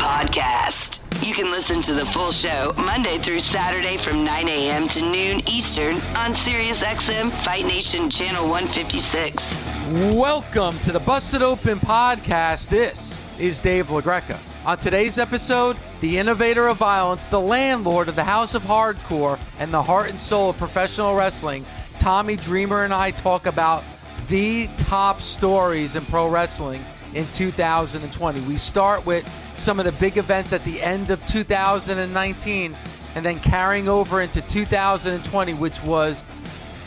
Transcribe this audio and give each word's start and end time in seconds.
Podcast. 0.00 1.00
You 1.22 1.34
can 1.34 1.50
listen 1.50 1.82
to 1.82 1.92
the 1.92 2.06
full 2.06 2.32
show 2.32 2.72
Monday 2.78 3.18
through 3.18 3.40
Saturday 3.40 3.98
from 3.98 4.24
9 4.24 4.48
a.m. 4.48 4.88
to 4.88 5.02
noon 5.02 5.46
Eastern 5.46 5.92
on 6.16 6.32
SiriusXM 6.32 7.30
Fight 7.44 7.66
Nation 7.66 8.08
Channel 8.08 8.48
156. 8.48 10.14
Welcome 10.14 10.78
to 10.80 10.92
the 10.92 11.00
Busted 11.00 11.42
Open 11.42 11.78
Podcast. 11.78 12.70
This 12.70 13.20
is 13.38 13.60
Dave 13.60 13.88
LaGreca. 13.88 14.38
On 14.64 14.78
today's 14.78 15.18
episode, 15.18 15.76
the 16.00 16.16
innovator 16.16 16.68
of 16.68 16.78
violence, 16.78 17.28
the 17.28 17.38
landlord 17.38 18.08
of 18.08 18.16
the 18.16 18.24
House 18.24 18.54
of 18.54 18.62
Hardcore, 18.62 19.38
and 19.58 19.70
the 19.70 19.82
heart 19.82 20.08
and 20.08 20.18
soul 20.18 20.48
of 20.48 20.56
professional 20.56 21.14
wrestling, 21.14 21.66
Tommy 21.98 22.36
Dreamer 22.36 22.84
and 22.84 22.94
I 22.94 23.10
talk 23.10 23.44
about 23.44 23.84
the 24.28 24.66
top 24.78 25.20
stories 25.20 25.94
in 25.94 26.04
pro 26.06 26.26
wrestling 26.26 26.82
in 27.12 27.26
2020. 27.34 28.40
We 28.40 28.56
start 28.56 29.04
with 29.04 29.24
some 29.60 29.78
of 29.78 29.84
the 29.84 29.92
big 29.92 30.16
events 30.16 30.54
at 30.54 30.64
the 30.64 30.80
end 30.80 31.10
of 31.10 31.24
2019 31.26 32.76
and 33.14 33.24
then 33.24 33.38
carrying 33.40 33.88
over 33.88 34.22
into 34.22 34.40
2020, 34.40 35.54
which 35.54 35.82
was, 35.82 36.24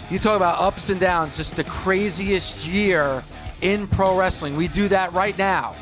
you 0.10 0.18
talk 0.18 0.36
about 0.38 0.60
ups 0.60 0.90
and 0.90 1.00
downs, 1.00 1.38
just 1.38 1.56
the 1.56 1.64
craziest 1.66 2.66
year 2.66 3.24
in 3.62 3.88
pro 3.88 4.18
wrestling. 4.18 4.56
We 4.56 4.68
do 4.68 4.88
that 4.88 5.14
right 5.14 5.38
now 5.38 5.76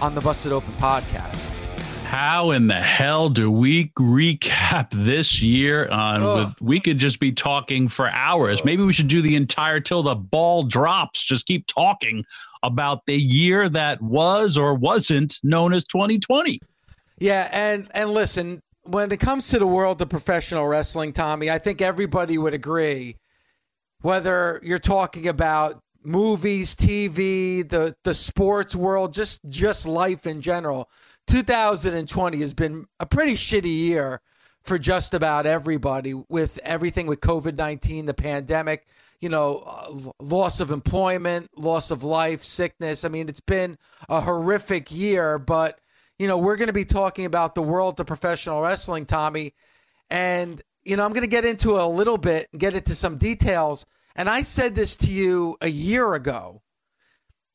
on 0.00 0.14
the 0.14 0.20
Busted 0.22 0.52
Open 0.52 0.72
podcast. 0.74 1.57
How 2.08 2.52
in 2.52 2.68
the 2.68 2.80
hell 2.80 3.28
do 3.28 3.50
we 3.50 3.88
recap 3.98 4.88
this 4.92 5.42
year 5.42 5.86
on 5.90 6.24
with 6.24 6.58
we 6.58 6.80
could 6.80 6.98
just 6.98 7.20
be 7.20 7.32
talking 7.32 7.86
for 7.86 8.08
hours. 8.08 8.64
Maybe 8.64 8.82
we 8.82 8.94
should 8.94 9.08
do 9.08 9.20
the 9.20 9.36
entire 9.36 9.78
till 9.78 10.02
the 10.02 10.14
ball 10.14 10.62
drops. 10.62 11.22
Just 11.22 11.44
keep 11.44 11.66
talking 11.66 12.24
about 12.62 13.04
the 13.04 13.14
year 13.14 13.68
that 13.68 14.00
was 14.00 14.56
or 14.56 14.72
wasn't 14.72 15.38
known 15.42 15.74
as 15.74 15.84
2020. 15.84 16.58
Yeah, 17.18 17.46
and 17.52 17.86
and 17.92 18.08
listen, 18.08 18.62
when 18.84 19.12
it 19.12 19.20
comes 19.20 19.48
to 19.48 19.58
the 19.58 19.66
world 19.66 20.00
of 20.00 20.08
professional 20.08 20.66
wrestling, 20.66 21.12
Tommy, 21.12 21.50
I 21.50 21.58
think 21.58 21.82
everybody 21.82 22.38
would 22.38 22.54
agree 22.54 23.16
whether 24.00 24.62
you're 24.64 24.78
talking 24.78 25.28
about 25.28 25.82
movies, 26.02 26.74
TV, 26.74 27.68
the 27.68 27.94
the 28.04 28.14
sports 28.14 28.74
world, 28.74 29.12
just 29.12 29.44
just 29.50 29.86
life 29.86 30.26
in 30.26 30.40
general. 30.40 30.88
2020 31.28 32.38
has 32.38 32.54
been 32.54 32.86
a 32.98 33.06
pretty 33.06 33.34
shitty 33.34 33.66
year 33.66 34.20
for 34.62 34.78
just 34.78 35.14
about 35.14 35.46
everybody 35.46 36.14
with 36.14 36.58
everything 36.64 37.06
with 37.06 37.20
COVID 37.20 37.56
19, 37.56 38.06
the 38.06 38.14
pandemic, 38.14 38.86
you 39.20 39.28
know, 39.28 39.62
uh, 39.66 40.10
loss 40.20 40.60
of 40.60 40.70
employment, 40.70 41.50
loss 41.56 41.90
of 41.90 42.02
life, 42.02 42.42
sickness. 42.42 43.04
I 43.04 43.08
mean, 43.08 43.28
it's 43.28 43.40
been 43.40 43.78
a 44.08 44.20
horrific 44.20 44.90
year, 44.90 45.38
but, 45.38 45.78
you 46.18 46.26
know, 46.26 46.38
we're 46.38 46.56
going 46.56 46.68
to 46.68 46.72
be 46.72 46.84
talking 46.84 47.26
about 47.26 47.54
the 47.54 47.62
world 47.62 48.00
of 48.00 48.06
professional 48.06 48.62
wrestling, 48.62 49.04
Tommy. 49.04 49.54
And, 50.10 50.60
you 50.84 50.96
know, 50.96 51.04
I'm 51.04 51.12
going 51.12 51.22
to 51.22 51.28
get 51.28 51.44
into 51.44 51.80
a 51.80 51.86
little 51.86 52.18
bit, 52.18 52.48
and 52.52 52.60
get 52.60 52.74
into 52.74 52.94
some 52.94 53.18
details. 53.18 53.84
And 54.16 54.28
I 54.28 54.42
said 54.42 54.74
this 54.74 54.96
to 54.96 55.10
you 55.12 55.56
a 55.60 55.68
year 55.68 56.14
ago 56.14 56.62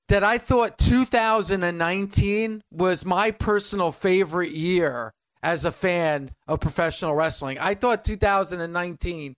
that 0.09 0.24
I 0.24 0.38
thought 0.38 0.78
2019 0.78 2.62
was 2.72 3.06
my 3.06 3.31
personal 3.31 3.91
favorite 3.91 4.52
year 4.52 5.14
as 5.41 5.66
a 5.66 5.72
fan 5.72 6.31
of 6.47 6.59
professional 6.59 7.16
wrestling. 7.16 7.58
I 7.59 7.74
thought 7.74 8.06
2019 8.06 9.36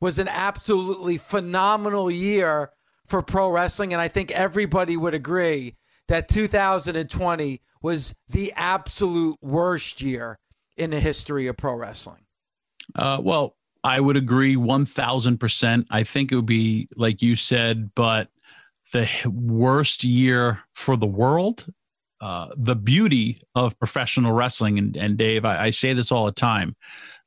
was 0.00 0.18
an 0.18 0.28
absolutely 0.28 1.16
phenomenal 1.16 2.10
year 2.10 2.70
for 3.06 3.22
pro 3.22 3.50
wrestling. 3.50 3.92
And 3.92 4.00
I 4.00 4.08
think 4.08 4.30
everybody 4.30 4.96
would 4.96 5.14
agree 5.14 5.76
that 6.08 6.28
2020 6.28 7.60
was 7.82 8.14
the 8.28 8.52
absolute 8.56 9.36
worst 9.40 10.02
year 10.02 10.38
in 10.76 10.90
the 10.90 11.00
history 11.00 11.46
of 11.46 11.56
pro 11.56 11.76
wrestling. 11.76 12.24
Uh, 12.94 13.20
well, 13.22 13.56
I 13.84 14.00
would 14.00 14.16
agree 14.16 14.56
1000%. 14.56 15.86
I 15.90 16.02
think 16.04 16.32
it 16.32 16.36
would 16.36 16.46
be, 16.46 16.88
like 16.96 17.22
you 17.22 17.36
said, 17.36 17.94
but 17.94 18.28
the 18.92 19.08
worst 19.26 20.04
year 20.04 20.60
for 20.74 20.96
the 20.96 21.06
world. 21.06 21.66
Uh, 22.20 22.48
the 22.56 22.76
beauty 22.76 23.42
of 23.56 23.76
professional 23.80 24.30
wrestling, 24.30 24.78
and, 24.78 24.96
and 24.96 25.16
Dave, 25.18 25.44
I, 25.44 25.64
I 25.64 25.70
say 25.72 25.92
this 25.92 26.12
all 26.12 26.24
the 26.24 26.30
time 26.30 26.76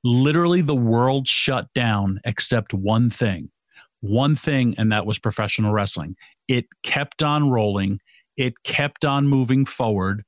literally, 0.06 0.62
the 0.62 0.76
world 0.76 1.28
shut 1.28 1.68
down 1.74 2.22
except 2.24 2.74
one 2.74 3.10
thing, 3.10 3.50
one 4.00 4.36
thing, 4.36 4.76
and 4.78 4.92
that 4.92 5.06
was 5.06 5.20
professional 5.20 5.74
wrestling. 5.74 6.16
It 6.48 6.68
kept 6.84 7.24
on 7.24 7.50
rolling, 7.50 8.00
it 8.38 8.54
kept 8.64 9.04
on 9.04 9.28
moving 9.28 9.66
forward. 9.66 10.24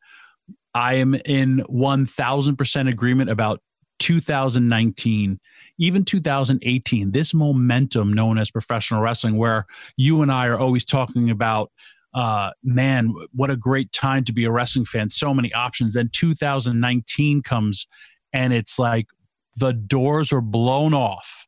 I 0.74 0.96
am 0.96 1.14
in 1.14 1.64
1000% 1.70 2.90
agreement 2.90 3.30
about 3.30 3.62
2019, 4.00 5.40
even 5.80 6.06
2018, 6.06 7.12
this 7.12 7.34
momentum 7.34 8.14
known 8.14 8.38
as 8.38 8.52
professional 8.52 9.02
wrestling, 9.02 9.38
where 9.38 9.66
you 9.98 10.22
and 10.22 10.32
I 10.32 10.48
are 10.48 10.60
always 10.60 10.86
talking 10.86 11.30
about, 11.30 11.72
uh, 12.14 12.52
man, 12.64 13.14
what 13.34 13.50
a 13.50 13.56
great 13.56 13.92
time 13.92 14.24
to 14.26 14.34
be 14.34 14.46
a 14.46 14.52
wrestling 14.52 14.86
fan. 14.86 15.10
So 15.10 15.34
many 15.34 15.54
options. 15.54 15.94
Then 15.94 16.10
2019 16.14 17.42
comes 17.44 17.88
and 18.34 18.54
it's 18.54 18.80
like 18.80 19.08
the 19.58 19.74
doors 19.74 20.32
are 20.32 20.42
blown 20.42 20.94
off. 20.94 21.46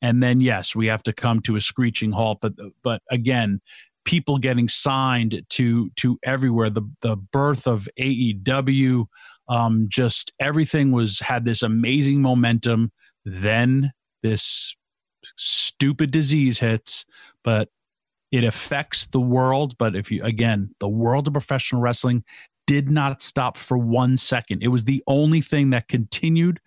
And 0.00 0.22
then, 0.22 0.40
yes, 0.40 0.74
we 0.74 0.86
have 0.88 1.02
to 1.04 1.12
come 1.12 1.40
to 1.42 1.56
a 1.56 1.60
screeching 1.60 2.10
halt. 2.10 2.38
But, 2.40 2.54
but 2.82 3.02
again, 3.10 3.60
people 4.04 4.38
getting 4.38 4.68
signed 4.68 5.42
to 5.50 5.90
to 5.96 6.18
everywhere 6.22 6.70
the 6.70 6.82
the 7.02 7.16
birth 7.16 7.66
of 7.66 7.88
AEW 7.98 9.06
um, 9.52 9.86
just 9.88 10.32
everything 10.40 10.92
was 10.92 11.20
had 11.20 11.44
this 11.44 11.62
amazing 11.62 12.22
momentum. 12.22 12.90
Then 13.26 13.92
this 14.22 14.74
stupid 15.36 16.10
disease 16.10 16.58
hits, 16.58 17.04
but 17.44 17.68
it 18.30 18.44
affects 18.44 19.08
the 19.08 19.20
world. 19.20 19.76
But 19.76 19.94
if 19.94 20.10
you, 20.10 20.22
again, 20.24 20.74
the 20.80 20.88
world 20.88 21.26
of 21.26 21.34
professional 21.34 21.82
wrestling 21.82 22.24
did 22.66 22.90
not 22.90 23.20
stop 23.20 23.58
for 23.58 23.76
one 23.76 24.16
second. 24.16 24.62
It 24.62 24.68
was 24.68 24.84
the 24.84 25.02
only 25.06 25.42
thing 25.42 25.70
that 25.70 25.86
continued 25.86 26.58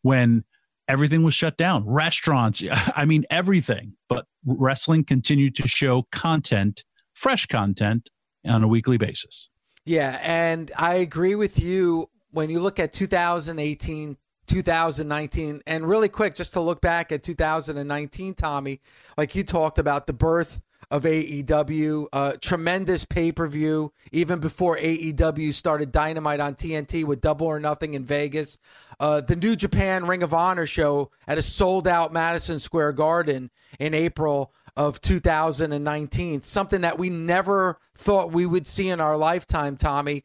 when 0.00 0.42
everything 0.88 1.22
was 1.22 1.34
shut 1.34 1.56
down. 1.56 1.86
Restaurants, 1.86 2.60
I 2.70 3.04
mean, 3.04 3.24
everything. 3.30 3.92
But 4.08 4.26
wrestling 4.44 5.04
continued 5.04 5.54
to 5.56 5.68
show 5.68 6.06
content, 6.10 6.82
fresh 7.14 7.46
content 7.46 8.10
on 8.44 8.64
a 8.64 8.68
weekly 8.68 8.96
basis. 8.96 9.48
Yeah. 9.84 10.18
And 10.22 10.72
I 10.76 10.94
agree 10.96 11.36
with 11.36 11.60
you 11.60 12.08
when 12.32 12.50
you 12.50 12.60
look 12.60 12.80
at 12.80 12.92
2018, 12.92 14.16
2019, 14.46 15.62
and 15.66 15.88
really 15.88 16.08
quick, 16.08 16.34
just 16.34 16.54
to 16.54 16.60
look 16.60 16.80
back 16.80 17.12
at 17.12 17.22
2019, 17.22 18.34
Tommy, 18.34 18.80
like 19.16 19.34
you 19.34 19.44
talked 19.44 19.78
about 19.78 20.06
the 20.06 20.12
birth 20.12 20.60
of 20.90 21.04
AEW, 21.04 22.06
uh, 22.12 22.32
tremendous 22.40 23.04
pay 23.04 23.32
per 23.32 23.46
view, 23.46 23.92
even 24.12 24.40
before 24.40 24.76
AEW 24.76 25.54
started 25.54 25.92
Dynamite 25.92 26.40
on 26.40 26.54
TNT 26.54 27.04
with 27.04 27.20
Double 27.20 27.46
or 27.46 27.60
Nothing 27.60 27.94
in 27.94 28.04
Vegas. 28.04 28.58
Uh, 29.00 29.20
the 29.20 29.36
New 29.36 29.56
Japan 29.56 30.06
Ring 30.06 30.22
of 30.22 30.34
Honor 30.34 30.66
show 30.66 31.10
at 31.26 31.38
a 31.38 31.42
sold 31.42 31.88
out 31.88 32.12
Madison 32.12 32.58
Square 32.58 32.92
Garden 32.92 33.50
in 33.78 33.94
April 33.94 34.52
of 34.76 35.00
2019, 35.00 36.42
something 36.42 36.82
that 36.82 36.98
we 36.98 37.10
never 37.10 37.78
thought 37.94 38.32
we 38.32 38.46
would 38.46 38.66
see 38.66 38.88
in 38.88 39.00
our 39.00 39.16
lifetime, 39.16 39.76
Tommy 39.76 40.24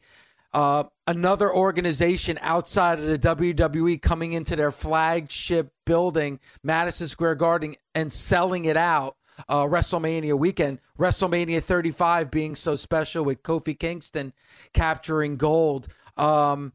uh, 0.52 0.84
another 1.06 1.52
organization 1.52 2.38
outside 2.40 2.98
of 2.98 3.06
the 3.06 3.18
WWE 3.18 4.00
coming 4.00 4.32
into 4.32 4.56
their 4.56 4.70
flagship 4.70 5.70
building, 5.84 6.40
Madison 6.62 7.08
Square 7.08 7.36
Garden, 7.36 7.74
and 7.94 8.12
selling 8.12 8.64
it 8.64 8.76
out. 8.76 9.16
Uh, 9.48 9.62
WrestleMania 9.62 10.36
weekend, 10.36 10.80
WrestleMania 10.98 11.62
35 11.62 12.28
being 12.28 12.56
so 12.56 12.74
special 12.74 13.24
with 13.24 13.40
Kofi 13.44 13.78
Kingston 13.78 14.32
capturing 14.72 15.36
gold. 15.36 15.86
Um, 16.16 16.72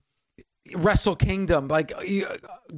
Wrestle 0.75 1.15
Kingdom. 1.15 1.67
Like 1.67 1.91
you, 2.05 2.25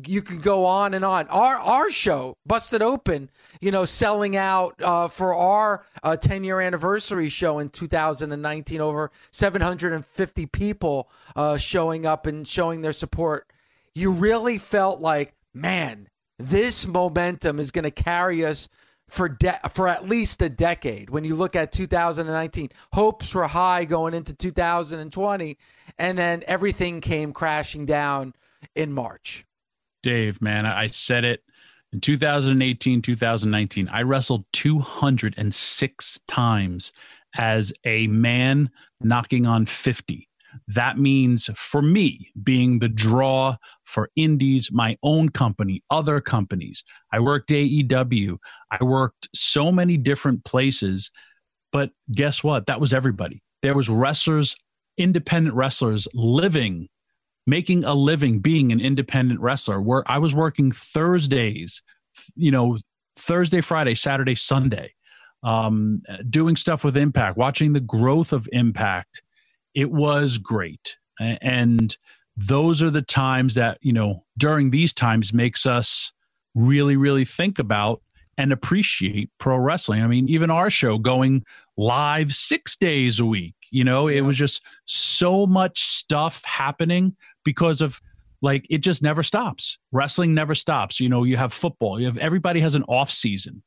you 0.05 0.21
can 0.21 0.39
go 0.39 0.65
on 0.65 0.93
and 0.93 1.05
on. 1.05 1.27
Our 1.27 1.57
our 1.59 1.91
show, 1.91 2.37
Busted 2.45 2.81
Open, 2.81 3.29
you 3.61 3.71
know, 3.71 3.85
selling 3.85 4.35
out 4.35 4.75
uh, 4.81 5.07
for 5.07 5.35
our 5.35 5.85
uh, 6.03 6.15
10 6.17 6.43
year 6.43 6.59
anniversary 6.61 7.29
show 7.29 7.59
in 7.59 7.69
2019. 7.69 8.81
Over 8.81 9.11
750 9.31 10.45
people 10.47 11.09
uh, 11.35 11.57
showing 11.57 12.05
up 12.05 12.25
and 12.25 12.47
showing 12.47 12.81
their 12.81 12.93
support. 12.93 13.47
you 13.93 14.11
really 14.11 14.57
felt 14.57 14.99
like, 14.99 15.33
man, 15.53 16.09
this 16.37 16.85
momentum 16.85 17.59
is 17.59 17.71
going 17.71 17.83
to 17.83 17.91
carry 17.91 18.45
us 18.45 18.67
for 19.07 19.29
de- 19.29 19.59
for 19.71 19.87
at 19.87 20.07
least 20.07 20.41
a 20.41 20.49
decade. 20.49 21.09
When 21.09 21.23
you 21.23 21.35
look 21.35 21.55
at 21.55 21.71
2019, 21.71 22.69
hopes 22.93 23.33
were 23.33 23.47
high 23.47 23.85
going 23.85 24.13
into 24.13 24.33
2020, 24.33 25.57
and 25.97 26.17
then 26.17 26.43
everything 26.47 27.01
came 27.01 27.33
crashing 27.33 27.85
down 27.85 28.33
in 28.75 28.91
March. 28.93 29.45
Dave, 30.03 30.41
man, 30.41 30.65
I 30.65 30.87
said 30.87 31.23
it 31.23 31.43
in 31.93 31.99
2018, 31.99 33.01
2019. 33.01 33.89
I 33.89 34.01
wrestled 34.01 34.45
206 34.53 36.19
times 36.27 36.91
as 37.35 37.73
a 37.83 38.07
man 38.07 38.69
knocking 39.01 39.47
on 39.47 39.65
50 39.65 40.27
that 40.67 40.97
means 40.97 41.49
for 41.55 41.81
me 41.81 42.31
being 42.43 42.79
the 42.79 42.89
draw 42.89 43.57
for 43.83 44.09
indies, 44.15 44.69
my 44.71 44.97
own 45.03 45.29
company, 45.29 45.81
other 45.89 46.21
companies. 46.21 46.83
I 47.11 47.19
worked 47.19 47.49
AEW. 47.49 48.37
I 48.71 48.83
worked 48.83 49.29
so 49.33 49.71
many 49.71 49.97
different 49.97 50.43
places. 50.45 51.11
But 51.71 51.91
guess 52.11 52.43
what? 52.43 52.67
That 52.67 52.79
was 52.79 52.93
everybody. 52.93 53.41
There 53.61 53.75
was 53.75 53.89
wrestlers, 53.89 54.55
independent 54.97 55.55
wrestlers 55.55 56.07
living, 56.13 56.87
making 57.47 57.83
a 57.83 57.93
living 57.93 58.39
being 58.39 58.71
an 58.71 58.79
independent 58.79 59.39
wrestler. 59.39 59.81
Where 59.81 60.03
I 60.09 60.17
was 60.17 60.33
working 60.35 60.71
Thursdays, 60.71 61.81
you 62.35 62.51
know, 62.51 62.77
Thursday, 63.17 63.61
Friday, 63.61 63.95
Saturday, 63.95 64.35
Sunday, 64.35 64.93
um, 65.43 66.01
doing 66.29 66.55
stuff 66.55 66.83
with 66.83 66.97
Impact, 66.97 67.37
watching 67.37 67.73
the 67.73 67.79
growth 67.79 68.33
of 68.33 68.49
Impact 68.51 69.21
it 69.75 69.91
was 69.91 70.37
great. 70.37 70.97
And 71.19 71.95
those 72.37 72.81
are 72.81 72.89
the 72.89 73.01
times 73.01 73.55
that, 73.55 73.77
you 73.81 73.93
know, 73.93 74.25
during 74.37 74.71
these 74.71 74.93
times 74.93 75.33
makes 75.33 75.65
us 75.65 76.11
really, 76.55 76.97
really 76.97 77.25
think 77.25 77.59
about 77.59 78.01
and 78.37 78.51
appreciate 78.51 79.29
pro 79.37 79.57
wrestling. 79.57 80.03
I 80.03 80.07
mean, 80.07 80.27
even 80.27 80.49
our 80.49 80.69
show 80.69 80.97
going 80.97 81.45
live 81.77 82.33
six 82.33 82.75
days 82.75 83.19
a 83.19 83.25
week, 83.25 83.55
you 83.71 83.83
know, 83.83 84.07
yeah. 84.07 84.19
it 84.19 84.21
was 84.21 84.37
just 84.37 84.61
so 84.85 85.45
much 85.45 85.83
stuff 85.83 86.43
happening 86.45 87.15
because 87.43 87.81
of 87.81 88.01
like 88.41 88.65
it 88.69 88.79
just 88.79 89.01
never 89.01 89.23
stops. 89.23 89.77
Wrestling 89.91 90.33
never 90.33 90.55
stops. 90.55 90.99
You 90.99 91.07
know, 91.07 91.23
you 91.23 91.37
have 91.37 91.53
football, 91.53 91.99
you 91.99 92.07
have 92.07 92.17
everybody 92.17 92.59
has 92.59 92.75
an 92.75 92.83
off 92.83 93.11
season. 93.11 93.63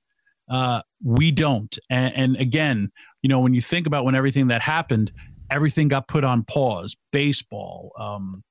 Uh, 0.51 0.81
we 1.03 1.31
don't. 1.31 1.79
And, 1.91 2.15
and 2.15 2.37
again, 2.37 2.91
you 3.23 3.29
know, 3.29 3.41
when 3.41 3.55
you 3.55 3.61
think 3.61 3.87
about 3.87 4.05
when 4.05 4.15
everything 4.15 4.49
that 4.49 4.63
happened, 4.63 5.13
everything 5.51 5.89
got 5.89 6.09
put 6.09 6.25
on 6.25 6.45
pause. 6.45 6.97
Baseball, 7.13 7.93
um, 7.99 8.43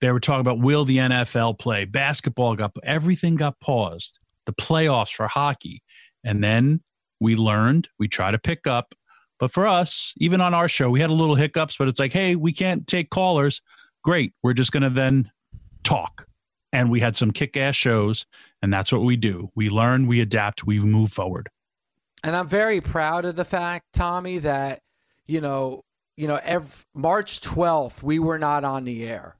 they 0.00 0.10
were 0.10 0.20
talking 0.20 0.40
about 0.40 0.60
will 0.60 0.84
the 0.84 0.98
NFL 0.98 1.58
play? 1.58 1.84
Basketball 1.84 2.54
got 2.56 2.72
everything 2.82 3.36
got 3.36 3.58
paused. 3.60 4.18
The 4.44 4.52
playoffs 4.52 5.12
for 5.12 5.26
hockey, 5.26 5.82
and 6.24 6.42
then 6.42 6.80
we 7.20 7.34
learned. 7.34 7.88
We 7.98 8.06
try 8.06 8.30
to 8.30 8.38
pick 8.38 8.66
up, 8.66 8.94
but 9.38 9.52
for 9.52 9.66
us, 9.66 10.14
even 10.18 10.40
on 10.40 10.54
our 10.54 10.68
show, 10.68 10.90
we 10.90 11.00
had 11.00 11.10
a 11.10 11.14
little 11.14 11.34
hiccups. 11.34 11.76
But 11.76 11.88
it's 11.88 12.00
like, 12.00 12.12
hey, 12.12 12.36
we 12.36 12.52
can't 12.52 12.86
take 12.86 13.10
callers. 13.10 13.60
Great, 14.04 14.32
we're 14.42 14.52
just 14.52 14.72
going 14.72 14.82
to 14.82 14.90
then 14.90 15.30
talk. 15.82 16.26
And 16.72 16.90
we 16.90 17.00
had 17.00 17.16
some 17.16 17.30
kick-ass 17.30 17.74
shows, 17.74 18.26
and 18.60 18.72
that's 18.72 18.92
what 18.92 19.02
we 19.02 19.16
do. 19.16 19.50
We 19.54 19.70
learn, 19.70 20.06
we 20.06 20.20
adapt, 20.20 20.66
we 20.66 20.78
move 20.78 21.12
forward. 21.12 21.48
And 22.22 22.36
I'm 22.36 22.48
very 22.48 22.80
proud 22.80 23.24
of 23.24 23.36
the 23.36 23.44
fact, 23.44 23.86
Tommy, 23.92 24.38
that 24.38 24.80
you 25.26 25.40
know 25.40 25.82
you 26.16 26.26
know, 26.26 26.38
every, 26.42 26.84
March 26.94 27.40
12th, 27.40 28.02
we 28.02 28.18
were 28.18 28.38
not 28.38 28.64
on 28.64 28.84
the 28.84 29.08
air. 29.08 29.36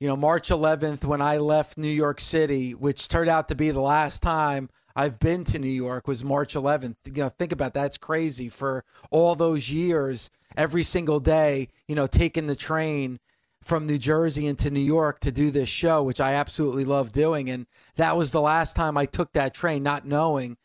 You 0.00 0.08
know, 0.08 0.16
March 0.16 0.48
11th, 0.48 1.04
when 1.04 1.22
I 1.22 1.38
left 1.38 1.78
New 1.78 1.88
York 1.88 2.20
City, 2.20 2.74
which 2.74 3.08
turned 3.08 3.30
out 3.30 3.48
to 3.48 3.54
be 3.54 3.70
the 3.70 3.80
last 3.80 4.22
time 4.22 4.68
I've 4.94 5.18
been 5.18 5.44
to 5.44 5.58
New 5.58 5.68
York, 5.68 6.06
was 6.06 6.24
March 6.24 6.54
11th. 6.54 6.96
You 7.06 7.22
know, 7.24 7.28
think 7.30 7.52
about 7.52 7.72
that. 7.74 7.82
that's 7.82 7.98
crazy 7.98 8.48
for 8.48 8.84
all 9.10 9.34
those 9.34 9.70
years, 9.70 10.30
every 10.56 10.82
single 10.82 11.20
day, 11.20 11.68
you 11.88 11.94
know, 11.94 12.06
taking 12.06 12.46
the 12.46 12.56
train 12.56 13.18
from 13.62 13.86
New 13.86 13.98
Jersey 13.98 14.46
into 14.46 14.70
New 14.70 14.80
York 14.80 15.20
to 15.20 15.32
do 15.32 15.50
this 15.50 15.68
show, 15.68 16.02
which 16.02 16.20
I 16.20 16.34
absolutely 16.34 16.84
love 16.84 17.10
doing. 17.10 17.48
And 17.48 17.66
that 17.96 18.16
was 18.16 18.32
the 18.32 18.40
last 18.40 18.76
time 18.76 18.96
I 18.96 19.06
took 19.06 19.32
that 19.32 19.54
train, 19.54 19.82
not 19.82 20.06
knowing. 20.06 20.56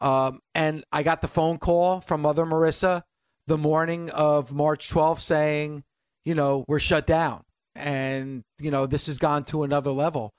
Um, 0.00 0.40
and 0.54 0.84
I 0.92 1.02
got 1.02 1.22
the 1.22 1.28
phone 1.28 1.58
call 1.58 2.00
from 2.00 2.22
Mother 2.22 2.46
Marissa 2.46 3.02
the 3.48 3.58
morning 3.58 4.10
of 4.10 4.52
March 4.52 4.90
12th 4.90 5.20
saying, 5.20 5.82
you 6.24 6.34
know, 6.34 6.64
we're 6.68 6.78
shut 6.78 7.06
down 7.06 7.42
and, 7.74 8.44
you 8.60 8.70
know, 8.70 8.86
this 8.86 9.06
has 9.06 9.18
gone 9.18 9.44
to 9.44 9.62
another 9.62 9.90
level. 9.90 10.34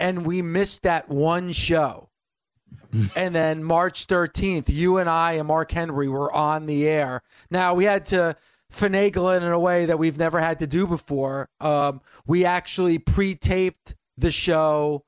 And 0.00 0.24
we 0.24 0.40
missed 0.40 0.82
that 0.82 1.08
one 1.08 1.52
show. 1.52 2.08
and 3.16 3.34
then 3.34 3.62
March 3.62 4.06
13th, 4.06 4.64
you 4.68 4.96
and 4.96 5.10
I 5.10 5.32
and 5.32 5.46
Mark 5.46 5.70
Henry 5.72 6.08
were 6.08 6.32
on 6.32 6.64
the 6.64 6.88
air. 6.88 7.22
Now 7.50 7.74
we 7.74 7.84
had 7.84 8.06
to 8.06 8.34
finagle 8.72 9.36
it 9.36 9.42
in 9.42 9.52
a 9.52 9.60
way 9.60 9.84
that 9.84 9.98
we've 9.98 10.18
never 10.18 10.40
had 10.40 10.60
to 10.60 10.66
do 10.66 10.86
before. 10.86 11.50
Um, 11.60 12.00
we 12.26 12.46
actually 12.46 12.98
pre 12.98 13.34
taped 13.34 13.94
the 14.16 14.30
show, 14.30 15.04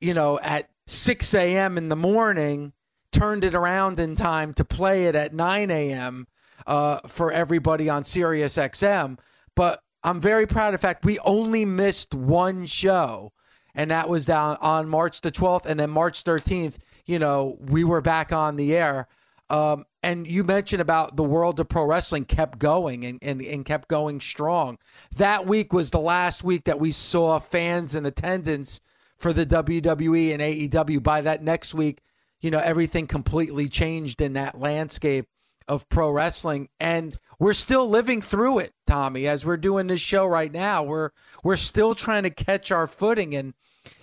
you 0.00 0.12
know, 0.12 0.40
at 0.40 0.70
6 0.88 1.34
a.m. 1.34 1.78
in 1.78 1.88
the 1.88 1.96
morning, 1.96 2.72
turned 3.12 3.44
it 3.44 3.54
around 3.54 4.00
in 4.00 4.16
time 4.16 4.52
to 4.54 4.64
play 4.64 5.06
it 5.06 5.14
at 5.14 5.32
9 5.32 5.70
a.m 5.70 6.26
uh, 6.66 7.00
for 7.06 7.32
everybody 7.32 7.88
on 7.88 8.04
Sirius 8.04 8.56
XM. 8.56 9.18
But 9.54 9.82
I'm 10.02 10.20
very 10.20 10.46
proud 10.46 10.74
of 10.74 10.80
the 10.80 10.86
fact 10.86 11.04
we 11.04 11.18
only 11.20 11.64
missed 11.64 12.14
one 12.14 12.66
show, 12.66 13.32
and 13.74 13.90
that 13.90 14.08
was 14.08 14.26
down 14.26 14.56
on 14.60 14.88
March 14.88 15.20
the 15.20 15.32
12th, 15.32 15.66
and 15.66 15.80
then 15.80 15.90
March 15.90 16.24
13th. 16.24 16.76
You 17.06 17.18
know, 17.18 17.56
we 17.60 17.84
were 17.84 18.00
back 18.00 18.32
on 18.32 18.56
the 18.56 18.76
air. 18.76 19.08
Um, 19.48 19.84
and 20.02 20.26
you 20.26 20.42
mentioned 20.42 20.82
about 20.82 21.16
the 21.16 21.22
world 21.22 21.60
of 21.60 21.68
pro 21.68 21.84
wrestling 21.84 22.24
kept 22.24 22.58
going 22.58 23.04
and, 23.04 23.18
and, 23.22 23.40
and 23.40 23.64
kept 23.64 23.88
going 23.88 24.20
strong. 24.20 24.78
That 25.16 25.46
week 25.46 25.72
was 25.72 25.90
the 25.90 26.00
last 26.00 26.42
week 26.42 26.64
that 26.64 26.80
we 26.80 26.90
saw 26.90 27.38
fans 27.38 27.94
in 27.94 28.06
attendance 28.06 28.80
for 29.18 29.32
the 29.32 29.46
WWE 29.46 30.32
and 30.32 30.42
AEW. 30.42 31.02
By 31.02 31.20
that 31.20 31.42
next 31.42 31.74
week, 31.74 32.00
you 32.40 32.50
know, 32.50 32.58
everything 32.58 33.06
completely 33.06 33.68
changed 33.68 34.20
in 34.20 34.32
that 34.34 34.58
landscape 34.58 35.28
of 35.68 35.88
pro 35.88 36.10
wrestling 36.10 36.68
and 36.80 37.18
we're 37.38 37.54
still 37.54 37.88
living 37.88 38.22
through 38.22 38.58
it 38.58 38.72
tommy 38.86 39.26
as 39.26 39.44
we're 39.44 39.56
doing 39.56 39.88
this 39.88 40.00
show 40.00 40.26
right 40.26 40.52
now. 40.52 40.82
We're 40.82 41.10
we're 41.42 41.56
still 41.56 41.94
trying 41.94 42.22
to 42.22 42.30
catch 42.30 42.70
our 42.70 42.86
footing 42.86 43.34
and 43.34 43.54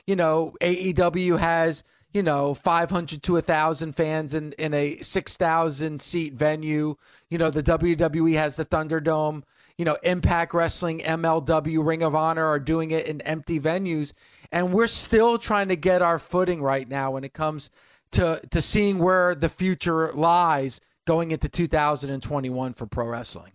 you 0.06 0.16
know 0.16 0.54
aew 0.62 1.40
has 1.40 1.84
you 2.12 2.22
know 2.22 2.54
500 2.54 3.24
to 3.24 3.34
1000 3.34 3.96
fans 3.96 4.34
in 4.34 4.54
in 4.54 4.74
a 4.74 4.98
6000 4.98 6.02
seat 6.02 6.34
venue. 6.34 6.96
You 7.30 7.38
know 7.38 7.50
the 7.50 7.64
wwe 7.64 8.36
has 8.36 8.56
the 8.56 8.66
thunderdome. 8.66 9.44
You 9.78 9.86
know 9.86 9.98
impact 10.04 10.54
wrestling 10.54 11.00
mlw 11.00 11.86
ring 11.86 12.04
of 12.04 12.16
honor 12.16 12.46
are 12.46 12.60
doing 12.60 12.92
it 12.92 13.08
in 13.08 13.22
empty 13.22 13.60
venues 13.60 14.14
and 14.52 14.72
we're 14.72 14.88
still 14.88 15.40
trying 15.40 15.70
to 15.70 15.76
get 15.76 16.04
our 16.04 16.20
footing 16.20 16.62
right 16.62 16.88
now 16.88 17.12
when 17.12 17.24
it 17.24 17.34
comes 17.34 17.72
to 18.12 18.40
to 18.52 18.62
seeing 18.62 19.00
where 19.00 19.34
the 19.34 19.50
future 19.50 20.14
lies 20.14 20.80
going 21.06 21.32
into 21.32 21.50
2021 21.50 22.74
for 22.74 22.86
pro 22.86 23.08
wrestling. 23.08 23.54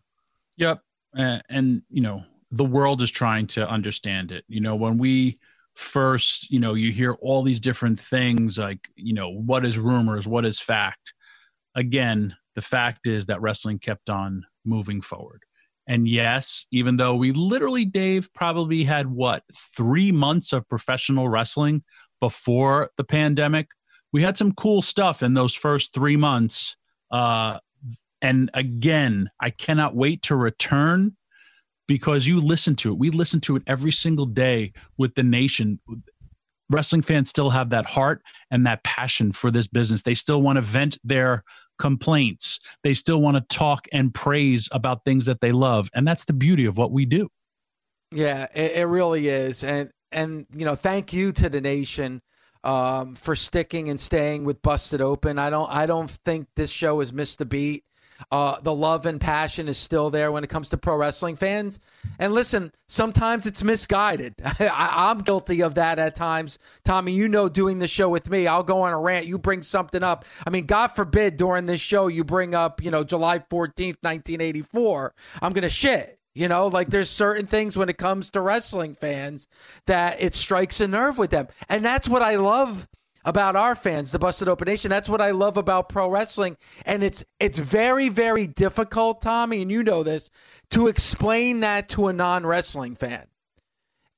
Yep. 0.56 0.80
And, 1.14 1.82
you 1.88 2.02
know, 2.02 2.24
the 2.50 2.64
world 2.64 3.02
is 3.02 3.10
trying 3.10 3.46
to 3.48 3.68
understand 3.68 4.32
it. 4.32 4.44
You 4.48 4.60
know, 4.60 4.76
when 4.76 4.98
we 4.98 5.38
first, 5.74 6.50
you 6.50 6.58
know, 6.60 6.74
you 6.74 6.92
hear 6.92 7.14
all 7.14 7.42
these 7.42 7.60
different 7.60 8.00
things 8.00 8.58
like, 8.58 8.88
you 8.96 9.14
know, 9.14 9.30
what 9.30 9.64
is 9.64 9.78
rumors, 9.78 10.26
what 10.26 10.44
is 10.44 10.58
fact? 10.58 11.14
Again, 11.74 12.36
the 12.54 12.62
fact 12.62 13.06
is 13.06 13.26
that 13.26 13.40
wrestling 13.40 13.78
kept 13.78 14.10
on 14.10 14.44
moving 14.64 15.00
forward. 15.00 15.42
And 15.86 16.06
yes, 16.06 16.66
even 16.70 16.96
though 16.96 17.14
we 17.14 17.32
literally, 17.32 17.84
Dave, 17.84 18.28
probably 18.34 18.84
had 18.84 19.06
what, 19.06 19.42
three 19.76 20.12
months 20.12 20.52
of 20.52 20.68
professional 20.68 21.28
wrestling 21.28 21.82
before 22.20 22.90
the 22.98 23.04
pandemic, 23.04 23.68
we 24.12 24.22
had 24.22 24.36
some 24.36 24.52
cool 24.52 24.82
stuff 24.82 25.22
in 25.22 25.34
those 25.34 25.54
first 25.54 25.94
three 25.94 26.16
months 26.16 26.76
uh, 27.10 27.58
and 28.20 28.50
again, 28.54 29.30
I 29.40 29.50
cannot 29.50 29.94
wait 29.94 30.22
to 30.22 30.36
return 30.36 31.16
because 31.86 32.26
you 32.26 32.40
listen 32.40 32.74
to 32.76 32.90
it. 32.90 32.98
We 32.98 33.10
listen 33.10 33.40
to 33.42 33.56
it 33.56 33.62
every 33.66 33.92
single 33.92 34.26
day 34.26 34.72
with 34.98 35.14
the 35.14 35.22
nation. 35.22 35.80
Wrestling 36.70 37.02
fans 37.02 37.30
still 37.30 37.50
have 37.50 37.70
that 37.70 37.86
heart 37.86 38.22
and 38.50 38.66
that 38.66 38.82
passion 38.84 39.32
for 39.32 39.50
this 39.50 39.66
business. 39.66 40.02
They 40.02 40.14
still 40.14 40.42
want 40.42 40.56
to 40.56 40.62
vent 40.62 40.98
their 41.02 41.44
complaints. 41.78 42.60
They 42.82 42.92
still 42.92 43.22
want 43.22 43.36
to 43.36 43.56
talk 43.56 43.86
and 43.92 44.12
praise 44.12 44.68
about 44.72 45.04
things 45.04 45.24
that 45.26 45.40
they 45.40 45.52
love. 45.52 45.88
And 45.94 46.06
that's 46.06 46.24
the 46.24 46.32
beauty 46.32 46.66
of 46.66 46.76
what 46.76 46.92
we 46.92 47.06
do. 47.06 47.28
Yeah, 48.12 48.46
it, 48.54 48.72
it 48.72 48.86
really 48.86 49.28
is. 49.28 49.64
And 49.64 49.90
and 50.10 50.46
you 50.54 50.64
know, 50.64 50.74
thank 50.74 51.12
you 51.12 51.32
to 51.32 51.48
the 51.48 51.60
nation 51.60 52.22
um, 52.64 53.14
for 53.14 53.34
sticking 53.34 53.88
and 53.88 53.98
staying 53.98 54.44
with 54.44 54.62
Busted 54.62 55.00
Open. 55.00 55.38
I 55.38 55.50
don't 55.50 55.70
I 55.70 55.86
don't 55.86 56.10
think 56.10 56.48
this 56.56 56.70
show 56.70 57.00
has 57.00 57.12
missed 57.12 57.40
a 57.40 57.44
beat. 57.44 57.84
Uh, 58.32 58.58
the 58.60 58.74
love 58.74 59.06
and 59.06 59.20
passion 59.20 59.68
is 59.68 59.78
still 59.78 60.10
there 60.10 60.32
when 60.32 60.42
it 60.42 60.50
comes 60.50 60.70
to 60.70 60.76
pro 60.76 60.96
wrestling 60.96 61.36
fans. 61.36 61.78
And 62.18 62.32
listen, 62.32 62.72
sometimes 62.88 63.46
it's 63.46 63.62
misguided. 63.62 64.34
I, 64.44 65.10
am 65.10 65.18
guilty 65.18 65.62
of 65.62 65.76
that 65.76 65.98
at 65.98 66.16
times. 66.16 66.58
Tommy, 66.84 67.12
you 67.12 67.28
know, 67.28 67.48
doing 67.48 67.78
the 67.78 67.86
show 67.86 68.08
with 68.08 68.28
me, 68.28 68.46
I'll 68.46 68.64
go 68.64 68.82
on 68.82 68.92
a 68.92 68.98
rant. 68.98 69.26
You 69.26 69.38
bring 69.38 69.62
something 69.62 70.02
up. 70.02 70.24
I 70.46 70.50
mean, 70.50 70.66
God 70.66 70.88
forbid 70.88 71.36
during 71.36 71.66
this 71.66 71.80
show 71.80 72.08
you 72.08 72.24
bring 72.24 72.54
up, 72.54 72.82
you 72.82 72.90
know, 72.90 73.04
July 73.04 73.38
14th, 73.38 74.02
1984. 74.02 75.14
I'm 75.40 75.52
going 75.52 75.62
to 75.62 75.68
shit. 75.68 76.17
You 76.38 76.46
know, 76.46 76.68
like 76.68 76.90
there's 76.90 77.10
certain 77.10 77.46
things 77.46 77.76
when 77.76 77.88
it 77.88 77.98
comes 77.98 78.30
to 78.30 78.40
wrestling 78.40 78.94
fans 78.94 79.48
that 79.86 80.22
it 80.22 80.36
strikes 80.36 80.80
a 80.80 80.86
nerve 80.86 81.18
with 81.18 81.30
them. 81.30 81.48
And 81.68 81.84
that's 81.84 82.08
what 82.08 82.22
I 82.22 82.36
love 82.36 82.86
about 83.24 83.56
our 83.56 83.74
fans, 83.74 84.12
the 84.12 84.20
Busted 84.20 84.48
Open 84.48 84.66
Nation. 84.66 84.88
That's 84.88 85.08
what 85.08 85.20
I 85.20 85.32
love 85.32 85.56
about 85.56 85.88
pro 85.88 86.08
wrestling, 86.08 86.56
and 86.86 87.02
it's 87.02 87.24
it's 87.40 87.58
very 87.58 88.08
very 88.08 88.46
difficult, 88.46 89.20
Tommy, 89.20 89.62
and 89.62 89.70
you 89.70 89.82
know 89.82 90.04
this, 90.04 90.30
to 90.70 90.86
explain 90.86 91.58
that 91.60 91.88
to 91.90 92.06
a 92.06 92.12
non 92.12 92.46
wrestling 92.46 92.94
fan. 92.94 93.26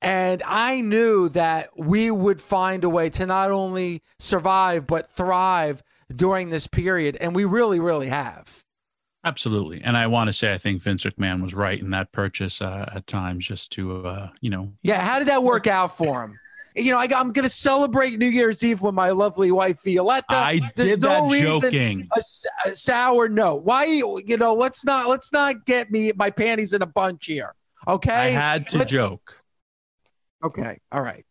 And 0.02 0.42
I 0.46 0.82
knew 0.82 1.30
that 1.30 1.70
we 1.74 2.10
would 2.10 2.42
find 2.42 2.84
a 2.84 2.90
way 2.90 3.08
to 3.10 3.24
not 3.24 3.50
only 3.50 4.02
survive 4.18 4.86
but 4.86 5.10
thrive 5.10 5.82
during 6.14 6.50
this 6.50 6.66
period, 6.66 7.16
and 7.18 7.34
we 7.34 7.46
really 7.46 7.80
really 7.80 8.08
have. 8.08 8.62
Absolutely, 9.24 9.82
and 9.82 9.96
I 9.96 10.06
want 10.06 10.28
to 10.28 10.32
say 10.32 10.52
I 10.52 10.58
think 10.58 10.80
Vince 10.80 11.04
McMahon 11.04 11.42
was 11.42 11.52
right 11.52 11.78
in 11.78 11.90
that 11.90 12.10
purchase 12.10 12.62
uh, 12.62 12.90
at 12.94 13.06
times, 13.06 13.46
just 13.46 13.70
to 13.72 14.06
uh, 14.06 14.30
you 14.40 14.48
know. 14.48 14.72
Yeah, 14.82 15.00
how 15.00 15.18
did 15.18 15.28
that 15.28 15.42
work 15.42 15.66
out 15.66 15.96
for 15.96 16.24
him? 16.24 16.34
you 16.76 16.92
know, 16.92 16.98
I, 16.98 17.04
am 17.04 17.32
going 17.32 17.44
to 17.44 17.48
celebrate 17.48 18.18
New 18.18 18.28
Year's 18.28 18.62
Eve 18.62 18.80
with 18.80 18.94
my 18.94 19.10
lovely 19.10 19.50
wife 19.50 19.82
Violetta. 19.84 20.24
I 20.30 20.60
There's 20.76 20.90
did 20.90 21.02
no 21.02 21.30
that 21.30 21.42
joking. 21.42 22.08
A, 22.16 22.68
a, 22.68 22.76
sour 22.76 23.28
no. 23.28 23.54
Why? 23.56 23.84
You 23.84 24.36
know, 24.36 24.54
let's 24.54 24.84
not 24.84 25.08
let's 25.08 25.32
not 25.32 25.64
get 25.66 25.90
me 25.90 26.12
my 26.14 26.30
panties 26.30 26.72
in 26.72 26.82
a 26.82 26.86
bunch 26.86 27.26
here. 27.26 27.54
Okay. 27.88 28.12
I 28.12 28.28
had 28.28 28.68
to 28.70 28.78
let's, 28.78 28.92
joke. 28.92 29.36
Okay. 30.44 30.78
All 30.92 31.02
right. 31.02 31.24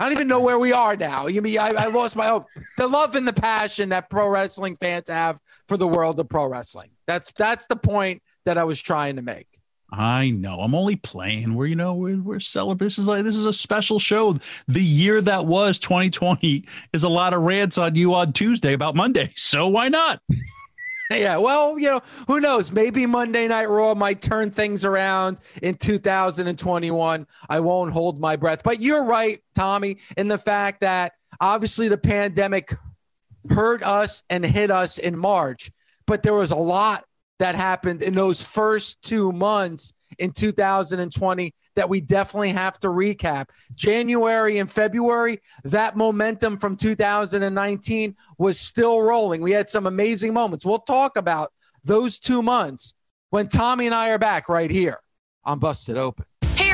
I 0.00 0.04
don't 0.04 0.12
even 0.12 0.28
know 0.28 0.40
where 0.40 0.58
we 0.58 0.72
are 0.72 0.96
now. 0.96 1.26
You 1.26 1.42
mean 1.42 1.58
I, 1.58 1.70
I 1.70 1.86
lost 1.86 2.14
my 2.14 2.26
hope. 2.26 2.46
The 2.76 2.86
love 2.86 3.14
and 3.16 3.26
the 3.26 3.32
passion 3.32 3.88
that 3.88 4.10
pro 4.10 4.28
wrestling 4.28 4.76
fans 4.76 5.08
have 5.08 5.40
for 5.66 5.76
the 5.76 5.88
world 5.88 6.20
of 6.20 6.28
pro 6.28 6.46
wrestling. 6.46 6.90
That's 7.08 7.32
that's 7.32 7.66
the 7.66 7.76
point 7.76 8.22
that 8.44 8.58
I 8.58 8.64
was 8.64 8.80
trying 8.80 9.16
to 9.16 9.22
make. 9.22 9.48
I 9.90 10.28
know. 10.28 10.60
I'm 10.60 10.74
only 10.74 10.96
playing. 10.96 11.54
We're 11.54 11.66
you 11.66 11.74
know 11.74 11.94
we're 11.94 12.20
we're 12.20 12.40
celebrating. 12.40 12.86
This 12.86 12.98
is 12.98 13.08
like 13.08 13.24
this 13.24 13.34
is 13.34 13.46
a 13.46 13.52
special 13.52 13.98
show. 13.98 14.38
The 14.68 14.84
year 14.84 15.22
that 15.22 15.46
was 15.46 15.78
2020 15.78 16.66
is 16.92 17.04
a 17.04 17.08
lot 17.08 17.32
of 17.32 17.40
rants 17.40 17.78
on 17.78 17.94
you 17.94 18.14
on 18.14 18.34
Tuesday 18.34 18.74
about 18.74 18.94
Monday. 18.94 19.32
So 19.38 19.68
why 19.68 19.88
not? 19.88 20.20
yeah. 21.10 21.38
Well, 21.38 21.78
you 21.78 21.88
know 21.88 22.02
who 22.26 22.38
knows? 22.38 22.70
Maybe 22.70 23.06
Monday 23.06 23.48
Night 23.48 23.70
Raw 23.70 23.94
might 23.94 24.20
turn 24.20 24.50
things 24.50 24.84
around 24.84 25.38
in 25.62 25.76
2021. 25.76 27.26
I 27.48 27.60
won't 27.60 27.92
hold 27.92 28.20
my 28.20 28.36
breath. 28.36 28.60
But 28.62 28.82
you're 28.82 29.04
right, 29.04 29.42
Tommy, 29.54 29.98
in 30.18 30.28
the 30.28 30.36
fact 30.36 30.82
that 30.82 31.14
obviously 31.40 31.88
the 31.88 31.96
pandemic 31.96 32.76
hurt 33.48 33.82
us 33.82 34.22
and 34.28 34.44
hit 34.44 34.70
us 34.70 34.98
in 34.98 35.16
March, 35.16 35.70
but 36.08 36.22
there 36.22 36.34
was 36.34 36.50
a 36.50 36.56
lot 36.56 37.04
that 37.38 37.54
happened 37.54 38.02
in 38.02 38.14
those 38.14 38.42
first 38.42 39.00
two 39.02 39.30
months 39.30 39.92
in 40.18 40.32
2020 40.32 41.54
that 41.76 41.88
we 41.88 42.00
definitely 42.00 42.50
have 42.50 42.80
to 42.80 42.88
recap. 42.88 43.50
January 43.76 44.58
and 44.58 44.68
February, 44.68 45.40
that 45.62 45.96
momentum 45.96 46.58
from 46.58 46.74
2019 46.74 48.16
was 48.38 48.58
still 48.58 49.00
rolling. 49.00 49.42
We 49.42 49.52
had 49.52 49.68
some 49.68 49.86
amazing 49.86 50.32
moments. 50.34 50.66
We'll 50.66 50.78
talk 50.78 51.16
about 51.16 51.52
those 51.84 52.18
two 52.18 52.42
months 52.42 52.94
when 53.30 53.46
Tommy 53.48 53.86
and 53.86 53.94
I 53.94 54.10
are 54.10 54.18
back 54.18 54.48
right 54.48 54.70
here 54.70 54.98
on 55.44 55.60
Busted 55.60 55.96
Open. 55.96 56.24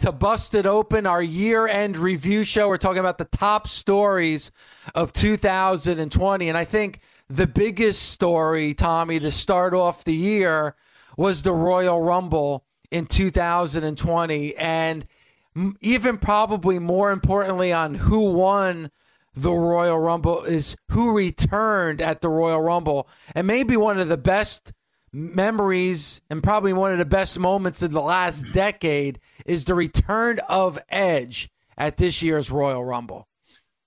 to 0.00 0.12
Busted 0.12 0.66
Open, 0.66 1.06
our 1.06 1.22
year 1.22 1.66
end 1.66 1.96
review 1.96 2.44
show. 2.44 2.68
We're 2.68 2.78
talking 2.78 3.00
about 3.00 3.18
the 3.18 3.24
top 3.24 3.66
stories 3.66 4.50
of 4.94 5.12
2020. 5.12 6.48
And 6.48 6.58
I 6.58 6.64
think 6.64 7.00
the 7.28 7.46
biggest 7.46 8.10
story, 8.10 8.74
Tommy, 8.74 9.20
to 9.20 9.30
start 9.30 9.74
off 9.74 10.04
the 10.04 10.14
year 10.14 10.76
was 11.16 11.42
the 11.42 11.52
Royal 11.52 12.00
Rumble 12.00 12.64
in 12.90 13.06
2020. 13.06 14.56
And 14.56 15.06
even 15.80 16.18
probably 16.18 16.78
more 16.78 17.10
importantly, 17.10 17.72
on 17.72 17.94
who 17.94 18.32
won 18.32 18.90
the 19.34 19.52
Royal 19.52 19.98
Rumble 19.98 20.42
is 20.42 20.76
who 20.90 21.16
returned 21.16 22.00
at 22.00 22.20
the 22.20 22.28
Royal 22.28 22.60
Rumble. 22.60 23.08
And 23.34 23.46
maybe 23.46 23.76
one 23.76 23.98
of 23.98 24.08
the 24.08 24.18
best 24.18 24.72
memories 25.12 26.22
and 26.30 26.42
probably 26.42 26.72
one 26.72 26.92
of 26.92 26.98
the 26.98 27.04
best 27.04 27.38
moments 27.38 27.82
of 27.82 27.92
the 27.92 28.00
last 28.00 28.46
decade 28.52 29.20
is 29.44 29.64
the 29.64 29.74
return 29.74 30.38
of 30.48 30.78
Edge 30.88 31.50
at 31.76 31.96
this 31.96 32.22
year's 32.22 32.50
Royal 32.50 32.84
Rumble. 32.84 33.28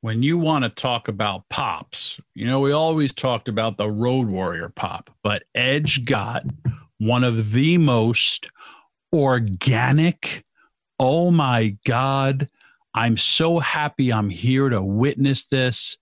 When 0.01 0.22
you 0.22 0.38
want 0.38 0.63
to 0.63 0.70
talk 0.70 1.08
about 1.08 1.50
pops, 1.50 2.20
you 2.36 2.46
know, 2.46 2.60
we 2.60 2.72
always 2.72 3.13
talked 3.13 3.48
about 3.48 3.77
the 3.77 3.89
Road 3.89 4.27
Warrior 4.27 4.70
pop, 4.70 5.10
but 5.24 5.44
Edge 5.55 6.05
got 6.05 6.44
one 7.00 7.24
of 7.24 7.51
the 7.51 7.79
most 7.79 8.51
organic, 9.12 10.46
oh 11.00 11.32
my 11.32 11.75
God, 11.86 12.48
I'm 12.94 13.17
so 13.17 13.60
happy 13.60 14.13
I'm 14.13 14.29
here 14.29 14.70
to 14.70 14.82
witness 14.82 15.46
this. 15.46 15.98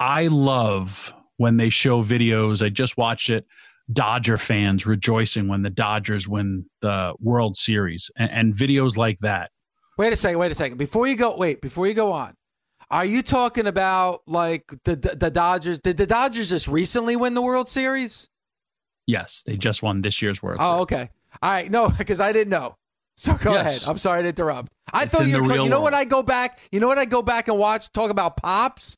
I 0.00 0.28
love 0.28 1.12
when 1.36 1.58
they 1.58 1.68
show 1.68 2.02
videos. 2.02 2.64
I 2.64 2.70
just 2.70 2.96
watched 2.96 3.28
it 3.28 3.46
Dodger 3.92 4.36
fans 4.36 4.86
rejoicing 4.86 5.48
when 5.48 5.62
the 5.62 5.70
Dodgers 5.70 6.28
win 6.28 6.66
the 6.80 7.14
World 7.20 7.56
Series 7.56 8.10
and, 8.16 8.30
and, 8.30 8.54
videos 8.54 8.96
like 8.96 9.18
that. 9.20 9.50
Wait 9.98 10.12
a 10.12 10.16
second, 10.16 10.38
wait 10.38 10.52
a 10.52 10.54
second. 10.54 10.78
Before 10.78 11.06
you 11.06 11.16
go, 11.16 11.36
wait, 11.36 11.60
before 11.60 11.86
you 11.86 11.94
go 11.94 12.12
on, 12.12 12.34
are 12.90 13.04
you 13.04 13.22
talking 13.22 13.66
about 13.66 14.20
like 14.26 14.72
the 14.84 14.96
the 14.96 15.30
Dodgers? 15.30 15.80
Did 15.80 15.96
the 15.96 16.06
Dodgers 16.06 16.48
just 16.48 16.68
recently 16.68 17.16
win 17.16 17.34
the 17.34 17.42
World 17.42 17.68
Series? 17.68 18.28
Yes, 19.06 19.42
they 19.44 19.56
just 19.56 19.82
won 19.82 20.02
this 20.02 20.22
year's 20.22 20.42
World. 20.42 20.58
Oh, 20.60 20.82
okay. 20.82 21.08
All 21.42 21.50
right, 21.50 21.70
no, 21.70 21.88
because 21.98 22.20
I 22.20 22.32
didn't 22.32 22.50
know. 22.50 22.76
So 23.16 23.34
go 23.34 23.52
yes. 23.52 23.66
ahead. 23.66 23.82
I'm 23.86 23.98
sorry 23.98 24.22
to 24.22 24.28
interrupt. 24.28 24.72
I 24.92 25.02
it's 25.02 25.12
thought 25.12 25.26
you 25.26 25.40
were 25.40 25.46
talking. 25.46 25.64
You 25.64 25.70
know 25.70 25.82
what 25.82 25.94
I 25.94 26.04
go 26.04 26.22
back? 26.22 26.58
You 26.72 26.80
know 26.80 26.88
what 26.88 26.98
I 26.98 27.04
go 27.04 27.22
back 27.22 27.48
and 27.48 27.58
watch? 27.58 27.92
Talk 27.92 28.10
about 28.10 28.36
pops. 28.36 28.96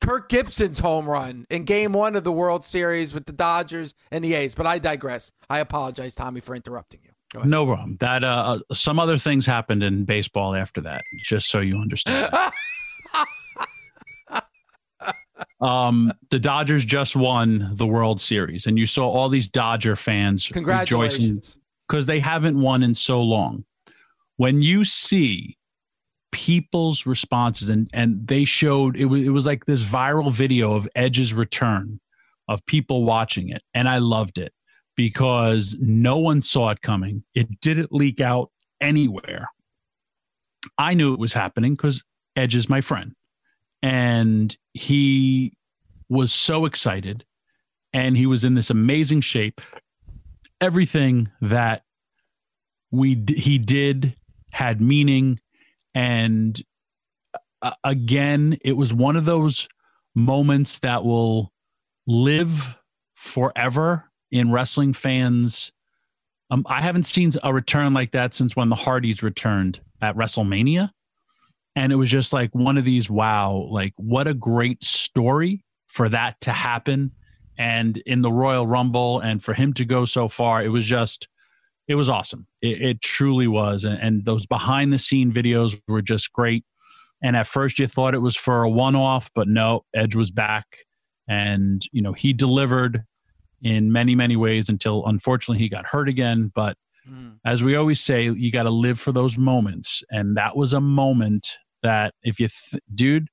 Kirk 0.00 0.28
Gibson's 0.28 0.78
home 0.78 1.06
run 1.06 1.44
in 1.50 1.64
game 1.64 1.92
one 1.92 2.16
of 2.16 2.24
the 2.24 2.32
World 2.32 2.64
Series 2.64 3.12
with 3.12 3.26
the 3.26 3.32
Dodgers 3.32 3.94
and 4.10 4.24
the 4.24 4.34
A's. 4.34 4.54
But 4.54 4.66
I 4.66 4.78
digress. 4.78 5.32
I 5.50 5.58
apologize, 5.58 6.14
Tommy, 6.14 6.40
for 6.40 6.54
interrupting 6.54 7.00
you. 7.02 7.10
No 7.44 7.66
problem. 7.66 7.98
That 8.00 8.24
uh, 8.24 8.60
some 8.72 8.98
other 8.98 9.18
things 9.18 9.44
happened 9.44 9.82
in 9.82 10.04
baseball 10.04 10.54
after 10.54 10.80
that, 10.82 11.02
just 11.22 11.50
so 11.50 11.60
you 11.60 11.76
understand. 11.76 12.32
um, 15.60 16.10
the 16.30 16.38
Dodgers 16.38 16.86
just 16.86 17.14
won 17.14 17.72
the 17.74 17.86
World 17.86 18.20
Series, 18.20 18.66
and 18.66 18.78
you 18.78 18.86
saw 18.86 19.06
all 19.06 19.28
these 19.28 19.50
Dodger 19.50 19.94
fans 19.94 20.48
Congratulations. 20.48 21.58
because 21.86 22.06
they 22.06 22.18
haven't 22.18 22.58
won 22.58 22.82
in 22.82 22.94
so 22.94 23.20
long. 23.20 23.64
When 24.38 24.62
you 24.62 24.86
see 24.86 25.57
people's 26.30 27.06
responses 27.06 27.68
and 27.68 27.88
and 27.92 28.26
they 28.26 28.44
showed 28.44 28.96
it 28.96 29.06
was 29.06 29.22
it 29.22 29.30
was 29.30 29.46
like 29.46 29.64
this 29.64 29.82
viral 29.82 30.30
video 30.30 30.74
of 30.74 30.88
Edge's 30.94 31.32
return 31.32 32.00
of 32.48 32.64
people 32.66 33.04
watching 33.04 33.48
it 33.48 33.62
and 33.74 33.88
I 33.88 33.98
loved 33.98 34.38
it 34.38 34.52
because 34.96 35.76
no 35.80 36.18
one 36.18 36.42
saw 36.42 36.70
it 36.70 36.82
coming. 36.82 37.22
It 37.34 37.60
didn't 37.60 37.92
leak 37.92 38.20
out 38.20 38.50
anywhere. 38.80 39.48
I 40.76 40.94
knew 40.94 41.12
it 41.12 41.20
was 41.20 41.32
happening 41.32 41.76
cuz 41.76 42.04
Edge 42.36 42.54
is 42.54 42.68
my 42.68 42.80
friend 42.80 43.14
and 43.82 44.56
he 44.74 45.54
was 46.08 46.32
so 46.32 46.66
excited 46.66 47.24
and 47.92 48.16
he 48.16 48.26
was 48.26 48.44
in 48.44 48.54
this 48.54 48.70
amazing 48.70 49.20
shape. 49.20 49.60
Everything 50.60 51.30
that 51.40 51.84
we 52.90 53.22
he 53.28 53.58
did 53.58 54.14
had 54.50 54.80
meaning 54.80 55.38
and 55.98 56.62
uh, 57.60 57.72
again, 57.82 58.56
it 58.64 58.76
was 58.76 58.94
one 58.94 59.16
of 59.16 59.24
those 59.24 59.68
moments 60.14 60.78
that 60.78 61.04
will 61.04 61.52
live 62.06 62.78
forever 63.16 64.04
in 64.30 64.52
wrestling 64.52 64.92
fans. 64.92 65.72
Um, 66.52 66.64
I 66.68 66.82
haven't 66.82 67.02
seen 67.02 67.32
a 67.42 67.52
return 67.52 67.94
like 67.94 68.12
that 68.12 68.32
since 68.32 68.54
when 68.54 68.68
the 68.68 68.76
Hardys 68.76 69.24
returned 69.24 69.80
at 70.00 70.14
WrestleMania. 70.14 70.90
And 71.74 71.92
it 71.92 71.96
was 71.96 72.10
just 72.10 72.32
like 72.32 72.54
one 72.54 72.78
of 72.78 72.84
these 72.84 73.10
wow, 73.10 73.66
like 73.68 73.92
what 73.96 74.28
a 74.28 74.34
great 74.34 74.84
story 74.84 75.64
for 75.88 76.08
that 76.10 76.40
to 76.42 76.52
happen. 76.52 77.10
And 77.58 77.96
in 78.06 78.22
the 78.22 78.30
Royal 78.30 78.68
Rumble, 78.68 79.18
and 79.18 79.42
for 79.42 79.52
him 79.52 79.72
to 79.74 79.84
go 79.84 80.04
so 80.04 80.28
far, 80.28 80.62
it 80.62 80.68
was 80.68 80.86
just, 80.86 81.26
it 81.88 81.94
was 81.94 82.10
awesome. 82.10 82.46
It, 82.60 82.80
it 82.82 83.00
truly 83.00 83.48
was. 83.48 83.84
And, 83.84 83.98
and 84.00 84.24
those 84.24 84.46
behind 84.46 84.92
the 84.92 84.98
scene 84.98 85.32
videos 85.32 85.80
were 85.88 86.02
just 86.02 86.32
great. 86.32 86.64
And 87.22 87.34
at 87.34 87.46
first 87.46 87.78
you 87.78 87.86
thought 87.86 88.14
it 88.14 88.18
was 88.18 88.36
for 88.36 88.62
a 88.62 88.70
one 88.70 88.94
off, 88.94 89.30
but 89.34 89.48
no, 89.48 89.84
Edge 89.94 90.14
was 90.14 90.30
back. 90.30 90.66
And, 91.28 91.82
you 91.90 92.02
know, 92.02 92.12
he 92.12 92.32
delivered 92.32 93.02
in 93.62 93.90
many, 93.90 94.14
many 94.14 94.36
ways 94.36 94.68
until 94.68 95.04
unfortunately 95.06 95.62
he 95.62 95.68
got 95.68 95.86
hurt 95.86 96.08
again. 96.08 96.52
But 96.54 96.76
mm. 97.10 97.38
as 97.44 97.64
we 97.64 97.74
always 97.74 98.00
say, 98.00 98.30
you 98.30 98.52
got 98.52 98.62
to 98.64 98.70
live 98.70 99.00
for 99.00 99.12
those 99.12 99.36
moments. 99.36 100.02
And 100.10 100.36
that 100.36 100.56
was 100.56 100.74
a 100.74 100.80
moment 100.80 101.58
that 101.82 102.14
if 102.22 102.38
you, 102.38 102.48
th- 102.70 102.82
dude, 102.94 103.28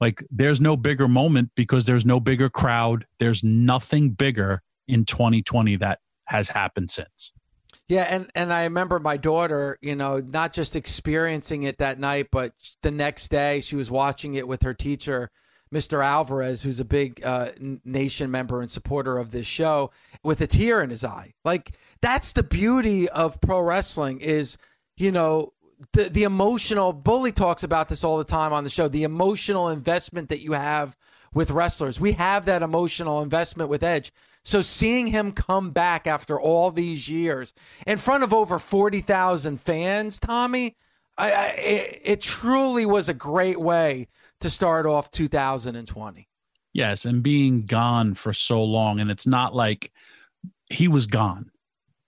like 0.00 0.22
there's 0.30 0.60
no 0.60 0.76
bigger 0.76 1.08
moment 1.08 1.50
because 1.56 1.86
there's 1.86 2.04
no 2.04 2.20
bigger 2.20 2.50
crowd. 2.50 3.06
There's 3.18 3.42
nothing 3.42 4.10
bigger 4.10 4.62
in 4.86 5.04
2020 5.04 5.76
that 5.76 5.98
has 6.26 6.48
happened 6.48 6.90
since. 6.90 7.32
Yeah, 7.88 8.06
and 8.10 8.28
and 8.34 8.52
I 8.52 8.64
remember 8.64 8.98
my 8.98 9.16
daughter, 9.16 9.78
you 9.80 9.94
know, 9.94 10.18
not 10.18 10.52
just 10.52 10.74
experiencing 10.74 11.62
it 11.62 11.78
that 11.78 12.00
night, 12.00 12.28
but 12.32 12.52
the 12.82 12.90
next 12.90 13.28
day 13.28 13.60
she 13.60 13.76
was 13.76 13.90
watching 13.90 14.34
it 14.34 14.48
with 14.48 14.62
her 14.62 14.74
teacher, 14.74 15.30
Mr. 15.72 16.04
Alvarez, 16.04 16.64
who's 16.64 16.80
a 16.80 16.84
big 16.84 17.22
uh, 17.24 17.50
nation 17.84 18.30
member 18.30 18.60
and 18.60 18.70
supporter 18.70 19.18
of 19.18 19.30
this 19.30 19.46
show, 19.46 19.92
with 20.24 20.40
a 20.40 20.48
tear 20.48 20.82
in 20.82 20.90
his 20.90 21.04
eye. 21.04 21.34
Like 21.44 21.76
that's 22.02 22.32
the 22.32 22.42
beauty 22.42 23.08
of 23.08 23.40
pro 23.40 23.60
wrestling 23.60 24.20
is, 24.20 24.58
you 24.96 25.12
know, 25.12 25.52
the 25.92 26.04
the 26.04 26.24
emotional 26.24 26.92
bully 26.92 27.32
talks 27.32 27.62
about 27.62 27.88
this 27.88 28.02
all 28.02 28.18
the 28.18 28.24
time 28.24 28.52
on 28.52 28.64
the 28.64 28.70
show 28.70 28.88
the 28.88 29.04
emotional 29.04 29.68
investment 29.68 30.28
that 30.30 30.40
you 30.40 30.52
have 30.52 30.96
with 31.34 31.50
wrestlers 31.50 32.00
we 32.00 32.12
have 32.12 32.46
that 32.46 32.62
emotional 32.62 33.22
investment 33.22 33.68
with 33.68 33.82
edge 33.82 34.12
so 34.46 34.62
seeing 34.62 35.08
him 35.08 35.32
come 35.32 35.70
back 35.70 36.06
after 36.06 36.40
all 36.40 36.70
these 36.70 37.08
years 37.08 37.52
in 37.86 37.98
front 37.98 38.22
of 38.22 38.32
over 38.32 38.58
40,000 38.58 39.60
fans 39.60 40.18
tommy 40.18 40.74
I, 41.18 41.32
I, 41.32 41.46
it, 41.56 42.02
it 42.04 42.20
truly 42.20 42.84
was 42.84 43.08
a 43.08 43.14
great 43.14 43.58
way 43.58 44.08
to 44.40 44.50
start 44.50 44.86
off 44.86 45.10
2020 45.10 46.28
yes 46.72 47.04
and 47.04 47.22
being 47.22 47.60
gone 47.60 48.14
for 48.14 48.32
so 48.32 48.62
long 48.62 49.00
and 49.00 49.10
it's 49.10 49.26
not 49.26 49.54
like 49.54 49.92
he 50.70 50.88
was 50.88 51.06
gone. 51.06 51.50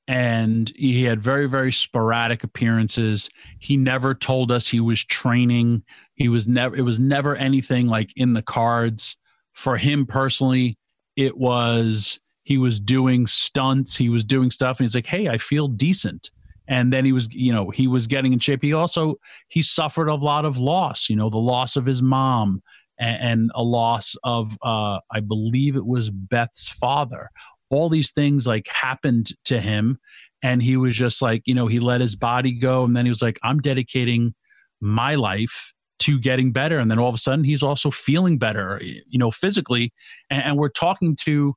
And 0.06 0.72
he 0.74 1.04
had 1.04 1.22
very 1.22 1.46
very 1.46 1.70
sporadic 1.70 2.42
appearances. 2.42 3.28
He 3.58 3.76
never 3.76 4.14
told 4.14 4.50
us 4.50 4.66
he 4.66 4.80
was 4.80 5.04
training. 5.04 5.82
He 6.14 6.28
was 6.28 6.48
never 6.48 6.74
it 6.74 6.82
was 6.82 6.98
never 6.98 7.36
anything 7.36 7.88
like 7.88 8.12
in 8.16 8.32
the 8.32 8.42
cards. 8.42 9.16
For 9.52 9.76
him 9.76 10.06
personally 10.06 10.78
it 11.16 11.36
was 11.36 12.20
he 12.48 12.56
was 12.56 12.80
doing 12.80 13.26
stunts 13.26 13.94
he 13.94 14.08
was 14.08 14.24
doing 14.24 14.50
stuff 14.50 14.80
and 14.80 14.86
he's 14.86 14.94
like 14.94 15.06
hey 15.06 15.28
i 15.28 15.36
feel 15.36 15.68
decent. 15.68 16.30
And 16.70 16.92
then 16.92 17.06
he 17.06 17.12
was 17.12 17.32
you 17.32 17.52
know 17.52 17.70
he 17.70 17.86
was 17.86 18.06
getting 18.06 18.32
in 18.34 18.38
shape. 18.40 18.62
He 18.62 18.74
also 18.74 19.16
he 19.48 19.62
suffered 19.62 20.08
a 20.08 20.14
lot 20.14 20.44
of 20.44 20.58
loss 20.58 21.08
you 21.08 21.16
know 21.16 21.30
the 21.30 21.38
loss 21.38 21.76
of 21.76 21.86
his 21.86 22.02
mom 22.02 22.62
and, 22.98 23.22
and 23.22 23.50
a 23.54 23.62
loss 23.62 24.14
of 24.22 24.56
uh 24.62 25.00
i 25.10 25.20
believe 25.20 25.76
it 25.76 25.86
was 25.86 26.10
beth's 26.10 26.68
father. 26.68 27.30
All 27.70 27.88
these 27.88 28.12
things 28.12 28.46
like 28.46 28.66
happened 28.68 29.30
to 29.44 29.60
him 29.60 29.98
and 30.42 30.62
he 30.62 30.76
was 30.76 30.94
just 30.96 31.22
like 31.22 31.42
you 31.46 31.54
know 31.54 31.66
he 31.68 31.80
let 31.80 32.02
his 32.02 32.16
body 32.16 32.52
go 32.52 32.84
and 32.84 32.94
then 32.94 33.06
he 33.06 33.10
was 33.10 33.22
like 33.22 33.38
i'm 33.42 33.60
dedicating 33.60 34.34
my 34.80 35.14
life 35.14 35.72
to 36.00 36.18
getting 36.20 36.52
better. 36.52 36.78
And 36.78 36.88
then 36.90 36.98
all 36.98 37.08
of 37.08 37.14
a 37.14 37.18
sudden 37.18 37.44
he's 37.44 37.62
also 37.62 37.90
feeling 37.90 38.38
better 38.38 38.80
you 38.82 39.18
know 39.18 39.30
physically. 39.30 39.92
And, 40.28 40.42
and 40.44 40.56
we're 40.58 40.68
talking 40.68 41.16
to 41.24 41.54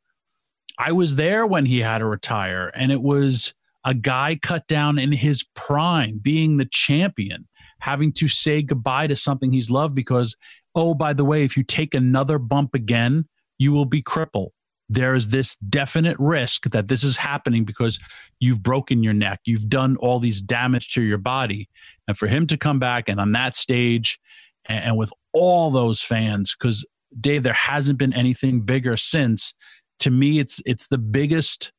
i 0.77 0.91
was 0.91 1.15
there 1.15 1.45
when 1.45 1.65
he 1.65 1.79
had 1.79 1.99
to 1.99 2.05
retire 2.05 2.71
and 2.75 2.91
it 2.91 3.01
was 3.01 3.53
a 3.83 3.93
guy 3.93 4.37
cut 4.41 4.67
down 4.67 4.99
in 4.99 5.11
his 5.11 5.43
prime 5.55 6.19
being 6.21 6.57
the 6.57 6.67
champion 6.71 7.47
having 7.79 8.11
to 8.11 8.27
say 8.27 8.61
goodbye 8.61 9.07
to 9.07 9.15
something 9.15 9.51
he's 9.51 9.71
loved 9.71 9.95
because 9.95 10.35
oh 10.75 10.93
by 10.93 11.13
the 11.13 11.25
way 11.25 11.43
if 11.43 11.57
you 11.57 11.63
take 11.63 11.93
another 11.93 12.37
bump 12.37 12.73
again 12.73 13.25
you 13.57 13.71
will 13.71 13.85
be 13.85 14.01
crippled 14.01 14.51
there's 14.91 15.29
this 15.29 15.55
definite 15.69 16.17
risk 16.19 16.69
that 16.71 16.89
this 16.89 17.01
is 17.01 17.15
happening 17.15 17.63
because 17.63 17.97
you've 18.41 18.61
broken 18.61 19.03
your 19.03 19.13
neck, 19.13 19.39
you've 19.45 19.69
done 19.69 19.95
all 19.97 20.19
these 20.19 20.41
damage 20.41 20.93
to 20.93 21.01
your 21.01 21.17
body. 21.17 21.69
And 22.09 22.17
for 22.17 22.27
him 22.27 22.45
to 22.47 22.57
come 22.57 22.77
back 22.77 23.07
and 23.07 23.17
on 23.17 23.31
that 23.31 23.55
stage 23.55 24.19
and, 24.65 24.83
and 24.83 24.97
with 24.97 25.13
all 25.33 25.71
those 25.71 26.01
fans, 26.01 26.53
because 26.59 26.85
Dave, 27.21 27.43
there 27.43 27.53
hasn't 27.53 27.99
been 27.99 28.13
anything 28.13 28.61
bigger 28.61 28.97
since. 28.97 29.53
To 30.01 30.11
me, 30.11 30.39
it's 30.39 30.61
it's 30.65 30.87
the 30.87 30.97
biggest 30.97 31.71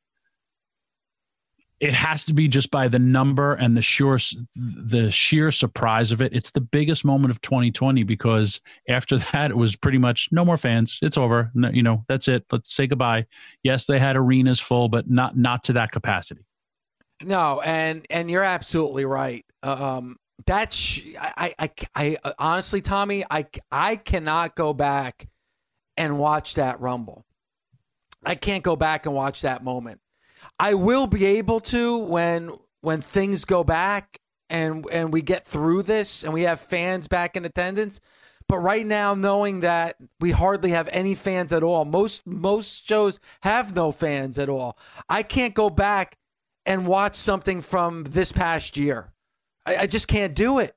it 1.83 1.93
has 1.93 2.25
to 2.25 2.33
be 2.33 2.47
just 2.47 2.71
by 2.71 2.87
the 2.87 2.97
number 2.97 3.55
and 3.55 3.75
the 3.75 3.81
sure 3.81 4.17
the 4.55 5.11
sheer 5.11 5.51
surprise 5.51 6.13
of 6.13 6.21
it. 6.21 6.33
It's 6.33 6.51
the 6.51 6.61
biggest 6.61 7.03
moment 7.03 7.31
of 7.31 7.41
2020 7.41 8.03
because 8.03 8.61
after 8.87 9.17
that 9.33 9.51
it 9.51 9.57
was 9.57 9.75
pretty 9.75 9.97
much 9.97 10.29
no 10.31 10.45
more 10.45 10.55
fans. 10.55 10.97
It's 11.01 11.17
over. 11.17 11.51
No, 11.53 11.69
you 11.69 11.83
know, 11.83 12.05
that's 12.07 12.29
it. 12.29 12.45
Let's 12.53 12.73
say 12.73 12.87
goodbye. 12.87 13.25
Yes, 13.63 13.85
they 13.85 13.99
had 13.99 14.15
arenas 14.15 14.61
full, 14.61 14.87
but 14.87 15.09
not 15.09 15.37
not 15.37 15.63
to 15.63 15.73
that 15.73 15.91
capacity. 15.91 16.45
No, 17.21 17.61
and 17.65 18.05
and 18.09 18.31
you're 18.31 18.43
absolutely 18.43 19.03
right. 19.03 19.45
Um, 19.61 20.15
that's 20.45 21.01
I, 21.19 21.53
I 21.59 21.69
I 21.95 22.17
honestly, 22.39 22.79
Tommy, 22.79 23.25
I 23.29 23.45
I 23.73 23.97
cannot 23.97 24.55
go 24.55 24.73
back 24.73 25.27
and 25.97 26.17
watch 26.17 26.55
that 26.55 26.79
rumble. 26.79 27.25
I 28.25 28.35
can't 28.35 28.63
go 28.63 28.75
back 28.75 29.05
and 29.05 29.15
watch 29.15 29.41
that 29.41 29.63
moment 29.63 29.99
I 30.59 30.73
will 30.73 31.07
be 31.07 31.25
able 31.25 31.59
to 31.61 31.97
when 31.97 32.51
when 32.81 33.01
things 33.01 33.45
go 33.45 33.63
back 33.63 34.19
and 34.49 34.85
and 34.91 35.11
we 35.11 35.21
get 35.21 35.47
through 35.47 35.83
this 35.83 36.23
and 36.23 36.33
we 36.33 36.43
have 36.43 36.59
fans 36.59 37.07
back 37.07 37.35
in 37.35 37.45
attendance. 37.45 37.99
But 38.49 38.57
right 38.57 38.85
now, 38.85 39.15
knowing 39.15 39.61
that 39.61 39.95
we 40.19 40.31
hardly 40.31 40.71
have 40.71 40.89
any 40.91 41.15
fans 41.15 41.53
at 41.53 41.63
all, 41.63 41.85
most 41.85 42.27
most 42.27 42.87
shows 42.87 43.19
have 43.41 43.75
no 43.75 43.91
fans 43.91 44.37
at 44.37 44.49
all. 44.49 44.77
I 45.09 45.23
can't 45.23 45.53
go 45.53 45.69
back 45.69 46.17
and 46.65 46.87
watch 46.87 47.15
something 47.15 47.61
from 47.61 48.03
this 48.03 48.31
past 48.31 48.77
year. 48.77 49.13
I, 49.65 49.77
I 49.77 49.87
just 49.87 50.07
can't 50.07 50.35
do 50.35 50.59
it 50.59 50.75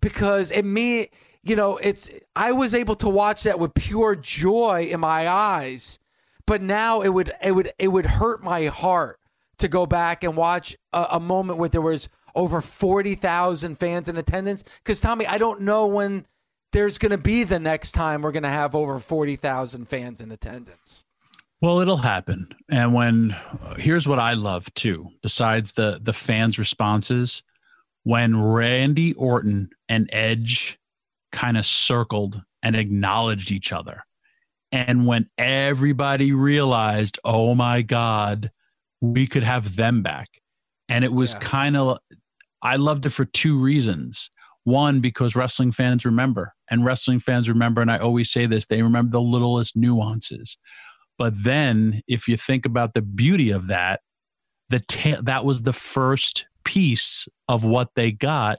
because 0.00 0.50
it 0.50 0.64
me, 0.64 1.08
you 1.42 1.54
know, 1.54 1.76
it's 1.76 2.10
I 2.34 2.52
was 2.52 2.74
able 2.74 2.96
to 2.96 3.08
watch 3.08 3.42
that 3.44 3.58
with 3.58 3.74
pure 3.74 4.16
joy 4.16 4.88
in 4.90 5.00
my 5.00 5.28
eyes 5.28 5.98
but 6.46 6.62
now 6.62 7.00
it 7.00 7.10
would 7.10 7.32
it 7.42 7.52
would 7.52 7.72
it 7.78 7.88
would 7.88 8.06
hurt 8.06 8.42
my 8.42 8.66
heart 8.66 9.18
to 9.58 9.68
go 9.68 9.86
back 9.86 10.24
and 10.24 10.36
watch 10.36 10.76
a, 10.92 11.06
a 11.12 11.20
moment 11.20 11.58
where 11.58 11.68
there 11.68 11.80
was 11.80 12.08
over 12.34 12.60
40,000 12.60 13.78
fans 13.78 14.08
in 14.08 14.16
attendance 14.16 14.64
cuz 14.84 15.00
Tommy 15.00 15.26
I 15.26 15.38
don't 15.38 15.60
know 15.62 15.86
when 15.86 16.26
there's 16.72 16.98
going 16.98 17.10
to 17.10 17.18
be 17.18 17.44
the 17.44 17.58
next 17.58 17.92
time 17.92 18.22
we're 18.22 18.32
going 18.32 18.42
to 18.42 18.48
have 18.48 18.74
over 18.74 18.98
40,000 18.98 19.86
fans 19.86 20.22
in 20.22 20.32
attendance. 20.32 21.04
Well, 21.60 21.80
it'll 21.80 21.98
happen. 21.98 22.48
And 22.70 22.92
when 22.92 23.36
here's 23.76 24.08
what 24.08 24.18
I 24.18 24.32
love 24.32 24.72
too, 24.74 25.10
besides 25.22 25.72
the 25.72 26.00
the 26.02 26.12
fans 26.12 26.58
responses, 26.58 27.44
when 28.02 28.42
Randy 28.42 29.12
Orton 29.14 29.70
and 29.88 30.10
Edge 30.12 30.80
kind 31.30 31.56
of 31.56 31.64
circled 31.64 32.42
and 32.64 32.74
acknowledged 32.74 33.52
each 33.52 33.72
other 33.72 34.04
and 34.72 35.06
when 35.06 35.28
everybody 35.36 36.32
realized, 36.32 37.18
oh 37.24 37.54
my 37.54 37.82
God, 37.82 38.50
we 39.02 39.26
could 39.26 39.42
have 39.42 39.76
them 39.76 40.02
back. 40.02 40.28
And 40.88 41.04
it 41.04 41.12
was 41.12 41.32
yeah. 41.32 41.38
kind 41.40 41.76
of, 41.76 41.98
I 42.62 42.76
loved 42.76 43.04
it 43.06 43.10
for 43.10 43.26
two 43.26 43.58
reasons. 43.58 44.30
One, 44.64 45.00
because 45.00 45.36
wrestling 45.36 45.72
fans 45.72 46.04
remember, 46.04 46.54
and 46.70 46.84
wrestling 46.84 47.20
fans 47.20 47.48
remember, 47.48 47.82
and 47.82 47.90
I 47.90 47.98
always 47.98 48.30
say 48.30 48.46
this, 48.46 48.66
they 48.66 48.82
remember 48.82 49.10
the 49.10 49.20
littlest 49.20 49.76
nuances. 49.76 50.56
But 51.18 51.34
then, 51.42 52.00
if 52.06 52.28
you 52.28 52.36
think 52.36 52.64
about 52.64 52.94
the 52.94 53.02
beauty 53.02 53.50
of 53.50 53.66
that, 53.66 54.00
the 54.70 54.80
ta- 54.80 55.20
that 55.22 55.44
was 55.44 55.62
the 55.62 55.72
first 55.72 56.46
piece 56.64 57.26
of 57.48 57.64
what 57.64 57.88
they 57.96 58.12
got. 58.12 58.58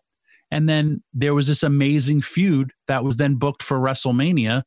And 0.51 0.69
then 0.69 1.01
there 1.13 1.33
was 1.33 1.47
this 1.47 1.63
amazing 1.63 2.21
feud 2.21 2.73
that 2.87 3.03
was 3.03 3.17
then 3.17 3.35
booked 3.35 3.63
for 3.63 3.79
WrestleMania 3.79 4.63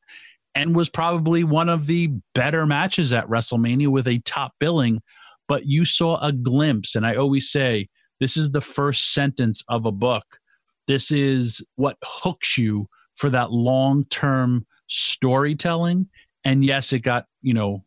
and 0.57 0.75
was 0.75 0.89
probably 0.89 1.43
one 1.43 1.69
of 1.69 1.85
the 1.85 2.09
better 2.33 2.65
matches 2.65 3.13
at 3.13 3.27
WrestleMania 3.27 3.89
with 3.89 4.07
a 4.07 4.17
top 4.25 4.53
billing. 4.59 4.99
But 5.47 5.67
you 5.67 5.85
saw 5.85 6.19
a 6.19 6.31
glimpse, 6.31 6.95
and 6.95 7.05
I 7.05 7.15
always 7.15 7.51
say 7.51 7.89
this 8.19 8.35
is 8.35 8.49
the 8.49 8.59
first 8.59 9.13
sentence 9.13 9.63
of 9.69 9.85
a 9.85 9.91
book. 9.91 10.25
This 10.87 11.11
is 11.11 11.63
what 11.75 11.97
hooks 12.03 12.57
you 12.57 12.87
for 13.17 13.29
that 13.29 13.51
long 13.51 14.05
term 14.05 14.65
storytelling. 14.87 16.09
And 16.43 16.65
yes, 16.65 16.91
it 16.91 16.99
got, 16.99 17.27
you 17.43 17.53
know, 17.53 17.83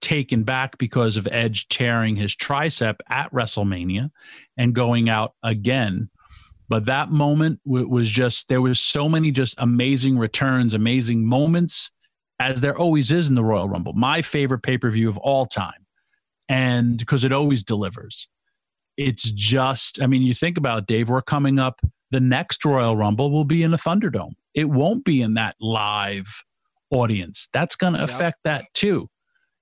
taken 0.00 0.42
back 0.42 0.78
because 0.78 1.16
of 1.16 1.28
Edge 1.30 1.68
tearing 1.68 2.16
his 2.16 2.34
tricep 2.34 2.96
at 3.10 3.32
WrestleMania 3.32 4.10
and 4.56 4.74
going 4.74 5.08
out 5.08 5.34
again. 5.44 6.10
But 6.72 6.86
that 6.86 7.10
moment 7.10 7.60
was 7.66 8.08
just 8.08 8.48
there 8.48 8.62
was 8.62 8.80
so 8.80 9.06
many 9.06 9.30
just 9.30 9.54
amazing 9.58 10.16
returns, 10.16 10.72
amazing 10.72 11.22
moments, 11.22 11.90
as 12.40 12.62
there 12.62 12.74
always 12.74 13.12
is 13.12 13.28
in 13.28 13.34
the 13.34 13.44
Royal 13.44 13.68
Rumble. 13.68 13.92
My 13.92 14.22
favorite 14.22 14.60
pay 14.62 14.78
per 14.78 14.90
view 14.90 15.10
of 15.10 15.18
all 15.18 15.44
time, 15.44 15.84
and 16.48 16.96
because 16.96 17.24
it 17.24 17.32
always 17.32 17.62
delivers. 17.62 18.26
It's 18.96 19.22
just, 19.32 20.00
I 20.00 20.06
mean, 20.06 20.22
you 20.22 20.32
think 20.32 20.56
about 20.56 20.78
it, 20.78 20.86
Dave. 20.86 21.10
We're 21.10 21.20
coming 21.20 21.58
up. 21.58 21.78
The 22.10 22.20
next 22.20 22.64
Royal 22.64 22.96
Rumble 22.96 23.30
will 23.30 23.44
be 23.44 23.62
in 23.62 23.74
a 23.74 23.76
Thunderdome. 23.76 24.32
It 24.54 24.70
won't 24.70 25.04
be 25.04 25.20
in 25.20 25.34
that 25.34 25.56
live 25.60 26.42
audience. 26.90 27.48
That's 27.52 27.76
going 27.76 27.92
to 27.92 27.98
Yep. 28.00 28.08
affect 28.08 28.38
that 28.44 28.64
too. 28.72 29.10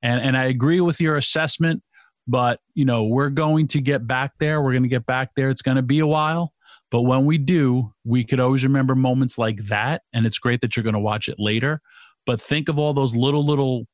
And 0.01 0.21
and 0.21 0.37
I 0.37 0.45
agree 0.45 0.81
with 0.81 1.01
your 1.01 1.17
assessment, 1.17 1.83
but 2.29 2.61
you 2.75 2.85
know, 2.85 3.03
we're 3.03 3.31
going 3.31 3.67
to 3.67 3.81
get 3.81 4.07
back 4.07 4.35
there. 4.39 4.63
We're 4.63 4.75
going 4.75 4.85
to 4.85 4.89
get 4.89 5.07
back 5.07 5.31
there. 5.35 5.49
It's 5.49 5.63
going 5.63 5.77
to 5.77 5.83
be 5.83 5.99
a 5.99 6.07
while, 6.07 6.53
but 6.91 7.03
when 7.03 7.25
we 7.25 7.39
do, 7.39 7.93
we 8.05 8.25
could 8.25 8.41
always 8.41 8.65
remember 8.65 8.95
moments 8.95 9.39
like 9.39 9.65
that 9.67 10.03
and 10.13 10.27
it's 10.27 10.39
great 10.39 10.61
that 10.61 10.77
you're 10.77 10.85
going 10.85 10.95
to 10.95 11.01
watch 11.01 11.29
it 11.29 11.37
later, 11.39 11.81
but 12.27 12.41
think 12.41 12.69
of 12.69 12.79
all 12.79 12.93
those 12.93 13.15
little 13.15 13.45
little 13.45 13.87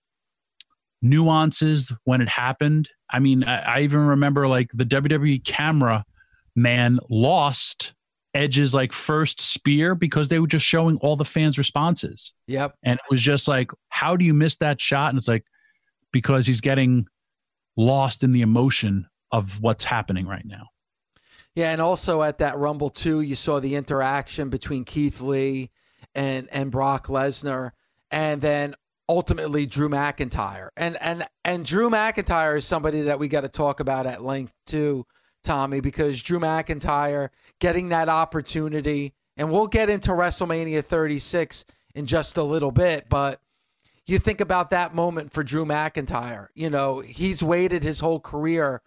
nuances 1.02 1.92
when 2.04 2.20
it 2.20 2.28
happened. 2.28 2.88
I 3.10 3.18
mean, 3.18 3.44
I, 3.44 3.76
I 3.76 3.80
even 3.82 4.00
remember 4.00 4.48
like 4.48 4.70
the 4.72 4.84
WWE 4.84 5.44
camera 5.44 6.04
man 6.54 6.98
lost 7.10 7.92
Edge's 8.34 8.74
like 8.74 8.92
first 8.92 9.40
spear 9.40 9.94
because 9.94 10.28
they 10.28 10.38
were 10.38 10.46
just 10.46 10.66
showing 10.66 10.96
all 10.98 11.16
the 11.16 11.24
fans' 11.24 11.58
responses. 11.58 12.32
Yep. 12.48 12.74
And 12.82 12.98
it 12.98 13.10
was 13.10 13.22
just 13.22 13.48
like, 13.48 13.70
how 13.88 14.16
do 14.16 14.24
you 14.24 14.34
miss 14.34 14.56
that 14.58 14.80
shot? 14.80 15.10
And 15.10 15.18
it's 15.18 15.28
like, 15.28 15.44
because 16.12 16.46
he's 16.46 16.60
getting 16.60 17.06
lost 17.76 18.22
in 18.22 18.32
the 18.32 18.42
emotion 18.42 19.06
of 19.32 19.60
what's 19.60 19.84
happening 19.84 20.26
right 20.26 20.44
now. 20.44 20.66
Yeah, 21.56 21.72
and 21.72 21.80
also 21.80 22.22
at 22.22 22.36
that 22.38 22.58
Rumble 22.58 22.90
too, 22.90 23.22
you 23.22 23.34
saw 23.34 23.60
the 23.60 23.76
interaction 23.76 24.50
between 24.50 24.84
Keith 24.84 25.22
Lee 25.22 25.70
and 26.14 26.48
and 26.52 26.70
Brock 26.70 27.06
Lesnar, 27.06 27.70
and 28.10 28.42
then 28.42 28.74
ultimately 29.08 29.64
Drew 29.64 29.88
McIntyre. 29.88 30.68
And 30.76 30.98
and 31.00 31.24
and 31.46 31.64
Drew 31.64 31.88
McIntyre 31.88 32.58
is 32.58 32.66
somebody 32.66 33.00
that 33.02 33.18
we 33.18 33.28
got 33.28 33.40
to 33.40 33.48
talk 33.48 33.80
about 33.80 34.06
at 34.06 34.22
length 34.22 34.52
too, 34.66 35.06
Tommy, 35.42 35.80
because 35.80 36.20
Drew 36.20 36.38
McIntyre 36.38 37.30
getting 37.58 37.88
that 37.88 38.10
opportunity, 38.10 39.14
and 39.38 39.50
we'll 39.50 39.66
get 39.66 39.88
into 39.88 40.10
WrestleMania 40.10 40.84
36 40.84 41.64
in 41.94 42.04
just 42.04 42.36
a 42.36 42.42
little 42.42 42.70
bit, 42.70 43.08
but 43.08 43.40
you 44.04 44.18
think 44.18 44.42
about 44.42 44.68
that 44.70 44.94
moment 44.94 45.32
for 45.32 45.42
Drew 45.42 45.64
McIntyre. 45.64 46.48
You 46.54 46.68
know, 46.68 47.00
he's 47.00 47.42
waited 47.42 47.82
his 47.82 48.00
whole 48.00 48.20
career 48.20 48.82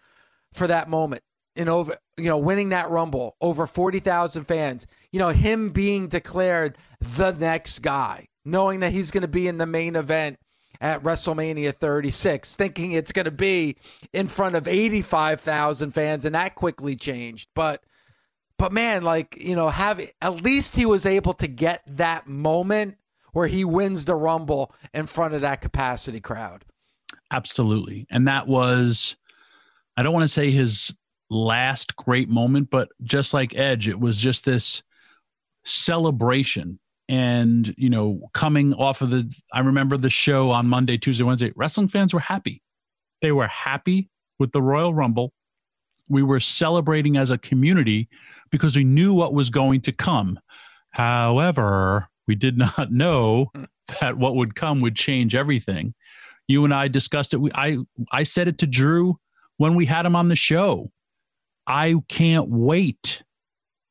for 0.54 0.68
that 0.68 0.88
moment 0.88 1.24
over 1.68 1.98
you 2.18 2.26
know 2.26 2.38
winning 2.38 2.70
that 2.70 2.90
rumble 2.90 3.36
over 3.42 3.68
40,000 3.68 4.46
fans 4.46 4.88
you 5.12 5.20
know 5.20 5.30
him 5.30 5.70
being 5.70 6.08
declared 6.08 6.78
the 7.00 7.32
next 7.32 7.80
guy 7.80 8.28
knowing 8.46 8.80
that 8.82 8.92
he's 8.92 9.12
going 9.12 9.22
to 9.22 9.28
be 9.28 9.48
in 9.48 9.58
the 9.58 9.66
main 9.66 9.96
event 9.96 10.38
at 10.82 11.04
WrestleMania 11.04 11.74
36 11.74 12.56
thinking 12.56 12.92
it's 12.94 13.12
going 13.12 13.26
to 13.26 13.32
be 13.32 13.76
in 14.14 14.28
front 14.28 14.56
of 14.56 14.68
85,000 14.68 15.92
fans 15.92 16.26
and 16.26 16.36
that 16.36 16.56
quickly 16.56 16.96
changed 16.96 17.50
but 17.56 17.84
but 18.58 18.72
man 18.72 19.04
like 19.04 19.38
you 19.42 19.56
know 19.56 19.70
have 19.70 20.00
at 20.22 20.44
least 20.44 20.76
he 20.76 20.86
was 20.86 21.06
able 21.06 21.34
to 21.34 21.48
get 21.48 21.82
that 21.86 22.28
moment 22.28 22.98
where 23.34 23.48
he 23.48 23.66
wins 23.66 24.06
the 24.06 24.16
rumble 24.16 24.74
in 24.94 25.06
front 25.06 25.34
of 25.34 25.42
that 25.42 25.62
capacity 25.62 26.20
crowd 26.20 26.64
Absolutely. 27.32 28.08
And 28.10 28.28
that 28.28 28.48
was, 28.48 29.16
I 29.96 30.04
don't 30.04 30.14
want 30.14 30.24
to 30.24 30.34
say 30.34 30.52
his 30.52 30.94
last 31.30 31.96
great 31.96 32.30
moment, 32.30 32.70
but 32.70 32.90
just 33.04 33.34
like 33.34 33.56
Edge, 33.56 33.88
it 33.88 34.00
was 34.00 34.18
just 34.18 34.46
this 34.46 34.84
celebration. 35.64 36.80
And, 37.08 37.74
you 37.78 37.90
know, 37.90 38.30
coming 38.34 38.74
off 38.74 39.02
of 39.02 39.10
the, 39.10 39.32
I 39.52 39.62
remember 39.62 39.98
the 39.98 40.10
show 40.10 40.52
on 40.52 40.68
Monday, 40.68 40.98
Tuesday, 40.98 41.24
Wednesday, 41.24 41.52
wrestling 41.56 41.88
fans 41.88 42.14
were 42.14 42.20
happy. 42.20 42.62
They 43.22 43.32
were 43.32 43.48
happy 43.48 44.10
with 44.38 44.52
the 44.52 44.62
Royal 44.62 44.94
Rumble. 44.94 45.34
We 46.08 46.24
were 46.24 46.40
celebrating 46.40 47.18
as 47.18 47.32
a 47.32 47.38
community 47.38 48.10
because 48.52 48.76
we 48.76 48.84
knew 48.84 49.14
what 49.14 49.34
was 49.34 49.50
going 49.50 49.82
to 49.82 49.92
come. 49.92 50.40
However, 50.92 52.10
we 52.28 52.36
did 52.36 52.58
not 52.58 52.92
know 52.92 53.52
that 54.02 54.18
what 54.18 54.36
would 54.36 54.56
come 54.56 54.82
would 54.82 54.96
change 54.96 55.36
everything 55.36 55.94
you 56.50 56.66
and 56.66 56.74
I 56.74 56.90
discussed 56.90 57.34
it. 57.34 57.38
We, 57.38 57.52
I 57.54 57.78
I 58.12 58.24
said 58.24 58.50
it 58.50 58.58
to 58.58 58.68
Drew 58.68 59.18
when 59.58 59.76
we 59.76 59.86
had 59.86 60.06
him 60.06 60.16
on 60.16 60.28
the 60.28 60.36
show. 60.36 60.92
I 61.70 61.96
can't 62.08 62.50
wait 62.50 63.24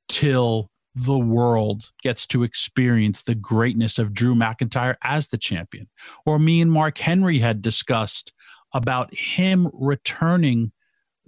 till 0.08 0.68
the 0.96 1.18
world 1.18 1.90
gets 2.02 2.26
to 2.26 2.42
experience 2.42 3.22
the 3.22 3.36
greatness 3.36 3.98
of 3.98 4.12
Drew 4.12 4.34
McIntyre 4.34 4.96
as 5.04 5.28
the 5.28 5.38
champion. 5.38 5.88
Or 6.26 6.40
me 6.40 6.60
and 6.60 6.72
Mark 6.72 6.98
Henry 6.98 7.38
had 7.38 7.62
discussed 7.62 8.32
about 8.74 9.14
him 9.14 9.70
returning 9.72 10.72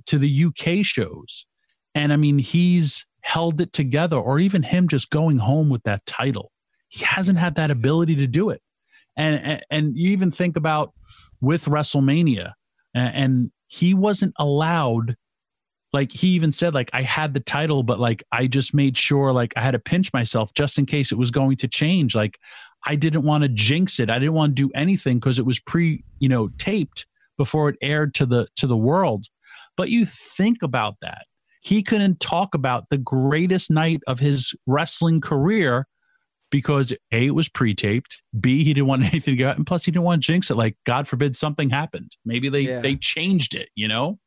to 0.06 0.18
the 0.18 0.46
UK 0.46 0.84
shows. 0.84 1.46
And 1.94 2.12
I 2.12 2.16
mean, 2.16 2.38
he's 2.38 3.06
held 3.20 3.60
it 3.60 3.72
together, 3.72 4.16
or 4.16 4.38
even 4.38 4.62
him 4.62 4.88
just 4.88 5.10
going 5.10 5.38
home 5.38 5.68
with 5.68 5.82
that 5.84 6.04
title. 6.06 6.50
He 6.88 7.04
hasn't 7.04 7.38
had 7.38 7.54
that 7.56 7.70
ability 7.70 8.16
to 8.16 8.26
do 8.26 8.50
it. 8.50 8.60
And, 9.16 9.40
and, 9.42 9.64
and 9.70 9.96
you 9.96 10.10
even 10.10 10.32
think 10.32 10.56
about 10.56 10.92
with 11.40 11.66
WrestleMania, 11.66 12.52
and, 12.94 13.14
and 13.14 13.52
he 13.68 13.94
wasn't 13.94 14.34
allowed. 14.38 15.16
Like 15.92 16.12
he 16.12 16.28
even 16.28 16.52
said, 16.52 16.74
like 16.74 16.90
I 16.92 17.02
had 17.02 17.34
the 17.34 17.40
title, 17.40 17.82
but 17.82 17.98
like 17.98 18.22
I 18.30 18.46
just 18.46 18.74
made 18.74 18.96
sure, 18.96 19.32
like 19.32 19.52
I 19.56 19.60
had 19.60 19.72
to 19.72 19.78
pinch 19.78 20.12
myself 20.12 20.52
just 20.54 20.78
in 20.78 20.86
case 20.86 21.10
it 21.10 21.18
was 21.18 21.30
going 21.30 21.56
to 21.58 21.68
change. 21.68 22.14
Like 22.14 22.38
I 22.86 22.94
didn't 22.96 23.24
want 23.24 23.42
to 23.42 23.48
jinx 23.48 23.98
it. 23.98 24.08
I 24.10 24.18
didn't 24.18 24.34
want 24.34 24.54
to 24.54 24.62
do 24.62 24.70
anything 24.74 25.18
because 25.18 25.38
it 25.38 25.46
was 25.46 25.58
pre, 25.58 26.04
you 26.20 26.28
know, 26.28 26.48
taped 26.58 27.06
before 27.36 27.68
it 27.70 27.76
aired 27.82 28.14
to 28.14 28.26
the 28.26 28.46
to 28.56 28.66
the 28.66 28.76
world. 28.76 29.26
But 29.76 29.88
you 29.88 30.06
think 30.06 30.62
about 30.62 30.96
that. 31.02 31.26
He 31.62 31.82
couldn't 31.82 32.20
talk 32.20 32.54
about 32.54 32.88
the 32.88 32.98
greatest 32.98 33.70
night 33.70 34.00
of 34.06 34.18
his 34.18 34.54
wrestling 34.66 35.20
career 35.20 35.86
because 36.50 36.92
A, 37.12 37.26
it 37.26 37.34
was 37.34 37.48
pre-taped, 37.48 38.22
B, 38.40 38.64
he 38.64 38.74
didn't 38.74 38.88
want 38.88 39.02
anything 39.12 39.36
to 39.36 39.42
go 39.42 39.48
out, 39.50 39.56
and 39.56 39.66
plus 39.66 39.84
he 39.84 39.90
didn't 39.90 40.04
want 40.04 40.22
to 40.22 40.26
jinx 40.26 40.50
it. 40.50 40.56
Like, 40.56 40.76
God 40.84 41.06
forbid 41.06 41.36
something 41.36 41.70
happened. 41.70 42.16
Maybe 42.24 42.48
they 42.48 42.62
Yeah. 42.62 42.80
they 42.80 42.96
changed 42.96 43.54
it, 43.54 43.68
you 43.74 43.88
know? 43.88 44.18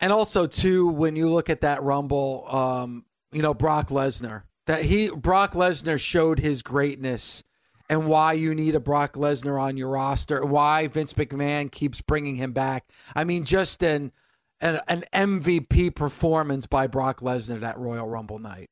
And 0.00 0.12
also 0.12 0.46
too, 0.46 0.88
when 0.88 1.16
you 1.16 1.28
look 1.28 1.50
at 1.50 1.60
that 1.60 1.82
Rumble, 1.82 2.46
um, 2.48 3.04
you 3.32 3.42
know 3.42 3.54
Brock 3.54 3.88
Lesnar, 3.88 4.44
that 4.66 4.84
he 4.84 5.10
Brock 5.10 5.52
Lesnar 5.52 6.00
showed 6.00 6.38
his 6.38 6.62
greatness 6.62 7.42
and 7.88 8.06
why 8.06 8.32
you 8.34 8.54
need 8.54 8.74
a 8.74 8.80
Brock 8.80 9.14
Lesnar 9.14 9.60
on 9.60 9.76
your 9.76 9.90
roster, 9.90 10.44
why 10.44 10.86
Vince 10.86 11.12
McMahon 11.14 11.70
keeps 11.70 12.00
bringing 12.00 12.36
him 12.36 12.52
back. 12.52 12.84
I 13.14 13.24
mean, 13.24 13.44
just 13.44 13.82
an 13.82 14.12
an, 14.60 14.80
an 14.88 15.04
MVP 15.12 15.94
performance 15.94 16.66
by 16.66 16.86
Brock 16.86 17.20
Lesnar 17.20 17.60
that 17.60 17.78
Royal 17.78 18.08
Rumble 18.08 18.38
night. 18.38 18.70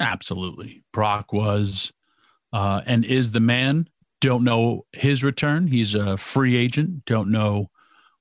Absolutely. 0.00 0.82
Brock 0.92 1.32
was 1.32 1.92
uh, 2.52 2.82
and 2.86 3.04
is 3.04 3.32
the 3.32 3.40
man. 3.40 3.88
Don't 4.20 4.44
know 4.44 4.86
his 4.92 5.22
return. 5.22 5.66
He's 5.66 5.94
a 5.94 6.16
free 6.16 6.56
agent. 6.56 7.04
Don't 7.04 7.30
know 7.30 7.70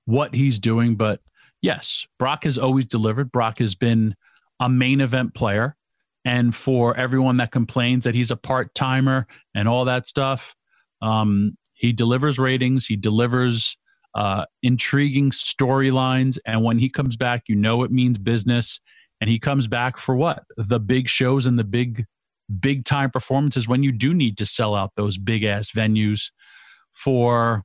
what 0.05 0.35
he's 0.35 0.59
doing, 0.59 0.95
but 0.95 1.21
yes, 1.63 2.05
Brock 2.19 2.43
has 2.43 2.59
always 2.59 2.85
delivered. 2.85 3.31
Brock 3.31 3.57
has 3.57 3.73
been 3.73 4.15
a 4.59 4.69
main 4.69 5.01
event 5.01 5.33
player. 5.33 5.75
And 6.25 6.53
for 6.53 6.95
everyone 6.95 7.37
that 7.37 7.51
complains 7.51 8.03
that 8.03 8.13
he's 8.13 8.31
a 8.31 8.37
part 8.37 8.75
timer 8.75 9.25
and 9.55 9.67
all 9.67 9.85
that 9.85 10.05
stuff, 10.05 10.55
um, 11.01 11.57
he 11.73 11.91
delivers 11.91 12.37
ratings. 12.37 12.85
He 12.85 12.95
delivers 12.95 13.75
uh, 14.13 14.45
intriguing 14.61 15.31
storylines. 15.31 16.37
And 16.45 16.63
when 16.63 16.77
he 16.77 16.89
comes 16.89 17.17
back, 17.17 17.43
you 17.47 17.55
know 17.55 17.83
it 17.83 17.91
means 17.91 18.17
business. 18.17 18.79
And 19.19 19.29
he 19.29 19.39
comes 19.39 19.67
back 19.67 19.97
for 19.97 20.15
what? 20.15 20.43
The 20.55 20.79
big 20.79 21.09
shows 21.09 21.45
and 21.45 21.57
the 21.57 21.63
big, 21.63 22.05
big 22.59 22.85
time 22.85 23.09
performances 23.09 23.67
when 23.67 23.83
you 23.83 23.91
do 23.91 24.13
need 24.13 24.37
to 24.37 24.45
sell 24.45 24.75
out 24.75 24.91
those 24.95 25.17
big 25.17 25.43
ass 25.43 25.71
venues 25.71 26.29
for 26.93 27.63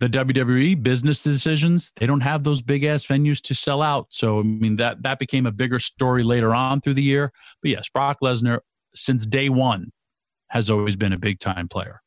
the 0.00 0.08
WWE 0.08 0.82
business 0.82 1.22
decisions. 1.22 1.92
They 1.96 2.06
don't 2.06 2.22
have 2.22 2.42
those 2.42 2.62
big 2.62 2.84
ass 2.84 3.04
venues 3.04 3.40
to 3.42 3.54
sell 3.54 3.82
out. 3.82 4.06
So 4.10 4.40
I 4.40 4.42
mean 4.42 4.76
that 4.76 5.02
that 5.02 5.18
became 5.18 5.46
a 5.46 5.52
bigger 5.52 5.78
story 5.78 6.24
later 6.24 6.54
on 6.54 6.80
through 6.80 6.94
the 6.94 7.02
year. 7.02 7.32
But 7.62 7.70
yes, 7.70 7.88
Brock 7.88 8.18
Lesnar 8.22 8.60
since 8.94 9.26
day 9.26 9.50
one 9.50 9.92
has 10.48 10.70
always 10.70 10.96
been 10.96 11.12
a 11.12 11.18
big 11.18 11.38
time 11.38 11.68
player. 11.68 12.02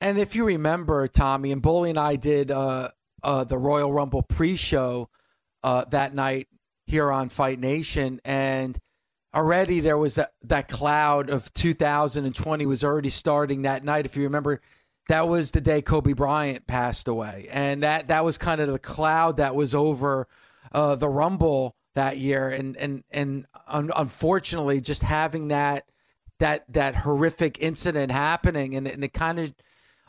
And 0.00 0.18
if 0.18 0.36
you 0.36 0.46
remember, 0.46 1.06
Tommy 1.08 1.52
and 1.52 1.60
Bully 1.60 1.90
and 1.90 1.98
I 1.98 2.16
did 2.16 2.50
uh, 2.50 2.90
uh, 3.22 3.44
the 3.44 3.58
Royal 3.58 3.92
Rumble 3.92 4.22
pre-show 4.22 5.08
uh, 5.62 5.84
that 5.90 6.14
night 6.14 6.48
here 6.86 7.10
on 7.10 7.28
Fight 7.28 7.58
Nation, 7.58 8.20
and 8.24 8.78
already 9.34 9.80
there 9.80 9.98
was 9.98 10.14
that, 10.14 10.32
that 10.44 10.68
cloud 10.68 11.28
of 11.28 11.52
2020 11.54 12.66
was 12.66 12.84
already 12.84 13.08
starting 13.08 13.62
that 13.62 13.84
night. 13.84 14.06
If 14.06 14.16
you 14.16 14.22
remember, 14.22 14.60
that 15.08 15.28
was 15.28 15.52
the 15.52 15.60
day 15.60 15.82
Kobe 15.82 16.12
Bryant 16.12 16.66
passed 16.66 17.08
away, 17.08 17.48
and 17.50 17.82
that 17.82 18.08
that 18.08 18.24
was 18.24 18.38
kind 18.38 18.60
of 18.60 18.70
the 18.70 18.78
cloud 18.78 19.36
that 19.36 19.54
was 19.54 19.74
over 19.74 20.26
uh, 20.72 20.94
the 20.96 21.08
Rumble 21.08 21.76
that 21.94 22.18
year, 22.18 22.48
and 22.48 22.76
and 22.76 23.04
and 23.10 23.46
un- 23.68 23.92
unfortunately, 23.96 24.80
just 24.80 25.02
having 25.02 25.48
that 25.48 25.84
that 26.38 26.64
that 26.72 26.96
horrific 26.96 27.58
incident 27.60 28.12
happening, 28.12 28.74
and, 28.74 28.86
and 28.86 29.04
it 29.04 29.12
kind 29.12 29.38
of 29.38 29.54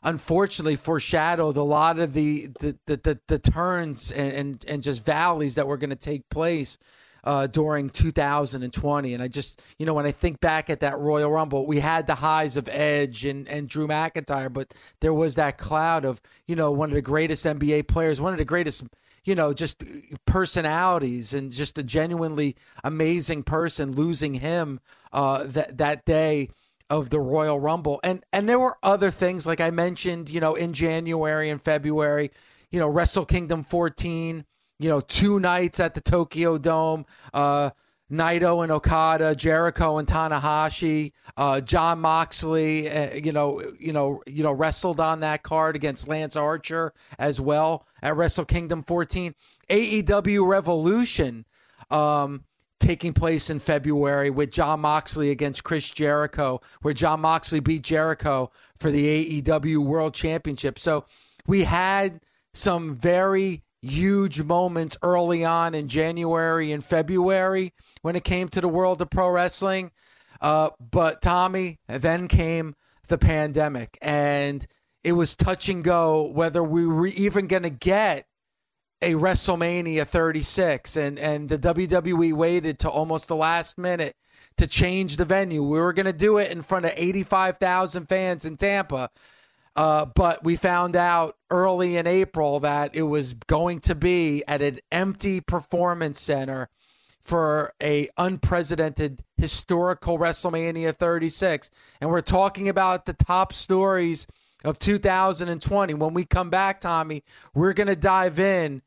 unfortunately 0.03 0.75
foreshadowed 0.75 1.57
a 1.57 1.63
lot 1.63 1.99
of 1.99 2.13
the 2.13 2.47
the 2.59 2.77
the, 2.85 2.97
the, 2.97 3.19
the 3.27 3.39
turns 3.39 4.11
and, 4.11 4.31
and 4.31 4.65
and 4.67 4.83
just 4.83 5.03
valleys 5.03 5.55
that 5.55 5.67
were 5.67 5.77
going 5.77 5.89
to 5.89 5.95
take 5.95 6.29
place 6.29 6.77
uh, 7.23 7.47
during 7.47 7.89
2020. 7.89 9.13
And 9.13 9.23
I 9.23 9.27
just, 9.27 9.61
you 9.77 9.85
know, 9.85 9.93
when 9.93 10.05
I 10.05 10.11
think 10.11 10.39
back 10.39 10.69
at 10.69 10.79
that 10.81 10.97
Royal 10.99 11.31
Rumble, 11.31 11.65
we 11.65 11.79
had 11.79 12.07
the 12.07 12.15
highs 12.15 12.57
of 12.57 12.67
Edge 12.69 13.25
and, 13.25 13.47
and 13.47 13.67
Drew 13.67 13.87
McIntyre, 13.87 14.51
but 14.51 14.73
there 15.01 15.13
was 15.13 15.35
that 15.35 15.57
cloud 15.57 16.05
of, 16.05 16.21
you 16.47 16.55
know, 16.55 16.71
one 16.71 16.89
of 16.89 16.95
the 16.95 17.01
greatest 17.01 17.45
NBA 17.45 17.87
players, 17.87 18.21
one 18.21 18.33
of 18.33 18.39
the 18.39 18.45
greatest, 18.45 18.83
you 19.25 19.35
know, 19.35 19.53
just 19.53 19.83
personalities 20.25 21.33
and 21.33 21.51
just 21.51 21.77
a 21.77 21.83
genuinely 21.83 22.55
amazing 22.83 23.43
person 23.43 23.91
losing 23.91 24.35
him 24.35 24.79
uh, 25.11 25.43
that, 25.47 25.77
that 25.77 26.05
day 26.05 26.49
of 26.89 27.09
the 27.09 27.19
Royal 27.19 27.59
Rumble. 27.59 27.99
And 28.03 28.23
and 28.31 28.47
there 28.47 28.59
were 28.59 28.77
other 28.83 29.11
things 29.11 29.45
like 29.45 29.59
I 29.59 29.69
mentioned, 29.69 30.29
you 30.29 30.39
know, 30.39 30.55
in 30.55 30.73
January 30.73 31.49
and 31.49 31.61
February, 31.61 32.31
you 32.71 32.79
know, 32.79 32.87
Wrestle 32.87 33.25
Kingdom 33.25 33.63
14, 33.63 34.45
you 34.79 34.89
know, 34.89 35.01
two 35.01 35.39
nights 35.39 35.79
at 35.79 35.93
the 35.93 36.01
Tokyo 36.01 36.57
Dome. 36.57 37.05
Uh, 37.33 37.71
Naito 38.11 38.63
and 38.63 38.71
Okada, 38.71 39.35
Jericho 39.35 39.97
and 39.97 40.07
Tanahashi, 40.07 41.11
uh, 41.35 41.59
Jon 41.59 41.99
Moxley, 41.99 42.89
uh, 42.89 43.15
you 43.15 43.33
know, 43.33 43.61
you 43.77 43.91
know, 43.91 44.21
you 44.25 44.43
know, 44.43 44.53
wrestled 44.53 45.01
on 45.01 45.19
that 45.19 45.43
card 45.43 45.75
against 45.75 46.07
Lance 46.07 46.37
Archer 46.37 46.93
as 47.19 47.41
well 47.41 47.85
at 48.01 48.15
Wrestle 48.15 48.45
Kingdom 48.45 48.83
14. 48.83 49.35
AEW 49.69 50.47
Revolution, 50.47 51.45
um, 51.91 52.45
taking 52.79 53.11
place 53.11 53.49
in 53.49 53.59
February 53.59 54.29
with 54.29 54.51
Jon 54.51 54.79
Moxley 54.79 55.29
against 55.29 55.65
Chris 55.65 55.91
Jericho, 55.91 56.61
where 56.83 56.93
Jon 56.93 57.19
Moxley 57.19 57.59
beat 57.59 57.81
Jericho 57.81 58.51
for 58.77 58.89
the 58.89 59.41
AEW 59.41 59.79
World 59.79 60.13
Championship. 60.13 60.79
So 60.79 61.03
we 61.45 61.65
had 61.65 62.21
some 62.53 62.95
very 62.95 63.63
huge 63.81 64.41
moments 64.41 64.97
early 65.01 65.45
on 65.45 65.75
in 65.75 65.87
January 65.87 66.71
and 66.71 66.83
February 66.83 67.73
when 68.01 68.15
it 68.15 68.23
came 68.23 68.49
to 68.49 68.61
the 68.61 68.67
world 68.67 69.01
of 69.01 69.09
pro 69.09 69.29
wrestling. 69.29 69.91
Uh, 70.41 70.69
but 70.79 71.21
Tommy, 71.21 71.79
then 71.87 72.27
came 72.27 72.75
the 73.07 73.17
pandemic, 73.17 73.97
and 74.01 74.65
it 75.03 75.13
was 75.13 75.35
touch 75.35 75.69
and 75.69 75.83
go 75.83 76.23
whether 76.23 76.63
we 76.63 76.85
were 76.85 77.07
even 77.07 77.47
going 77.47 77.63
to 77.63 77.69
get 77.69 78.25
a 79.01 79.13
WrestleMania 79.13 80.05
36, 80.05 80.95
and 80.95 81.17
and 81.17 81.49
the 81.49 81.57
WWE 81.57 82.33
waited 82.33 82.79
to 82.79 82.89
almost 82.89 83.27
the 83.27 83.35
last 83.35 83.77
minute 83.77 84.15
to 84.57 84.67
change 84.67 85.17
the 85.17 85.25
venue. 85.25 85.63
We 85.63 85.79
were 85.79 85.93
going 85.93 86.07
to 86.07 86.13
do 86.13 86.37
it 86.37 86.51
in 86.51 86.61
front 86.61 86.85
of 86.85 86.91
85,000 86.95 88.07
fans 88.07 88.43
in 88.43 88.57
Tampa. 88.57 89.09
Uh, 89.75 90.05
but 90.05 90.43
we 90.43 90.55
found 90.55 90.95
out 90.95 91.36
early 91.49 91.97
in 91.97 92.07
April 92.07 92.59
that 92.59 92.95
it 92.95 93.03
was 93.03 93.33
going 93.33 93.79
to 93.81 93.95
be 93.95 94.43
at 94.47 94.61
an 94.61 94.79
empty 94.91 95.41
performance 95.41 96.19
center 96.19 96.69
for 97.21 97.73
a 97.81 98.07
unprecedented 98.17 99.21
historical 99.35 100.17
WrestleMania 100.17 100.95
36. 100.95 101.69
And 101.99 102.09
we're 102.09 102.21
talking 102.21 102.69
about 102.69 103.05
the 103.05 103.13
top 103.13 103.51
stories 103.51 104.27
of 104.63 104.79
2020. 104.79 105.93
When 105.93 106.13
we 106.13 106.25
come 106.25 106.49
back, 106.49 106.79
Tommy, 106.79 107.23
we're 107.53 107.73
going 107.73 107.87
to 107.87 107.95
dive 107.95 108.39
in 108.39 108.81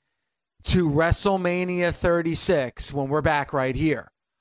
to 0.65 0.89
WrestleMania 0.89 1.93
36 1.93 2.93
when 2.93 3.09
we're 3.09 3.23
back 3.23 3.53
right 3.53 3.77
here 3.77 4.11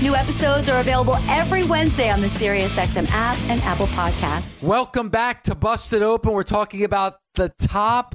New 0.00 0.14
episodes 0.14 0.68
are 0.68 0.78
available 0.78 1.16
every 1.26 1.64
Wednesday 1.64 2.08
on 2.08 2.20
the 2.20 2.28
SiriusXM 2.28 3.08
app 3.10 3.36
and 3.48 3.60
Apple 3.62 3.88
Podcasts. 3.88 4.62
Welcome 4.62 5.08
back 5.08 5.42
to 5.44 5.56
Busted 5.56 6.02
Open. 6.02 6.30
We're 6.30 6.44
talking 6.44 6.84
about 6.84 7.18
the 7.34 7.48
top 7.58 8.14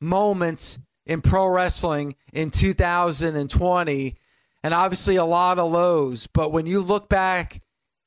moments 0.00 0.78
in 1.04 1.22
pro 1.22 1.48
wrestling 1.48 2.14
in 2.32 2.52
2020, 2.52 4.16
and 4.62 4.72
obviously 4.72 5.16
a 5.16 5.24
lot 5.24 5.58
of 5.58 5.72
lows. 5.72 6.28
But 6.28 6.52
when 6.52 6.66
you 6.66 6.80
look 6.80 7.08
back, 7.08 7.60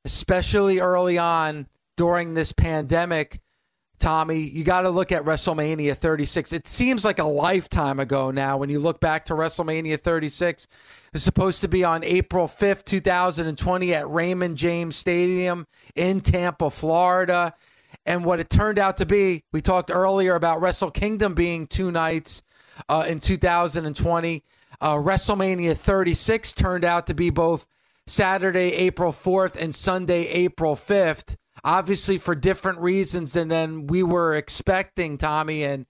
especially 0.06 0.80
early 0.80 1.18
on 1.18 1.68
during 1.98 2.36
this 2.36 2.54
pandemic, 2.54 3.42
Tommy, 4.00 4.40
you 4.40 4.64
got 4.64 4.82
to 4.82 4.90
look 4.90 5.12
at 5.12 5.24
WrestleMania 5.24 5.96
36. 5.96 6.54
It 6.54 6.68
seems 6.68 7.04
like 7.04 7.20
a 7.20 7.26
lifetime 7.26 8.00
ago 8.00 8.32
now 8.32 8.58
when 8.58 8.70
you 8.70 8.80
look 8.80 9.00
back 9.00 9.26
to 9.26 9.34
WrestleMania 9.34 10.00
36. 10.00 10.68
It's 11.14 11.24
supposed 11.24 11.62
to 11.62 11.68
be 11.68 11.84
on 11.84 12.04
April 12.04 12.48
5th, 12.48 12.86
2020 12.86 13.94
at 13.94 14.10
Raymond 14.10 14.58
James 14.58 14.96
Stadium 14.96 15.68
in 15.96 16.22
Tampa, 16.22 16.72
Florida. 16.72 17.54
And 18.06 18.24
what 18.24 18.40
it 18.40 18.50
turned 18.50 18.80
out 18.80 18.98
to 18.98 19.06
be, 19.06 19.44
we 19.52 19.62
talked 19.62 19.92
earlier 19.92 20.36
about 20.36 20.62
Wrestle 20.62 20.92
Kingdom 20.92 21.34
being 21.34 21.68
two 21.68 21.92
nights 21.92 22.42
uh, 22.88 23.06
in 23.08 23.20
2020. 23.20 24.44
Uh, 24.82 24.96
WrestleMania 24.96 25.76
36 25.76 26.54
turned 26.54 26.86
out 26.86 27.08
to 27.08 27.14
be 27.14 27.30
both 27.30 27.68
Saturday, 28.08 28.74
April 28.74 29.12
4th 29.12 29.56
and 29.56 29.76
Sunday, 29.76 30.28
April 30.28 30.76
5th 30.76 31.36
obviously 31.64 32.18
for 32.18 32.36
different 32.36 32.80
reasons 32.80 33.34
than 33.34 33.48
than 33.48 33.88
we 33.88 34.04
were 34.04 34.36
expecting, 34.36 35.18
Tommy. 35.18 35.64
And 35.64 35.86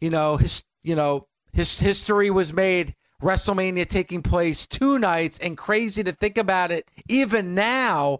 you 0.00 0.10
know, 0.10 0.36
his 0.36 0.64
you 0.82 0.96
know 0.96 1.28
his 1.52 1.78
history 1.80 2.30
was 2.30 2.52
made. 2.52 2.94
WrestleMania 3.22 3.86
taking 3.86 4.20
place 4.20 4.66
two 4.66 4.98
nights, 4.98 5.38
and 5.38 5.56
crazy 5.56 6.02
to 6.02 6.10
think 6.10 6.36
about 6.36 6.72
it. 6.72 6.90
Even 7.08 7.54
now, 7.54 8.18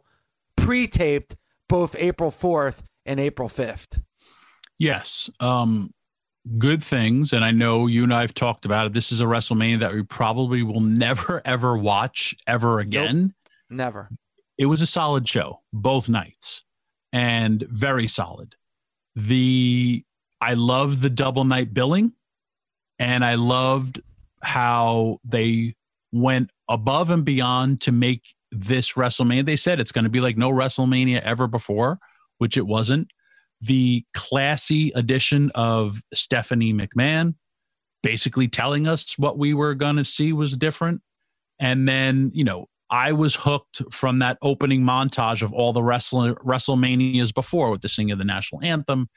pre-taped 0.56 1.34
both 1.68 1.96
April 1.98 2.30
fourth 2.30 2.84
and 3.04 3.18
April 3.18 3.48
fifth. 3.48 4.00
Yes. 4.78 5.28
Um, 5.40 5.92
good 6.58 6.82
things. 6.82 7.32
And 7.32 7.44
I 7.44 7.50
know 7.50 7.86
you 7.86 8.02
and 8.02 8.12
I 8.12 8.20
have 8.20 8.34
talked 8.34 8.64
about 8.64 8.86
it. 8.86 8.92
This 8.92 9.12
is 9.12 9.20
a 9.20 9.24
WrestleMania 9.24 9.80
that 9.80 9.92
we 9.92 10.02
probably 10.02 10.62
will 10.62 10.80
never, 10.80 11.42
ever 11.44 11.76
watch 11.76 12.34
ever 12.46 12.80
again. 12.80 13.22
Nope, 13.22 13.32
never. 13.70 14.10
It 14.58 14.66
was 14.66 14.82
a 14.82 14.86
solid 14.86 15.28
show, 15.28 15.60
both 15.72 16.08
nights 16.08 16.62
and 17.12 17.62
very 17.68 18.08
solid. 18.08 18.54
The 19.14 20.04
I 20.40 20.54
love 20.54 21.00
the 21.00 21.10
double 21.10 21.44
night 21.44 21.72
billing, 21.72 22.12
and 22.98 23.24
I 23.24 23.34
loved 23.34 24.00
how 24.42 25.18
they 25.24 25.76
went 26.12 26.50
above 26.68 27.10
and 27.10 27.24
beyond 27.24 27.80
to 27.82 27.92
make 27.92 28.22
this 28.50 28.92
WrestleMania. 28.92 29.46
They 29.46 29.56
said 29.56 29.80
it's 29.80 29.92
going 29.92 30.04
to 30.04 30.10
be 30.10 30.20
like 30.20 30.36
no 30.36 30.50
WrestleMania 30.50 31.20
ever 31.22 31.46
before, 31.46 31.98
which 32.38 32.56
it 32.56 32.66
wasn't. 32.66 33.08
The 33.60 34.04
classy 34.14 34.90
addition 34.94 35.50
of 35.54 36.02
Stephanie 36.12 36.74
McMahon, 36.74 37.34
basically 38.02 38.48
telling 38.48 38.88
us 38.88 39.16
what 39.16 39.38
we 39.38 39.54
were 39.54 39.74
going 39.74 39.96
to 39.96 40.04
see 40.04 40.32
was 40.32 40.56
different. 40.56 41.00
And 41.60 41.88
then, 41.88 42.32
you 42.34 42.44
know, 42.44 42.68
I 42.92 43.12
was 43.12 43.34
hooked 43.34 43.80
from 43.90 44.18
that 44.18 44.36
opening 44.42 44.82
montage 44.82 45.40
of 45.40 45.50
all 45.54 45.72
the 45.72 45.82
wrestling 45.82 46.34
WrestleManias 46.34 47.34
before 47.34 47.70
with 47.70 47.80
the 47.80 47.88
singing 47.88 48.12
of 48.12 48.18
the 48.18 48.24
national 48.24 48.62
anthem 48.62 49.08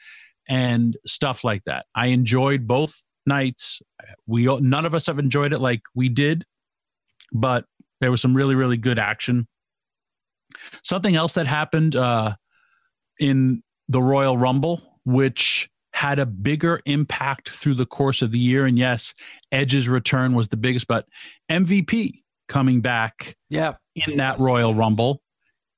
and 0.48 0.96
stuff 1.06 1.44
like 1.44 1.66
that. 1.66 1.86
I 1.94 2.08
enjoyed 2.08 2.68
both 2.68 2.96
nights. 3.26 3.82
We 4.28 4.46
none 4.46 4.86
of 4.86 4.96
us 4.96 5.08
have 5.08 5.20
enjoyed 5.20 5.52
it 5.52 5.60
like 5.60 5.82
we 5.94 6.08
did, 6.08 6.46
but 7.34 7.66
there 8.00 8.12
was 8.12 8.22
some 8.22 8.34
really 8.34 8.56
really 8.56 8.78
good 8.78 8.98
action. 8.98 9.46
Something 10.84 11.18
else 11.18 11.34
that 11.34 11.46
happened 11.46 11.98
uh, 11.98 12.36
in 13.20 13.62
the 13.90 14.02
Royal 14.02 14.38
Rumble, 14.38 15.00
which 15.04 15.70
had 15.92 16.18
a 16.18 16.26
bigger 16.26 16.80
impact 16.86 17.50
through 17.50 17.76
the 17.76 17.86
course 17.86 18.22
of 18.22 18.32
the 18.32 18.40
year, 18.40 18.66
and 18.66 18.80
yes, 18.80 19.14
Edge's 19.52 19.90
return 19.90 20.34
was 20.34 20.48
the 20.48 20.58
biggest, 20.58 20.88
but 20.88 21.08
MVP 21.52 22.22
coming 22.48 22.82
back 22.82 23.36
yeah. 23.50 23.74
in 23.96 24.18
that 24.18 24.40
Royal 24.40 24.74
Rumble. 24.74 25.22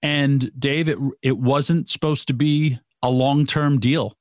And 0.04 0.52
Dave, 0.60 0.88
it, 0.88 0.98
it 1.22 1.38
wasn't 1.38 1.90
supposed 1.90 2.28
to 2.28 2.34
be 2.34 2.80
a 3.02 3.10
long 3.10 3.46
term 3.46 3.80
deal. 3.80 4.14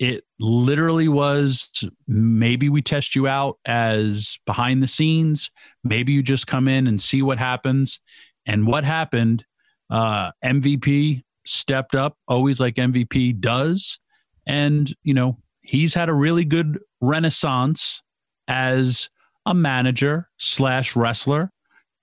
it 0.00 0.24
literally 0.38 1.08
was 1.08 1.70
maybe 2.08 2.70
we 2.70 2.80
test 2.80 3.14
you 3.14 3.28
out 3.28 3.58
as 3.66 4.38
behind 4.46 4.82
the 4.82 4.86
scenes. 4.86 5.50
Maybe 5.84 6.12
you 6.12 6.22
just 6.22 6.46
come 6.46 6.68
in 6.68 6.86
and 6.86 6.98
see 6.98 7.20
what 7.20 7.36
happens. 7.36 8.00
And 8.46 8.66
what 8.66 8.82
happened, 8.84 9.44
uh, 9.90 10.32
MVP 10.42 11.22
stepped 11.44 11.94
up, 11.94 12.16
always 12.26 12.60
like 12.60 12.76
MVP 12.76 13.40
does. 13.40 13.98
And, 14.46 14.92
you 15.02 15.12
know, 15.12 15.38
he's 15.60 15.92
had 15.92 16.08
a 16.08 16.14
really 16.14 16.46
good 16.46 16.78
renaissance 17.02 18.02
as 18.48 19.10
a 19.44 19.54
manager 19.54 20.28
slash 20.38 20.96
wrestler 20.96 21.50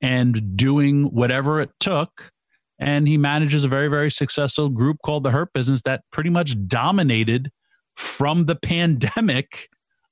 and 0.01 0.55
doing 0.57 1.05
whatever 1.05 1.61
it 1.61 1.71
took. 1.79 2.31
And 2.79 3.07
he 3.07 3.17
manages 3.17 3.63
a 3.63 3.67
very, 3.67 3.87
very 3.87 4.11
successful 4.11 4.69
group 4.69 4.97
called 5.03 5.23
the 5.23 5.31
Hurt 5.31 5.51
Business 5.53 5.81
that 5.83 6.01
pretty 6.11 6.29
much 6.29 6.55
dominated 6.67 7.51
from 7.95 8.45
the 8.45 8.55
pandemic 8.55 9.69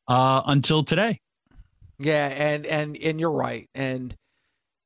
uh, 0.08 0.42
until 0.46 0.84
today. 0.84 1.20
Yeah, 2.00 2.28
and 2.28 2.66
and 2.66 2.98
and 2.98 3.20
you're 3.20 3.32
right. 3.32 3.70
And 3.74 4.16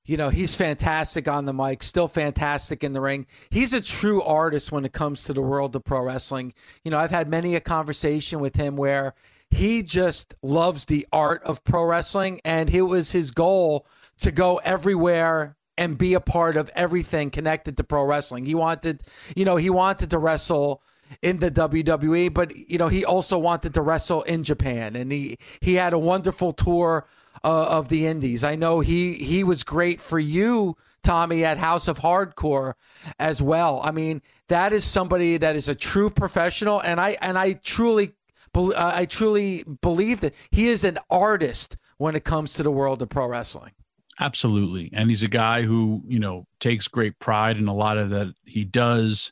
you 0.05 0.17
know, 0.17 0.29
he's 0.29 0.55
fantastic 0.55 1.27
on 1.27 1.45
the 1.45 1.53
mic, 1.53 1.83
still 1.83 2.07
fantastic 2.07 2.83
in 2.83 2.93
the 2.93 3.01
ring. 3.01 3.27
He's 3.51 3.73
a 3.73 3.81
true 3.81 4.23
artist 4.23 4.71
when 4.71 4.83
it 4.83 4.91
comes 4.91 5.23
to 5.25 5.33
the 5.33 5.41
world 5.41 5.75
of 5.75 5.83
pro 5.83 6.03
wrestling. 6.03 6.53
You 6.83 6.91
know, 6.91 6.97
I've 6.97 7.11
had 7.11 7.29
many 7.29 7.55
a 7.55 7.59
conversation 7.59 8.39
with 8.39 8.55
him 8.55 8.75
where 8.75 9.13
he 9.51 9.83
just 9.83 10.35
loves 10.41 10.85
the 10.85 11.07
art 11.11 11.43
of 11.43 11.63
pro 11.63 11.83
wrestling 11.83 12.39
and 12.43 12.69
it 12.69 12.81
was 12.81 13.11
his 13.11 13.31
goal 13.31 13.85
to 14.19 14.31
go 14.31 14.57
everywhere 14.57 15.55
and 15.77 15.97
be 15.97 16.13
a 16.13 16.19
part 16.19 16.57
of 16.57 16.69
everything 16.75 17.29
connected 17.29 17.77
to 17.77 17.83
pro 17.83 18.03
wrestling. 18.03 18.45
He 18.45 18.53
wanted, 18.53 19.01
you 19.35 19.45
know, 19.45 19.55
he 19.55 19.69
wanted 19.69 20.09
to 20.09 20.17
wrestle 20.17 20.83
in 21.21 21.39
the 21.39 21.49
WWE, 21.49 22.33
but 22.33 22.55
you 22.55 22.77
know, 22.77 22.89
he 22.89 23.05
also 23.05 23.37
wanted 23.37 23.73
to 23.73 23.81
wrestle 23.81 24.21
in 24.23 24.43
Japan 24.43 24.95
and 24.95 25.11
he 25.11 25.37
he 25.61 25.75
had 25.75 25.93
a 25.93 25.99
wonderful 25.99 26.51
tour 26.51 27.07
uh, 27.43 27.65
of 27.69 27.89
the 27.89 28.05
Indies. 28.05 28.43
I 28.43 28.55
know 28.55 28.81
he 28.81 29.13
he 29.13 29.43
was 29.43 29.63
great 29.63 30.01
for 30.01 30.19
you, 30.19 30.75
Tommy, 31.01 31.45
at 31.45 31.57
House 31.57 31.87
of 31.87 31.99
Hardcore 31.99 32.73
as 33.17 33.41
well. 33.41 33.81
I 33.83 33.91
mean, 33.91 34.21
that 34.49 34.73
is 34.73 34.83
somebody 34.83 35.37
that 35.37 35.55
is 35.55 35.69
a 35.69 35.75
true 35.75 36.09
professional, 36.09 36.81
and 36.81 36.99
I 36.99 37.17
and 37.21 37.37
I 37.37 37.53
truly, 37.53 38.13
uh, 38.53 38.71
I 38.75 39.05
truly 39.05 39.63
believe 39.81 40.21
that 40.21 40.35
he 40.51 40.67
is 40.67 40.83
an 40.83 40.97
artist 41.09 41.77
when 41.97 42.15
it 42.15 42.23
comes 42.23 42.53
to 42.53 42.63
the 42.63 42.71
world 42.71 43.01
of 43.01 43.09
pro 43.09 43.27
wrestling. 43.27 43.71
Absolutely, 44.19 44.89
and 44.93 45.09
he's 45.09 45.23
a 45.23 45.29
guy 45.29 45.61
who 45.61 46.01
you 46.07 46.19
know 46.19 46.45
takes 46.59 46.87
great 46.87 47.17
pride 47.19 47.57
in 47.57 47.67
a 47.67 47.73
lot 47.73 47.97
of 47.97 48.09
that 48.09 48.33
he 48.45 48.65
does. 48.65 49.31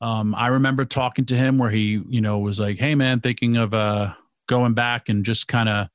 Um, 0.00 0.34
I 0.34 0.48
remember 0.48 0.84
talking 0.84 1.24
to 1.26 1.36
him 1.36 1.58
where 1.58 1.70
he, 1.70 2.02
you 2.08 2.20
know, 2.20 2.38
was 2.38 2.58
like, 2.58 2.78
"Hey, 2.78 2.94
man, 2.94 3.20
thinking 3.20 3.56
of 3.56 3.74
uh, 3.74 4.14
going 4.48 4.74
back 4.74 5.08
and 5.08 5.24
just 5.24 5.48
kind 5.48 5.68
of 5.68 5.88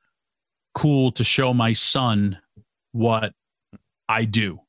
cool 0.74 1.12
to 1.14 1.24
show 1.24 1.54
my 1.54 1.74
son 1.74 2.38
what 2.92 3.34
I 4.08 4.26
do 4.26 4.60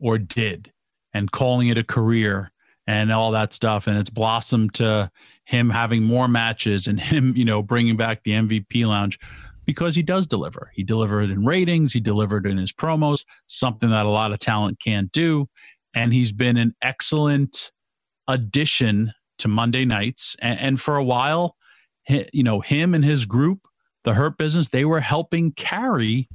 or 0.00 0.18
did 0.18 0.72
and 1.14 1.30
calling 1.30 1.68
it 1.68 1.78
a 1.78 1.84
career 1.84 2.52
and 2.86 3.12
all 3.12 3.30
that 3.32 3.52
stuff. 3.52 3.86
And 3.86 3.98
it's 3.98 4.10
blossomed 4.10 4.74
to 4.74 5.10
him 5.44 5.70
having 5.70 6.02
more 6.02 6.28
matches 6.28 6.86
and 6.86 7.00
him, 7.00 7.36
you 7.36 7.44
know, 7.44 7.62
bringing 7.62 7.96
back 7.96 8.22
the 8.22 8.32
MVP 8.32 8.86
lounge 8.86 9.18
because 9.64 9.94
he 9.94 10.02
does 10.02 10.26
deliver. 10.26 10.70
He 10.74 10.82
delivered 10.82 11.30
in 11.30 11.44
ratings, 11.44 11.92
he 11.92 12.00
delivered 12.00 12.46
in 12.46 12.56
his 12.56 12.72
promos, 12.72 13.24
something 13.46 13.90
that 13.90 14.06
a 14.06 14.10
lot 14.10 14.32
of 14.32 14.38
talent 14.38 14.80
can't 14.80 15.10
do. 15.12 15.48
And 15.94 16.12
he's 16.12 16.32
been 16.32 16.56
an 16.56 16.74
excellent 16.82 17.70
addition 18.28 19.12
to 19.38 19.48
Monday 19.48 19.84
nights. 19.84 20.36
And, 20.40 20.58
and 20.60 20.80
for 20.80 20.96
a 20.96 21.04
while, 21.04 21.56
you 22.08 22.42
know, 22.42 22.60
him 22.60 22.94
and 22.94 23.04
his 23.04 23.24
group 23.24 23.60
the 24.04 24.14
Hurt 24.14 24.36
Business, 24.36 24.68
they 24.70 24.84
were 24.84 25.00
helping 25.00 25.52
carry 25.52 26.28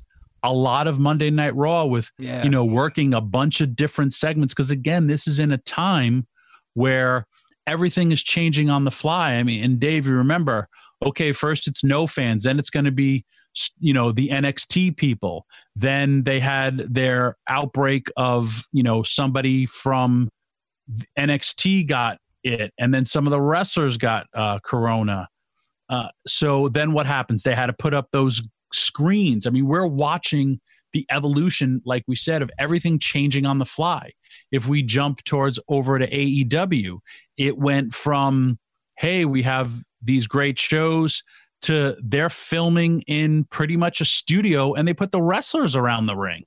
a 0.43 0.53
lot 0.53 0.87
of 0.87 0.99
Monday 0.99 1.29
Night 1.29 1.55
Raw 1.55 1.85
with, 1.85 2.11
yeah. 2.17 2.43
you 2.43 2.49
know, 2.49 2.63
working 2.63 3.13
a 3.13 3.21
bunch 3.21 3.61
of 3.61 3.75
different 3.75 4.13
segments. 4.13 4.53
Because 4.53 4.71
again, 4.71 5.07
this 5.07 5.27
is 5.27 5.39
in 5.39 5.51
a 5.51 5.57
time 5.57 6.27
where 6.75 7.27
everything 7.65 8.11
is 8.11 8.23
changing 8.23 8.69
on 8.69 8.85
the 8.85 8.91
fly. 8.91 9.33
I 9.33 9.43
mean, 9.43 9.63
and 9.63 9.79
Dave, 9.79 10.07
you 10.07 10.13
remember, 10.13 10.69
okay, 11.05 11.31
first 11.31 11.67
it's 11.67 11.83
no 11.83 12.07
fans, 12.07 12.43
then 12.43 12.59
it's 12.59 12.69
going 12.69 12.85
to 12.85 12.91
be, 12.91 13.25
you 13.79 13.93
know, 13.93 14.11
the 14.11 14.29
NXT 14.29 14.97
people. 14.97 15.45
Then 15.75 16.23
they 16.23 16.39
had 16.39 16.77
their 16.93 17.37
outbreak 17.47 18.07
of, 18.17 18.65
you 18.71 18.83
know, 18.83 19.03
somebody 19.03 19.65
from 19.65 20.29
NXT 21.17 21.87
got 21.87 22.17
it, 22.43 22.73
and 22.77 22.93
then 22.93 23.05
some 23.05 23.27
of 23.27 23.31
the 23.31 23.41
wrestlers 23.41 23.97
got 23.97 24.27
uh, 24.33 24.59
Corona 24.59 25.27
uh, 25.89 26.09
so 26.25 26.69
then 26.69 26.91
what 26.93 27.05
happens? 27.05 27.43
They 27.43 27.55
had 27.55 27.67
to 27.67 27.73
put 27.73 27.93
up 27.93 28.09
those 28.11 28.41
screens. 28.73 29.47
I 29.47 29.49
mean, 29.49 29.67
we're 29.67 29.87
watching 29.87 30.59
the 30.93 31.05
evolution, 31.11 31.81
like 31.85 32.03
we 32.07 32.15
said, 32.15 32.41
of 32.41 32.49
everything 32.57 32.99
changing 32.99 33.45
on 33.45 33.57
the 33.57 33.65
fly. 33.65 34.11
If 34.51 34.67
we 34.67 34.83
jump 34.83 35.23
towards 35.23 35.59
over 35.67 35.99
to 35.99 36.09
AEW, 36.09 36.99
it 37.37 37.57
went 37.57 37.93
from, 37.93 38.57
hey, 38.97 39.25
we 39.25 39.43
have 39.43 39.71
these 40.01 40.27
great 40.27 40.59
shows 40.59 41.23
to 41.61 41.95
they're 42.03 42.29
filming 42.29 43.01
in 43.01 43.45
pretty 43.45 43.77
much 43.77 43.99
a 43.99 44.05
studio 44.05 44.73
and 44.73 44.87
they 44.87 44.93
put 44.93 45.11
the 45.11 45.21
wrestlers 45.21 45.75
around 45.75 46.05
the 46.05 46.15
ring. 46.15 46.43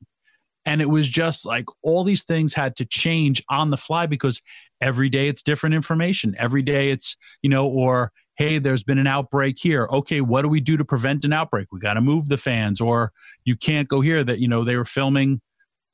And 0.67 0.81
it 0.81 0.91
was 0.91 1.09
just 1.09 1.47
like 1.47 1.65
all 1.83 2.05
these 2.05 2.25
things 2.25 2.55
had 2.55 2.77
to 2.77 2.85
change 2.85 3.43
on 3.49 3.71
the 3.71 3.77
fly 3.77 4.07
because 4.07 4.41
every 4.81 5.09
day 5.09 5.29
it's 5.29 5.43
different 5.43 5.75
information. 5.75 6.35
Every 6.39 6.63
day 6.63 6.91
it's, 6.91 7.17
you 7.43 7.51
know, 7.51 7.67
or 7.67 8.13
hey, 8.37 8.59
there's 8.59 8.83
been 8.83 8.99
an 8.99 9.07
outbreak 9.07 9.59
here. 9.59 9.87
Okay, 9.93 10.21
what 10.21 10.43
do 10.43 10.49
we 10.49 10.61
do 10.61 10.77
to 10.79 10.85
prevent 10.85 11.25
an 11.27 11.33
outbreak? 11.33 11.69
We 11.73 11.81
got 11.81 11.95
to 11.95 12.01
move 12.01 12.29
the 12.29 12.39
fans, 12.39 12.81
or 12.81 13.13
you 13.45 13.55
can't 13.55 13.87
go 13.87 14.01
here. 14.01 14.25
That, 14.25 14.39
you 14.39 14.49
know, 14.49 14.65
they 14.65 14.77
were 14.77 14.87
filming 14.87 15.43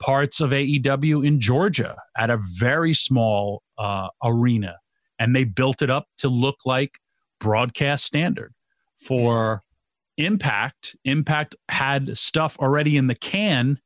parts 0.01 0.41
of 0.41 0.51
AEW 0.51 1.27
in 1.27 1.41
Georgia 1.41 1.97
at 2.17 2.31
a 2.31 2.39
very 2.55 2.95
small 2.95 3.63
uh, 3.79 4.09
arena, 4.23 4.77
and 5.19 5.35
they 5.35 5.43
built 5.43 5.83
it 5.83 5.91
up 5.91 6.07
to 6.19 6.29
look 6.29 6.59
like 6.65 6.93
broadcast 7.41 8.05
standard. 8.05 8.53
For 9.03 9.63
Impact, 10.17 10.97
Impact 11.05 11.55
had 11.69 12.17
stuff 12.17 12.57
already 12.59 12.97
in 12.97 13.07
the 13.07 13.15
can 13.15 13.79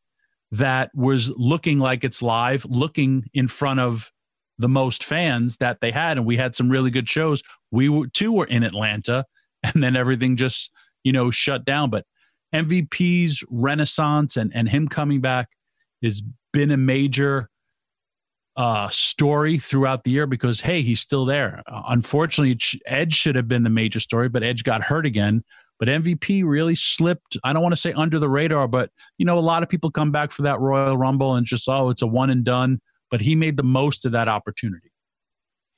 that 0.52 0.90
was 0.94 1.30
looking 1.36 1.78
like 1.78 2.04
it's 2.04 2.22
live, 2.22 2.64
looking 2.64 3.28
in 3.34 3.48
front 3.48 3.80
of 3.80 4.10
the 4.58 4.68
most 4.68 5.04
fans 5.04 5.56
that 5.56 5.80
they 5.80 5.90
had, 5.90 6.16
and 6.16 6.26
we 6.26 6.36
had 6.36 6.54
some 6.54 6.68
really 6.68 6.90
good 6.90 7.08
shows. 7.08 7.42
We 7.70 7.88
were, 7.88 8.06
too 8.08 8.32
were 8.32 8.46
in 8.46 8.62
Atlanta, 8.62 9.24
and 9.62 9.82
then 9.82 9.96
everything 9.96 10.36
just 10.36 10.72
you 11.02 11.12
know 11.12 11.30
shut 11.30 11.64
down. 11.64 11.90
But 11.90 12.06
MVP's 12.54 13.44
renaissance 13.50 14.36
and 14.36 14.52
and 14.54 14.68
him 14.68 14.88
coming 14.88 15.20
back 15.20 15.48
has 16.02 16.22
been 16.52 16.70
a 16.70 16.76
major 16.76 17.49
uh, 18.60 18.88
story 18.90 19.58
throughout 19.58 20.04
the 20.04 20.10
year 20.10 20.26
because 20.26 20.60
hey, 20.60 20.82
he's 20.82 21.00
still 21.00 21.24
there. 21.24 21.62
Uh, 21.66 21.82
unfortunately, 21.88 22.58
Edge 22.86 23.14
should 23.14 23.36
have 23.36 23.48
been 23.48 23.62
the 23.62 23.70
major 23.70 24.00
story, 24.00 24.28
but 24.28 24.42
Edge 24.42 24.64
got 24.64 24.82
hurt 24.82 25.06
again. 25.06 25.42
But 25.78 25.88
MVP 25.88 26.44
really 26.44 26.74
slipped. 26.74 27.38
I 27.42 27.54
don't 27.54 27.62
want 27.62 27.74
to 27.74 27.80
say 27.80 27.92
under 27.94 28.18
the 28.18 28.28
radar, 28.28 28.68
but 28.68 28.90
you 29.16 29.24
know, 29.24 29.38
a 29.38 29.40
lot 29.40 29.62
of 29.62 29.68
people 29.68 29.90
come 29.90 30.12
back 30.12 30.30
for 30.30 30.42
that 30.42 30.60
Royal 30.60 30.96
Rumble 30.96 31.36
and 31.36 31.46
just 31.46 31.68
oh, 31.68 31.88
it's 31.88 32.02
a 32.02 32.06
one 32.06 32.30
and 32.30 32.44
done 32.44 32.80
but 33.10 33.20
he 33.20 33.36
made 33.36 33.56
the 33.56 33.62
most 33.62 34.06
of 34.06 34.12
that 34.12 34.28
opportunity. 34.28 34.90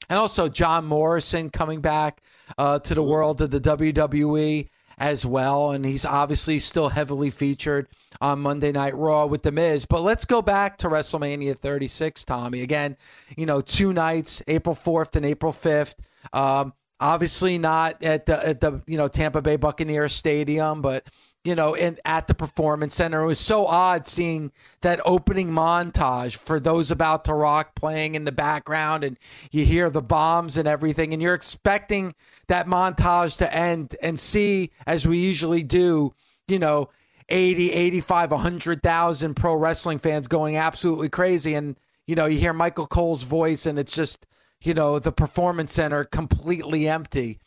And 0.09 0.19
also 0.19 0.49
John 0.49 0.85
Morrison 0.85 1.51
coming 1.51 1.81
back 1.81 2.23
uh, 2.59 2.79
to 2.81 2.95
the 2.95 3.03
world 3.03 3.41
of 3.41 3.51
the 3.51 3.61
WWE 3.61 4.69
as 4.99 5.25
well. 5.27 5.71
And 5.71 5.85
he's 5.85 6.05
obviously 6.05 6.59
still 6.59 6.89
heavily 6.89 7.31
featured 7.31 7.89
on 8.21 8.41
Monday 8.41 8.73
Night 8.73 8.97
Raw 8.97 9.27
with 9.27 9.43
The 9.43 9.53
Miz. 9.53 9.87
But 9.87 10.03
let's 10.03 10.25
go 10.25 10.43
back 10.43 10.79
to 10.79 10.89
WrestleMania 10.89 11.57
36, 11.57 12.25
Tommy. 12.25 12.63
Again, 12.63 12.97
you 13.37 13.47
know, 13.47 13.61
two 13.61 13.93
nights, 13.93 14.43
April 14.49 14.75
4th 14.75 15.17
and 15.17 15.27
April 15.27 15.53
5th. 15.53 15.97
Um, 16.33 16.73
obviously 17.03 17.59
not 17.59 18.03
at 18.03 18.27
the 18.27 18.47
at 18.47 18.61
the 18.61 18.81
you 18.87 18.97
know 18.97 19.09
Tampa 19.09 19.43
Bay 19.43 19.57
Buccaneers 19.57 20.15
Stadium, 20.15 20.81
but 20.81 21.05
you 21.45 21.55
know, 21.55 21.75
in 21.75 21.99
at 22.05 22.29
the 22.29 22.35
performance 22.35 22.95
center. 22.95 23.23
It 23.23 23.27
was 23.27 23.41
so 23.41 23.67
odd 23.67 24.07
seeing 24.07 24.53
that 24.83 25.01
opening 25.05 25.51
montage 25.51 26.37
for 26.37 26.61
those 26.61 26.91
about 26.91 27.25
to 27.25 27.35
rock 27.35 27.75
playing 27.75 28.15
in 28.15 28.25
the 28.25 28.33
background 28.33 29.03
and 29.05 29.19
you 29.51 29.65
hear 29.65 29.91
the 29.91 30.03
bombs 30.03 30.57
and 30.57 30.69
everything 30.69 31.13
and 31.13 31.21
you're 31.21 31.35
expecting 31.35 32.15
that 32.49 32.67
montage 32.67 33.39
to 33.39 33.55
end 33.55 33.97
and 34.03 34.21
see 34.21 34.71
as 34.87 35.07
we 35.07 35.19
usually 35.19 35.63
do, 35.63 36.15
you 36.47 36.59
know, 36.59 36.89
80, 37.29 37.73
85, 37.73 38.31
100,000 38.31 39.35
pro 39.35 39.55
wrestling 39.55 39.99
fans 39.99 40.29
going 40.29 40.57
absolutely 40.57 41.09
crazy 41.09 41.55
and 41.55 41.77
you 42.07 42.17
know, 42.17 42.27
you 42.27 42.39
hear 42.39 42.53
Michael 42.53 42.87
Cole's 42.87 43.23
voice 43.23 43.67
and 43.67 43.79
it's 43.79 43.95
just, 43.95 44.27
you 44.61 44.75
know, 44.75 44.99
the 44.99 45.13
performance 45.13 45.73
center 45.73 46.05
completely 46.05 46.89
empty. 46.89 47.39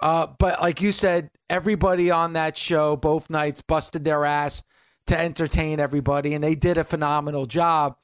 Uh, 0.00 0.28
but 0.38 0.60
like 0.60 0.80
you 0.80 0.92
said, 0.92 1.30
everybody 1.50 2.10
on 2.10 2.34
that 2.34 2.56
show, 2.56 2.96
both 2.96 3.30
nights, 3.30 3.62
busted 3.62 4.04
their 4.04 4.24
ass 4.24 4.62
to 5.06 5.18
entertain 5.18 5.80
everybody, 5.80 6.34
and 6.34 6.44
they 6.44 6.54
did 6.54 6.76
a 6.76 6.84
phenomenal 6.84 7.46
job. 7.46 7.96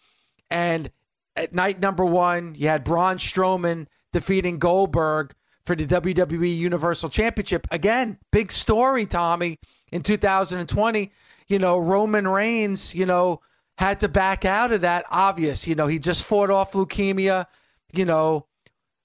And 0.51 0.91
at 1.37 1.55
night 1.55 1.81
number 1.81 2.05
one, 2.05 2.55
you 2.57 2.69
had 2.69 2.85
Braun 2.85 3.19
Strowman 3.19 3.87
defeating 4.13 4.59
Goldberg 4.59 5.35
for 5.67 5.75
the 5.75 5.87
WWE 5.87 6.57
Universal 6.57 7.11
Championship. 7.11 7.67
Again, 7.71 8.19
big 8.33 8.53
story, 8.53 9.07
Tommy. 9.07 9.59
In 9.93 10.03
2020, 10.03 11.13
you 11.47 11.59
know, 11.59 11.79
Roman 11.79 12.27
Reigns, 12.27 12.95
you 12.95 13.07
know, 13.07 13.41
had 13.79 14.01
to 14.01 14.09
back 14.09 14.45
out 14.45 14.73
of 14.73 14.81
that. 14.81 15.05
Obvious, 15.11 15.67
you 15.67 15.75
know, 15.75 15.87
he 15.87 15.99
just 15.99 16.25
fought 16.25 16.51
off 16.51 16.73
leukemia. 16.73 17.47
You 17.93 18.05
know, 18.05 18.47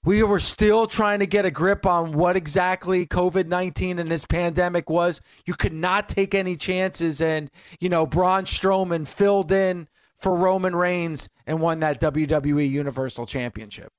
we 0.04 0.22
were 0.22 0.40
still 0.40 0.86
trying 0.86 1.18
to 1.18 1.26
get 1.26 1.44
a 1.44 1.50
grip 1.50 1.84
on 1.84 2.12
what 2.12 2.36
exactly 2.36 3.06
COVID 3.06 3.46
19 3.46 3.98
and 3.98 4.10
this 4.10 4.24
pandemic 4.24 4.88
was. 4.88 5.20
You 5.46 5.54
could 5.54 5.74
not 5.74 6.08
take 6.08 6.34
any 6.34 6.56
chances. 6.56 7.20
And, 7.20 7.50
you 7.80 7.88
know, 7.88 8.06
Braun 8.06 8.44
Strowman 8.44 9.06
filled 9.06 9.52
in 9.52 9.88
for 10.16 10.36
Roman 10.36 10.74
Reigns 10.74 11.28
and 11.46 11.60
won 11.60 11.80
that 11.80 12.00
WWE 12.00 12.68
Universal 12.68 13.26
Championship. 13.26 13.90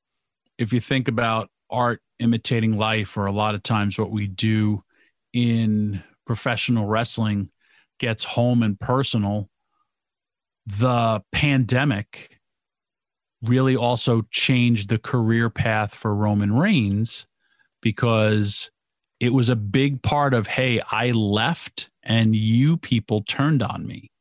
If 0.57 0.73
you 0.73 0.79
think 0.79 1.07
about 1.07 1.49
art 1.69 2.01
imitating 2.19 2.77
life, 2.77 3.17
or 3.17 3.25
a 3.25 3.31
lot 3.31 3.55
of 3.55 3.63
times 3.63 3.97
what 3.97 4.11
we 4.11 4.27
do 4.27 4.83
in 5.33 6.03
professional 6.25 6.85
wrestling 6.85 7.49
gets 7.99 8.23
home 8.23 8.63
and 8.63 8.79
personal, 8.79 9.49
the 10.65 11.21
pandemic 11.31 12.40
really 13.43 13.75
also 13.75 14.23
changed 14.31 14.89
the 14.89 14.99
career 14.99 15.49
path 15.49 15.95
for 15.95 16.13
Roman 16.13 16.53
Reigns 16.53 17.25
because 17.81 18.69
it 19.19 19.33
was 19.33 19.49
a 19.49 19.55
big 19.55 20.01
part 20.01 20.33
of, 20.33 20.47
hey, 20.47 20.81
I 20.91 21.11
left 21.11 21.89
and 22.03 22.35
you 22.35 22.77
people 22.77 23.23
turned 23.23 23.61
on 23.63 23.85
me. 23.85 24.11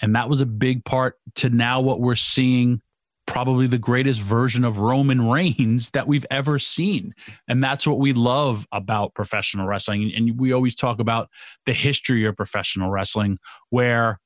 And 0.00 0.14
that 0.14 0.28
was 0.28 0.40
a 0.40 0.46
big 0.46 0.84
part 0.84 1.16
to 1.36 1.50
now 1.50 1.80
what 1.80 2.00
we're 2.00 2.16
seeing 2.16 2.80
probably 3.26 3.68
the 3.68 3.78
greatest 3.78 4.20
version 4.20 4.64
of 4.64 4.78
Roman 4.78 5.28
Reigns 5.28 5.92
that 5.92 6.08
we've 6.08 6.26
ever 6.32 6.58
seen. 6.58 7.14
And 7.46 7.62
that's 7.62 7.86
what 7.86 8.00
we 8.00 8.12
love 8.12 8.66
about 8.72 9.14
professional 9.14 9.66
wrestling. 9.66 10.12
And 10.16 10.38
we 10.38 10.52
always 10.52 10.74
talk 10.74 10.98
about 10.98 11.28
the 11.64 11.72
history 11.72 12.24
of 12.24 12.36
professional 12.36 12.90
wrestling, 12.90 13.38
where, 13.68 14.18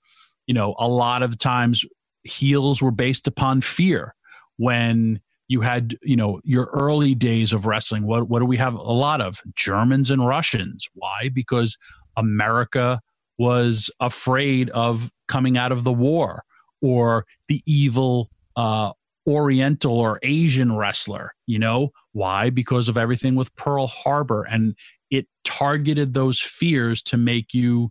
you 0.47 0.55
know, 0.55 0.75
a 0.79 0.89
lot 0.89 1.23
of 1.23 1.37
times 1.37 1.85
heels 2.25 2.83
were 2.83 2.91
based 2.91 3.27
upon 3.27 3.61
fear. 3.61 4.15
When 4.57 5.21
you 5.49 5.61
had, 5.61 5.97
you 6.03 6.17
know, 6.17 6.41
your 6.45 6.67
early 6.73 7.15
days 7.15 7.53
of 7.53 7.67
wrestling, 7.67 8.07
what, 8.07 8.29
what 8.29 8.41
do 8.41 8.47
we 8.47 8.57
have? 8.57 8.75
A 8.75 8.93
lot 8.93 9.21
of 9.21 9.43
Germans 9.55 10.11
and 10.11 10.27
Russians. 10.27 10.89
Why? 10.95 11.29
Because 11.33 11.77
America 12.17 13.01
was 13.39 13.91
afraid 14.01 14.71
of 14.71 15.11
coming 15.29 15.59
out 15.59 15.73
of 15.73 15.85
the 15.85 15.93
war 15.93 16.45
or 16.81 17.27
the 17.49 17.63
evil 17.67 18.31
uh, 18.57 18.93
Oriental 19.27 19.99
or 19.99 20.21
Asian 20.23 20.77
wrestler. 20.77 21.35
You 21.47 21.59
know 21.59 21.91
why? 22.13 22.51
Because 22.51 22.89
of 22.89 22.97
everything 22.97 23.35
with 23.35 23.55
Pearl 23.57 23.87
Harbor, 23.87 24.45
and 24.45 24.75
it 25.11 25.27
targeted 25.45 26.15
those 26.15 26.41
fears 26.41 27.03
to 27.05 27.17
make 27.17 27.53
you 27.55 27.91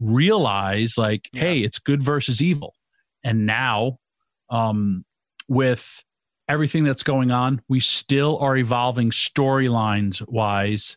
realize, 0.00 0.96
like, 0.96 1.28
yeah. 1.32 1.40
hey, 1.40 1.58
it's 1.60 1.78
good 1.78 2.02
versus 2.02 2.42
evil. 2.42 2.74
And 3.24 3.46
now, 3.46 3.98
um, 4.50 5.04
with 5.48 6.04
everything 6.48 6.84
that's 6.84 7.02
going 7.02 7.30
on, 7.30 7.62
we 7.68 7.80
still 7.80 8.38
are 8.38 8.56
evolving 8.56 9.10
storylines 9.10 10.26
wise 10.28 10.96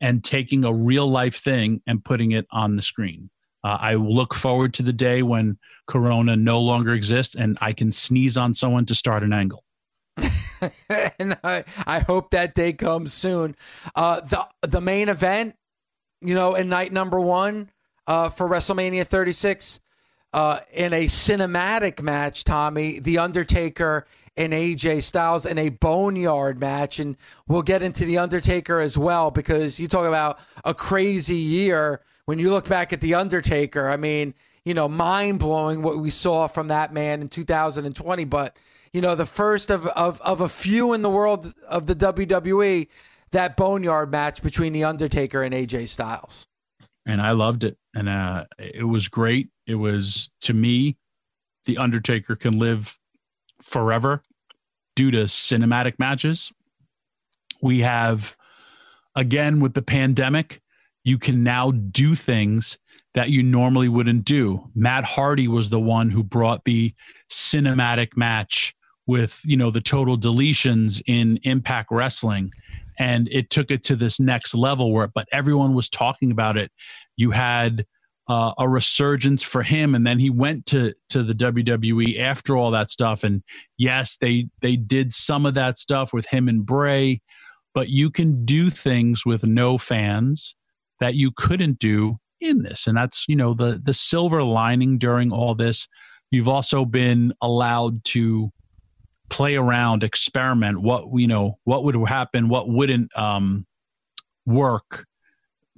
and 0.00 0.24
taking 0.24 0.64
a 0.64 0.72
real 0.72 1.08
life 1.08 1.36
thing 1.36 1.80
and 1.86 2.04
putting 2.04 2.32
it 2.32 2.46
on 2.50 2.76
the 2.76 2.82
screen. 2.82 3.30
Uh, 3.62 3.78
I 3.80 3.94
look 3.94 4.34
forward 4.34 4.74
to 4.74 4.82
the 4.82 4.92
day 4.92 5.22
when 5.22 5.58
Corona 5.86 6.36
no 6.36 6.60
longer 6.60 6.94
exists 6.94 7.34
and 7.34 7.58
I 7.60 7.72
can 7.72 7.92
sneeze 7.92 8.36
on 8.36 8.54
someone 8.54 8.86
to 8.86 8.94
start 8.94 9.22
an 9.22 9.32
angle. 9.32 9.64
and 11.18 11.36
I, 11.44 11.64
I 11.86 12.00
hope 12.00 12.30
that 12.30 12.54
day 12.54 12.72
comes 12.72 13.12
soon. 13.12 13.56
Uh, 13.94 14.20
the 14.20 14.46
the 14.62 14.80
main 14.80 15.08
event, 15.08 15.56
you 16.20 16.34
know, 16.34 16.54
in 16.54 16.68
night 16.68 16.92
number 16.92 17.20
one 17.20 17.70
uh, 18.06 18.28
for 18.28 18.48
WrestleMania 18.48 19.06
36, 19.06 19.80
uh, 20.32 20.60
in 20.72 20.92
a 20.92 21.06
cinematic 21.06 22.02
match, 22.02 22.44
Tommy, 22.44 23.00
The 23.00 23.18
Undertaker 23.18 24.06
and 24.36 24.52
AJ 24.52 25.02
Styles 25.02 25.44
in 25.44 25.58
a 25.58 25.68
boneyard 25.68 26.60
match. 26.60 26.98
And 26.98 27.16
we'll 27.48 27.62
get 27.62 27.82
into 27.82 28.04
The 28.04 28.18
Undertaker 28.18 28.80
as 28.80 28.96
well 28.96 29.30
because 29.30 29.80
you 29.80 29.88
talk 29.88 30.06
about 30.06 30.38
a 30.64 30.72
crazy 30.72 31.36
year 31.36 32.00
when 32.26 32.38
you 32.38 32.50
look 32.50 32.68
back 32.68 32.92
at 32.92 33.00
The 33.00 33.14
Undertaker, 33.14 33.88
I 33.88 33.96
mean, 33.96 34.34
you 34.64 34.72
know, 34.72 34.88
mind 34.88 35.40
blowing 35.40 35.82
what 35.82 35.98
we 35.98 36.10
saw 36.10 36.46
from 36.46 36.68
that 36.68 36.92
man 36.92 37.22
in 37.22 37.28
2020. 37.28 38.24
But, 38.24 38.56
you 38.92 39.00
know, 39.00 39.14
the 39.14 39.26
first 39.26 39.70
of, 39.70 39.86
of, 39.88 40.20
of 40.20 40.40
a 40.40 40.48
few 40.48 40.92
in 40.92 41.02
the 41.02 41.10
world 41.10 41.52
of 41.68 41.86
the 41.86 41.96
WWE, 41.96 42.86
that 43.32 43.56
boneyard 43.56 44.10
match 44.12 44.42
between 44.42 44.72
The 44.72 44.84
Undertaker 44.84 45.42
and 45.42 45.54
AJ 45.54 45.88
Styles. 45.88 46.46
And 47.10 47.20
I 47.20 47.32
loved 47.32 47.64
it. 47.64 47.76
And 47.92 48.08
uh, 48.08 48.44
it 48.56 48.86
was 48.86 49.08
great. 49.08 49.48
It 49.66 49.74
was, 49.74 50.30
to 50.42 50.54
me, 50.54 50.96
The 51.64 51.76
Undertaker 51.76 52.36
can 52.36 52.60
live 52.60 52.96
forever 53.60 54.22
due 54.94 55.10
to 55.10 55.24
cinematic 55.24 55.98
matches. 55.98 56.52
We 57.60 57.80
have, 57.80 58.36
again, 59.16 59.58
with 59.58 59.74
the 59.74 59.82
pandemic, 59.82 60.60
you 61.02 61.18
can 61.18 61.42
now 61.42 61.72
do 61.72 62.14
things 62.14 62.78
that 63.14 63.30
you 63.30 63.42
normally 63.42 63.88
wouldn't 63.88 64.24
do. 64.24 64.70
Matt 64.76 65.02
Hardy 65.02 65.48
was 65.48 65.68
the 65.68 65.80
one 65.80 66.10
who 66.10 66.22
brought 66.22 66.64
the 66.64 66.94
cinematic 67.28 68.16
match 68.16 68.72
with, 69.08 69.40
you 69.44 69.56
know, 69.56 69.72
the 69.72 69.80
total 69.80 70.16
deletions 70.16 71.02
in 71.06 71.40
Impact 71.42 71.88
Wrestling 71.90 72.52
and 73.00 73.28
it 73.32 73.48
took 73.48 73.70
it 73.70 73.82
to 73.82 73.96
this 73.96 74.20
next 74.20 74.54
level 74.54 74.92
where 74.92 75.08
but 75.08 75.26
everyone 75.32 75.74
was 75.74 75.88
talking 75.88 76.30
about 76.30 76.56
it. 76.58 76.70
You 77.20 77.30
had 77.30 77.84
uh, 78.30 78.54
a 78.58 78.68
resurgence 78.68 79.42
for 79.42 79.64
him. 79.64 79.92
And 79.92 80.06
then 80.06 80.20
he 80.20 80.30
went 80.30 80.64
to 80.66 80.94
to 81.08 81.24
the 81.24 81.34
WWE 81.34 82.20
after 82.20 82.56
all 82.56 82.70
that 82.70 82.88
stuff. 82.88 83.24
And 83.24 83.42
yes, 83.76 84.18
they 84.18 84.48
they 84.60 84.76
did 84.76 85.12
some 85.12 85.44
of 85.44 85.54
that 85.54 85.78
stuff 85.78 86.12
with 86.12 86.26
him 86.26 86.46
and 86.46 86.64
Bray, 86.64 87.20
but 87.74 87.88
you 87.88 88.08
can 88.08 88.44
do 88.44 88.70
things 88.70 89.26
with 89.26 89.44
no 89.44 89.78
fans 89.78 90.54
that 91.00 91.14
you 91.14 91.32
couldn't 91.32 91.80
do 91.80 92.18
in 92.40 92.62
this. 92.62 92.86
And 92.86 92.96
that's 92.96 93.24
you 93.26 93.34
know 93.34 93.52
the 93.52 93.80
the 93.82 93.94
silver 93.94 94.44
lining 94.44 94.96
during 94.96 95.32
all 95.32 95.56
this. 95.56 95.88
You've 96.30 96.48
also 96.48 96.84
been 96.84 97.34
allowed 97.42 98.04
to 98.04 98.52
play 99.28 99.56
around 99.56 100.04
experiment 100.04 100.80
what 100.80 101.06
you 101.14 101.26
know 101.26 101.58
what 101.64 101.82
would 101.84 101.96
happen 102.08 102.48
what 102.48 102.68
wouldn't 102.68 103.16
um 103.16 103.64
work 104.44 105.06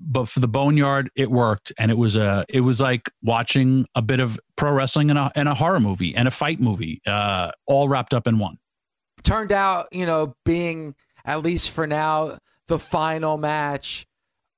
but 0.04 0.28
for 0.28 0.40
the 0.40 0.48
boneyard 0.48 1.10
it 1.16 1.30
worked 1.30 1.72
and 1.78 1.90
it 1.90 1.96
was 1.96 2.16
a 2.16 2.44
it 2.48 2.60
was 2.60 2.80
like 2.80 3.10
watching 3.22 3.86
a 3.94 4.02
bit 4.02 4.20
of 4.20 4.38
pro 4.56 4.72
wrestling 4.72 5.10
and 5.10 5.18
a, 5.18 5.30
and 5.34 5.48
a 5.48 5.54
horror 5.54 5.80
movie 5.80 6.14
and 6.14 6.28
a 6.28 6.30
fight 6.30 6.60
movie 6.60 7.00
uh 7.06 7.50
all 7.66 7.88
wrapped 7.88 8.12
up 8.12 8.26
in 8.26 8.38
one 8.38 8.58
turned 9.22 9.52
out 9.52 9.86
you 9.92 10.06
know 10.06 10.34
being 10.44 10.94
at 11.24 11.42
least 11.42 11.70
for 11.70 11.86
now 11.86 12.36
the 12.66 12.78
final 12.78 13.38
match 13.38 14.06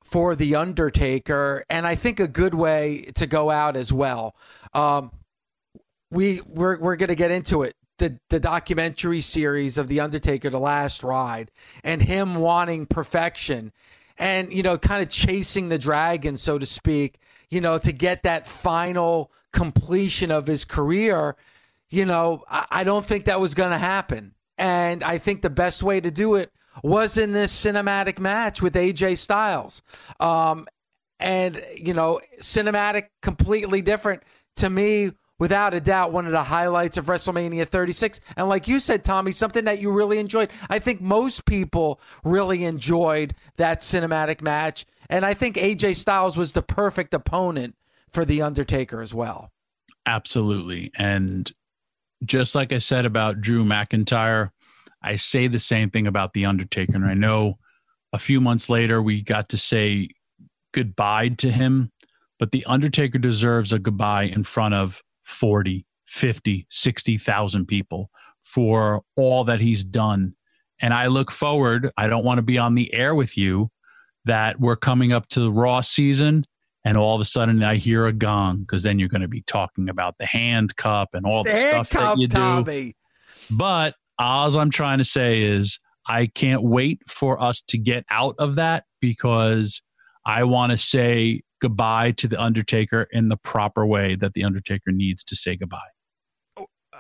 for 0.04 0.36
the 0.36 0.54
Undertaker, 0.54 1.64
and 1.68 1.86
I 1.86 1.94
think 1.94 2.20
a 2.20 2.28
good 2.28 2.54
way 2.54 3.06
to 3.16 3.26
go 3.26 3.50
out 3.50 3.74
as 3.74 3.92
well. 3.92 4.36
Um, 4.74 5.10
we 6.10 6.40
we're 6.46 6.78
we're 6.78 6.96
gonna 6.96 7.14
get 7.14 7.30
into 7.30 7.62
it. 7.62 7.74
The 7.98 8.20
the 8.28 8.38
documentary 8.38 9.22
series 9.22 9.78
of 9.78 9.88
the 9.88 10.00
Undertaker, 10.00 10.50
The 10.50 10.60
Last 10.60 11.02
Ride, 11.02 11.50
and 11.82 12.02
him 12.02 12.36
wanting 12.36 12.86
perfection, 12.86 13.72
and 14.18 14.52
you 14.52 14.62
know, 14.62 14.78
kind 14.78 15.02
of 15.02 15.08
chasing 15.08 15.68
the 15.68 15.78
dragon, 15.78 16.36
so 16.36 16.58
to 16.58 16.66
speak. 16.66 17.18
You 17.50 17.60
know, 17.60 17.78
to 17.78 17.92
get 17.92 18.22
that 18.24 18.46
final 18.46 19.30
completion 19.52 20.30
of 20.30 20.46
his 20.46 20.64
career. 20.64 21.36
You 21.90 22.04
know, 22.04 22.42
I, 22.48 22.66
I 22.70 22.84
don't 22.84 23.04
think 23.04 23.26
that 23.26 23.40
was 23.40 23.54
gonna 23.54 23.78
happen, 23.78 24.34
and 24.58 25.02
I 25.02 25.18
think 25.18 25.42
the 25.42 25.50
best 25.50 25.82
way 25.82 26.00
to 26.00 26.10
do 26.10 26.34
it 26.34 26.50
was 26.82 27.16
in 27.16 27.32
this 27.32 27.52
cinematic 27.52 28.18
match 28.18 28.60
with 28.60 28.74
AJ 28.74 29.18
Styles. 29.18 29.82
Um, 30.18 30.66
and, 31.20 31.62
you 31.76 31.94
know, 31.94 32.20
cinematic, 32.40 33.08
completely 33.22 33.80
different 33.82 34.22
to 34.56 34.68
me, 34.68 35.12
without 35.44 35.74
a 35.74 35.80
doubt, 35.80 36.10
one 36.10 36.24
of 36.24 36.32
the 36.32 36.42
highlights 36.42 36.96
of 36.96 37.04
WrestleMania 37.04 37.68
36. 37.68 38.18
And 38.34 38.48
like 38.48 38.66
you 38.66 38.80
said, 38.80 39.04
Tommy, 39.04 39.30
something 39.30 39.66
that 39.66 39.78
you 39.78 39.92
really 39.92 40.18
enjoyed. 40.18 40.48
I 40.70 40.78
think 40.78 41.02
most 41.02 41.44
people 41.44 42.00
really 42.24 42.64
enjoyed 42.64 43.34
that 43.56 43.80
cinematic 43.80 44.40
match. 44.40 44.86
And 45.10 45.26
I 45.26 45.34
think 45.34 45.56
AJ 45.56 45.96
Styles 45.96 46.38
was 46.38 46.54
the 46.54 46.62
perfect 46.62 47.12
opponent 47.12 47.76
for 48.10 48.24
The 48.24 48.40
Undertaker 48.40 49.02
as 49.02 49.12
well. 49.12 49.50
Absolutely. 50.06 50.90
And 50.96 51.52
just 52.24 52.54
like 52.54 52.72
I 52.72 52.78
said 52.78 53.04
about 53.04 53.42
Drew 53.42 53.66
McIntyre, 53.66 54.48
I 55.02 55.16
say 55.16 55.46
the 55.46 55.58
same 55.58 55.90
thing 55.90 56.06
about 56.06 56.32
The 56.32 56.46
Undertaker. 56.46 56.94
And 56.94 57.04
I 57.04 57.12
know 57.12 57.58
a 58.14 58.18
few 58.18 58.40
months 58.40 58.70
later 58.70 59.02
we 59.02 59.20
got 59.20 59.50
to 59.50 59.58
say 59.58 60.08
goodbye 60.72 61.28
to 61.28 61.50
him, 61.50 61.92
but 62.38 62.50
The 62.50 62.64
Undertaker 62.64 63.18
deserves 63.18 63.74
a 63.74 63.78
goodbye 63.78 64.22
in 64.22 64.42
front 64.42 64.72
of 64.72 65.02
40, 65.24 65.86
50, 66.06 66.66
60,000 66.70 67.66
people 67.66 68.10
for 68.42 69.02
all 69.16 69.44
that 69.44 69.60
he's 69.60 69.82
done 69.84 70.34
And 70.80 70.92
I 70.92 71.06
look 71.06 71.30
forward, 71.30 71.90
I 71.96 72.08
don't 72.08 72.24
want 72.24 72.38
to 72.38 72.42
be 72.42 72.58
on 72.58 72.74
the 72.74 72.92
air 72.92 73.14
with 73.14 73.38
you 73.38 73.70
that 74.24 74.60
we're 74.60 74.76
coming 74.76 75.12
up 75.12 75.28
to 75.28 75.40
the 75.40 75.52
Raw 75.52 75.80
season 75.80 76.44
and 76.84 76.96
all 76.98 77.14
of 77.14 77.20
a 77.20 77.24
sudden 77.24 77.62
I 77.62 77.76
hear 77.76 78.06
a 78.06 78.12
gong 78.12 78.60
because 78.60 78.82
then 78.82 78.98
you're 78.98 79.08
going 79.08 79.22
to 79.22 79.28
be 79.28 79.42
talking 79.42 79.88
about 79.88 80.16
the 80.18 80.26
hand 80.26 80.76
cup 80.76 81.10
and 81.14 81.24
all 81.24 81.44
the, 81.44 81.50
The 81.50 81.68
stuff 81.68 81.92
handcuff, 81.92 82.16
that 82.16 82.20
you 82.20 82.28
do. 82.28 82.36
Tommy. 82.36 82.96
But 83.50 83.94
all 84.18 84.58
I'm 84.58 84.70
trying 84.70 84.98
to 84.98 85.04
say 85.04 85.42
is 85.42 85.78
I 86.06 86.26
can't 86.26 86.62
wait 86.62 87.00
for 87.08 87.40
us 87.40 87.62
to 87.68 87.78
get 87.78 88.04
out 88.10 88.34
of 88.38 88.56
that 88.56 88.84
because 89.00 89.80
I 90.26 90.44
want 90.44 90.72
to 90.72 90.78
say 90.78 91.42
goodbye 91.60 92.12
to 92.12 92.28
the 92.28 92.40
Undertaker 92.40 93.08
in 93.10 93.28
the 93.28 93.36
proper 93.36 93.86
way 93.86 94.14
that 94.16 94.34
the 94.34 94.44
Undertaker 94.44 94.92
needs 94.92 95.24
to 95.24 95.36
say 95.36 95.56
goodbye. 95.56 95.78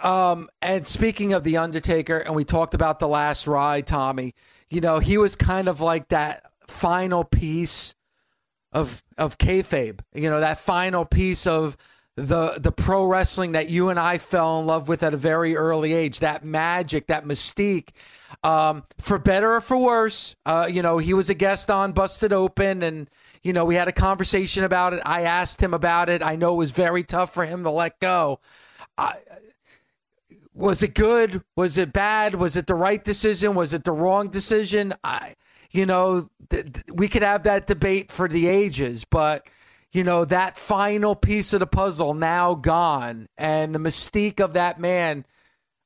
Um, 0.02 0.48
and 0.60 0.86
speaking 0.86 1.32
of 1.32 1.44
the 1.44 1.56
Undertaker, 1.56 2.18
and 2.18 2.34
we 2.34 2.44
talked 2.44 2.74
about 2.74 2.98
the 2.98 3.08
last 3.08 3.46
ride, 3.46 3.86
Tommy. 3.86 4.34
You 4.68 4.80
know, 4.80 4.98
he 4.98 5.18
was 5.18 5.36
kind 5.36 5.68
of 5.68 5.80
like 5.80 6.08
that 6.08 6.42
final 6.66 7.24
piece 7.24 7.94
of 8.72 9.02
of 9.16 9.38
kayfabe. 9.38 10.00
You 10.14 10.30
know, 10.30 10.40
that 10.40 10.58
final 10.58 11.04
piece 11.04 11.46
of 11.46 11.76
the 12.16 12.58
the 12.58 12.72
pro 12.72 13.04
wrestling 13.04 13.52
that 13.52 13.68
you 13.68 13.88
and 13.88 13.98
I 13.98 14.18
fell 14.18 14.60
in 14.60 14.66
love 14.66 14.88
with 14.88 15.02
at 15.02 15.14
a 15.14 15.16
very 15.16 15.56
early 15.56 15.92
age. 15.92 16.20
That 16.20 16.44
magic, 16.44 17.06
that 17.06 17.24
mystique. 17.24 17.90
Um, 18.42 18.84
for 18.98 19.18
better 19.18 19.54
or 19.54 19.60
for 19.60 19.78
worse, 19.78 20.36
uh, 20.44 20.68
you 20.70 20.82
know, 20.82 20.98
he 20.98 21.14
was 21.14 21.30
a 21.30 21.34
guest 21.34 21.70
on 21.70 21.92
Busted 21.92 22.32
Open, 22.32 22.82
and 22.82 23.08
you 23.44 23.52
know, 23.52 23.66
we 23.66 23.74
had 23.74 23.88
a 23.88 23.92
conversation 23.92 24.64
about 24.64 24.94
it. 24.94 25.02
I 25.04 25.22
asked 25.22 25.62
him 25.62 25.74
about 25.74 26.08
it. 26.08 26.22
I 26.22 26.34
know 26.34 26.54
it 26.54 26.58
was 26.58 26.72
very 26.72 27.04
tough 27.04 27.32
for 27.32 27.44
him 27.44 27.62
to 27.64 27.70
let 27.70 28.00
go. 28.00 28.40
I, 28.96 29.16
was 30.54 30.82
it 30.82 30.94
good? 30.94 31.42
Was 31.56 31.76
it 31.76 31.92
bad? 31.92 32.36
Was 32.36 32.56
it 32.56 32.66
the 32.66 32.74
right 32.74 33.04
decision? 33.04 33.54
Was 33.54 33.74
it 33.74 33.84
the 33.84 33.92
wrong 33.92 34.28
decision? 34.30 34.94
I, 35.04 35.34
you 35.70 35.84
know, 35.84 36.30
th- 36.48 36.72
th- 36.72 36.86
we 36.92 37.08
could 37.08 37.22
have 37.22 37.42
that 37.42 37.66
debate 37.66 38.10
for 38.10 38.28
the 38.28 38.46
ages, 38.46 39.04
but 39.04 39.46
you 39.92 40.04
know, 40.04 40.24
that 40.24 40.56
final 40.56 41.14
piece 41.14 41.52
of 41.52 41.60
the 41.60 41.66
puzzle 41.66 42.14
now 42.14 42.54
gone, 42.54 43.28
and 43.36 43.74
the 43.74 43.78
mystique 43.78 44.40
of 44.40 44.54
that 44.54 44.80
man 44.80 45.24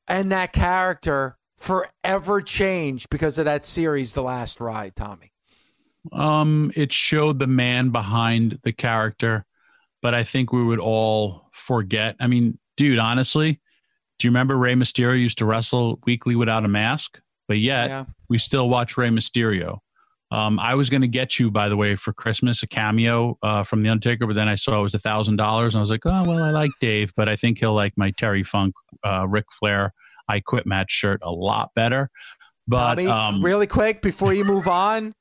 and 0.07 0.33
that 0.33 0.53
character 0.53 1.37
forever 1.57 2.41
changed 2.41 3.11
because 3.11 3.37
of 3.37 3.45
that 3.45 3.65
series, 3.65 4.15
The 4.15 4.23
Last 4.23 4.61
Ride, 4.61 4.97
Tommy. 4.97 5.33
Um, 6.13 6.73
it 6.77 6.93
showed 6.93 7.39
the 7.39 7.47
man 7.47 7.91
behind 7.91 8.59
the 8.63 8.73
character, 8.73 9.45
but 10.03 10.15
I 10.15 10.25
think 10.25 10.53
we 10.53 10.63
would 10.65 10.79
all 10.81 11.49
forget. 11.53 12.17
I 12.21 12.27
mean, 12.27 12.59
dude, 12.77 12.99
honestly, 12.99 13.61
do 14.19 14.27
you 14.27 14.31
remember 14.31 14.57
Rey 14.57 14.75
Mysterio 14.75 15.19
used 15.21 15.39
to 15.39 15.47
wrestle 15.47 15.99
weekly 16.05 16.35
without 16.37 16.65
a 16.65 16.69
mask? 16.69 17.21
But 17.47 17.59
yet 17.59 17.89
Yeah. 17.89 18.05
we 18.29 18.39
still 18.39 18.69
watch 18.69 18.97
Rey 18.97 19.09
Mysterio. 19.09 19.79
Um, 20.31 20.59
I 20.61 20.75
was 20.75 20.91
going 20.91 21.01
to 21.01 21.09
get 21.09 21.39
you, 21.39 21.51
by 21.51 21.71
the 21.71 21.77
way, 21.77 21.97
for 21.97 22.13
Christmas 22.13 22.63
a 22.63 22.67
cameo 22.67 23.39
uh, 23.43 23.63
from 23.63 23.83
the 23.83 23.89
Undertaker, 23.89 24.27
but 24.27 24.35
then 24.35 24.49
I 24.49 24.57
saw 24.57 24.79
it 24.81 24.83
was 24.83 24.95
a 24.95 24.99
thousand 24.99 25.37
dollars, 25.37 25.75
and 25.75 25.79
I 25.79 25.81
was 25.81 25.91
like, 25.91 26.05
oh 26.05 26.25
well, 26.29 26.43
I 26.45 26.51
like 26.51 26.71
Dave, 26.83 27.13
but 27.17 27.31
I 27.31 27.37
think 27.37 27.59
he'll 27.59 27.73
like 27.73 27.95
my 27.97 28.11
Terry 28.11 28.43
Funk, 28.43 28.75
uh, 29.05 29.27
Ric 29.27 29.47
Flair, 29.51 29.95
I 30.29 30.41
Quit 30.41 30.67
match 30.67 30.91
shirt 30.91 31.21
a 31.23 31.31
lot 31.31 31.71
better. 31.75 32.11
But 32.67 32.97
Tommy, 32.97 33.07
um, 33.07 33.43
really 33.43 33.67
quick 33.67 34.03
before 34.03 34.35
you 34.35 34.45
move 34.45 34.69
on, 34.69 35.15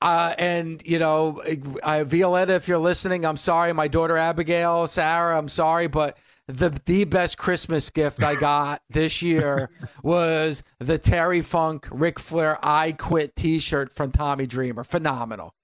uh, 0.00 0.34
and 0.38 0.82
you 0.84 0.98
know, 0.98 1.42
I, 1.82 2.04
Violetta, 2.04 2.54
if 2.54 2.68
you're 2.68 2.78
listening, 2.78 3.24
I'm 3.24 3.36
sorry. 3.36 3.72
My 3.72 3.88
daughter 3.88 4.16
Abigail, 4.16 4.86
Sarah, 4.86 5.36
I'm 5.36 5.48
sorry, 5.48 5.86
but 5.86 6.18
the 6.46 6.70
the 6.84 7.04
best 7.04 7.38
Christmas 7.38 7.90
gift 7.90 8.22
I 8.22 8.34
got 8.34 8.82
this 8.90 9.22
year 9.22 9.70
was 10.02 10.62
the 10.78 10.98
Terry 10.98 11.42
Funk 11.42 11.88
Ric 11.90 12.18
Flair 12.18 12.58
"I 12.62 12.92
Quit" 12.92 13.36
T-shirt 13.36 13.92
from 13.92 14.12
Tommy 14.12 14.46
Dreamer. 14.46 14.84
Phenomenal. 14.84 15.54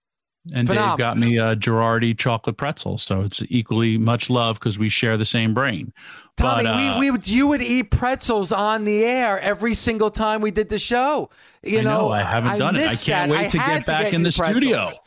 And 0.55 0.69
Phenomenal. 0.69 0.97
Dave 0.97 0.99
got 0.99 1.19
me 1.19 1.39
a 1.39 1.57
Girardi 1.57 2.17
chocolate 2.17 2.57
pretzel, 2.57 2.99
so 2.99 3.23
it's 3.23 3.43
equally 3.49 3.99
much 3.99 4.31
love 4.31 4.61
because 4.61 4.79
we 4.79 4.89
share 4.89 5.17
the 5.17 5.25
same 5.25 5.55
brain. 5.55 5.93
Tommy, 6.37 6.65
But, 6.65 6.67
uh, 6.71 6.95
we, 6.97 7.07
we 7.07 7.11
would 7.11 7.27
you 7.27 7.49
would 7.49 7.63
eat 7.63 7.91
pretzels 7.91 8.53
on 8.53 8.85
the 8.85 9.05
air 9.05 9.39
every 9.41 9.73
single 9.75 10.11
time 10.11 10.41
we 10.43 10.51
did 10.51 10.69
the 10.69 10.79
show. 10.79 11.31
You 11.63 11.79
I 11.79 11.83
know, 11.83 12.09
know, 12.09 12.09
I 12.11 12.23
haven't 12.23 12.59
done 12.59 12.77
it. 12.77 12.83
I 12.87 12.95
can't 12.95 13.07
that. 13.07 13.31
wait 13.31 13.47
I 13.47 13.49
to 13.49 13.57
get 13.59 13.87
back 13.87 14.05
get 14.05 14.15
in 14.15 14.23
the 14.23 14.33
studio. 14.33 14.77
pretzels. 14.85 15.01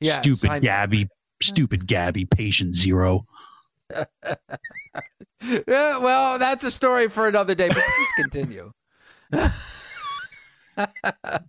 Yes, 0.00 0.20
stupid 0.22 0.50
I- 0.50 0.58
Gabby, 0.60 1.08
stupid 1.42 1.86
Gabby, 1.86 2.24
patient 2.24 2.74
zero. 2.76 3.26
Yeah, 5.68 5.98
well, 5.98 6.38
that's 6.40 6.64
a 6.64 6.70
story 6.70 7.08
for 7.08 7.28
another 7.28 7.54
day. 7.54 7.68
But 7.68 7.76
please 7.84 8.10
continue. 8.16 8.72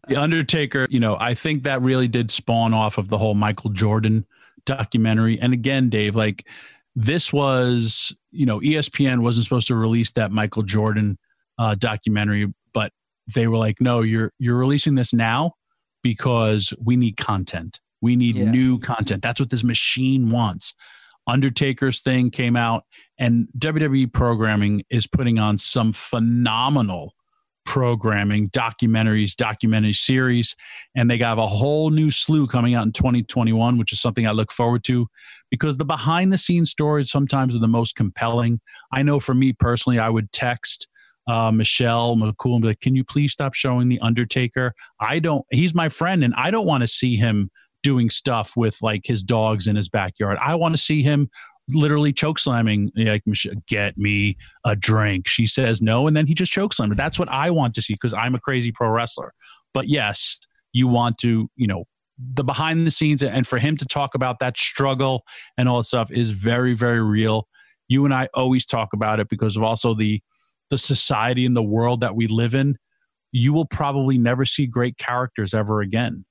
The 0.08 0.16
Undertaker, 0.16 0.88
you 0.90 1.00
know, 1.00 1.18
I 1.20 1.34
think 1.34 1.64
that 1.64 1.82
really 1.82 2.08
did 2.08 2.30
spawn 2.32 2.74
off 2.74 2.98
of 2.98 3.10
the 3.10 3.18
whole 3.18 3.34
Michael 3.34 3.72
Jordan 3.72 4.26
documentary. 4.66 5.40
And 5.40 5.54
again, 5.54 5.90
Dave, 5.90 6.16
like 6.16 6.46
this 6.96 7.34
was, 7.34 8.16
you 8.38 8.46
know, 8.46 8.60
ESPN 8.60 9.22
wasn't 9.22 9.46
supposed 9.46 9.68
to 9.68 9.76
release 9.76 10.12
that 10.14 10.32
Michael 10.32 10.64
Jordan 10.64 11.18
uh, 11.58 11.74
documentary, 11.76 12.54
but 12.74 12.92
they 13.34 13.48
were 13.48 13.58
like, 13.58 13.82
no, 13.82 14.02
you're 14.02 14.32
you're 14.40 14.58
releasing 14.58 14.96
this 14.96 15.12
now 15.12 15.54
because 16.04 16.74
we 16.84 16.96
need 16.96 17.18
content. 17.18 17.80
We 18.02 18.16
need 18.16 18.36
Yeah. 18.36 18.52
new 18.52 18.78
content. 18.80 19.24
That's 19.24 19.40
what 19.40 19.50
this 19.50 19.64
machine 19.64 20.30
wants. 20.30 20.76
Undertaker's 21.26 22.02
thing 22.02 22.30
came 22.32 22.56
out, 22.56 22.84
and 23.18 23.48
WWE 23.58 24.14
programming 24.14 24.84
is 24.90 25.08
putting 25.08 25.40
on 25.40 25.58
some 25.58 25.92
phenomenal 25.92 27.14
programming, 27.68 28.50
documentaries, 28.50 29.36
documentary 29.36 29.94
series, 29.94 30.56
and 30.96 31.12
they 31.12 31.18
got 31.18 31.38
a 31.38 31.46
whole 31.46 31.90
new 31.90 32.10
slew 32.10 32.48
coming 32.48 32.74
out 32.74 32.86
in 32.86 32.94
2021, 32.94 33.78
which 33.78 33.92
is 33.92 34.00
something 34.00 34.26
I 34.26 34.32
look 34.32 34.54
forward 34.54 34.86
to 34.86 35.06
because 35.52 35.78
the 35.78 35.86
behind 35.86 36.32
the 36.32 36.38
scenes 36.38 36.72
stories 36.72 37.12
sometimes 37.12 37.56
are 37.56 37.60
the 37.60 37.68
most 37.68 37.96
compelling. 37.96 38.62
I 38.94 39.04
know 39.04 39.20
for 39.20 39.36
me 39.36 39.52
personally, 39.52 40.00
I 40.00 40.10
would 40.10 40.32
text 40.32 40.88
uh, 41.28 41.52
Michelle 41.52 42.16
McCool 42.16 42.54
and 42.54 42.62
be 42.62 42.70
like, 42.70 42.80
"Can 42.80 42.96
you 42.96 43.04
please 43.04 43.34
stop 43.34 43.54
showing 43.54 43.90
the 43.90 44.00
Undertaker? 44.00 44.74
I 45.02 45.20
don't. 45.20 45.46
He's 45.52 45.76
my 45.76 45.90
friend, 45.90 46.24
and 46.24 46.34
I 46.36 46.50
don't 46.50 46.66
want 46.66 46.82
to 46.82 46.88
see 46.88 47.16
him." 47.18 47.52
doing 47.84 48.10
stuff 48.10 48.58
with 48.58 48.76
like 48.82 49.04
his 49.06 49.24
dogs 49.24 49.68
in 49.68 49.76
his 49.76 49.88
backyard. 49.88 50.38
I 50.42 50.56
want 50.56 50.76
to 50.76 50.82
see 50.82 51.04
him 51.04 51.30
literally 51.70 52.14
choke 52.14 52.40
slamming 52.40 52.92
like 52.96 53.24
get 53.68 53.98
me 53.98 54.38
a 54.66 54.76
drink. 54.76 55.28
She 55.28 55.46
says 55.46 55.82
no, 55.82 56.08
and 56.08 56.16
then 56.16 56.28
he 56.28 56.34
just 56.34 56.52
chokes 56.52 56.78
her. 56.80 56.88
That's 56.94 57.20
what 57.20 57.30
I 57.30 57.50
want 57.52 57.74
to 57.76 57.82
see 57.82 57.94
because 57.94 58.14
I'm 58.14 58.36
a 58.36 58.40
crazy 58.40 58.72
pro 58.72 58.90
wrestler. 58.90 59.34
But 59.74 59.88
yes, 59.88 60.40
you 60.74 60.88
want 60.88 61.18
to, 61.20 61.50
you 61.56 61.68
know, 61.68 61.86
the 62.18 62.44
behind 62.44 62.88
the 62.88 62.92
scenes 62.92 63.22
and 63.22 63.46
for 63.46 63.60
him 63.60 63.78
to 63.78 63.86
talk 63.86 64.16
about 64.16 64.40
that 64.40 64.58
struggle 64.58 65.24
and 65.58 65.70
all 65.70 65.78
that 65.78 65.86
stuff 65.86 66.12
is 66.12 66.32
very, 66.32 66.74
very 66.74 67.02
real. 67.02 67.48
You 67.88 68.06
and 68.06 68.14
I 68.14 68.28
always 68.34 68.66
talk 68.66 68.90
about 68.94 69.20
it 69.20 69.30
because 69.30 69.56
of 69.56 69.64
also 69.64 69.94
the 69.94 70.22
the 70.70 70.78
society 70.78 71.46
and 71.46 71.56
the 71.56 71.64
world 71.64 72.02
that 72.02 72.16
we 72.16 72.28
live 72.28 72.54
in. 72.54 72.78
You 73.32 73.54
will 73.54 73.66
probably 73.66 74.18
never 74.18 74.46
see 74.46 74.66
great 74.66 74.98
characters 74.98 75.54
ever 75.54 75.82
again. 75.82 76.26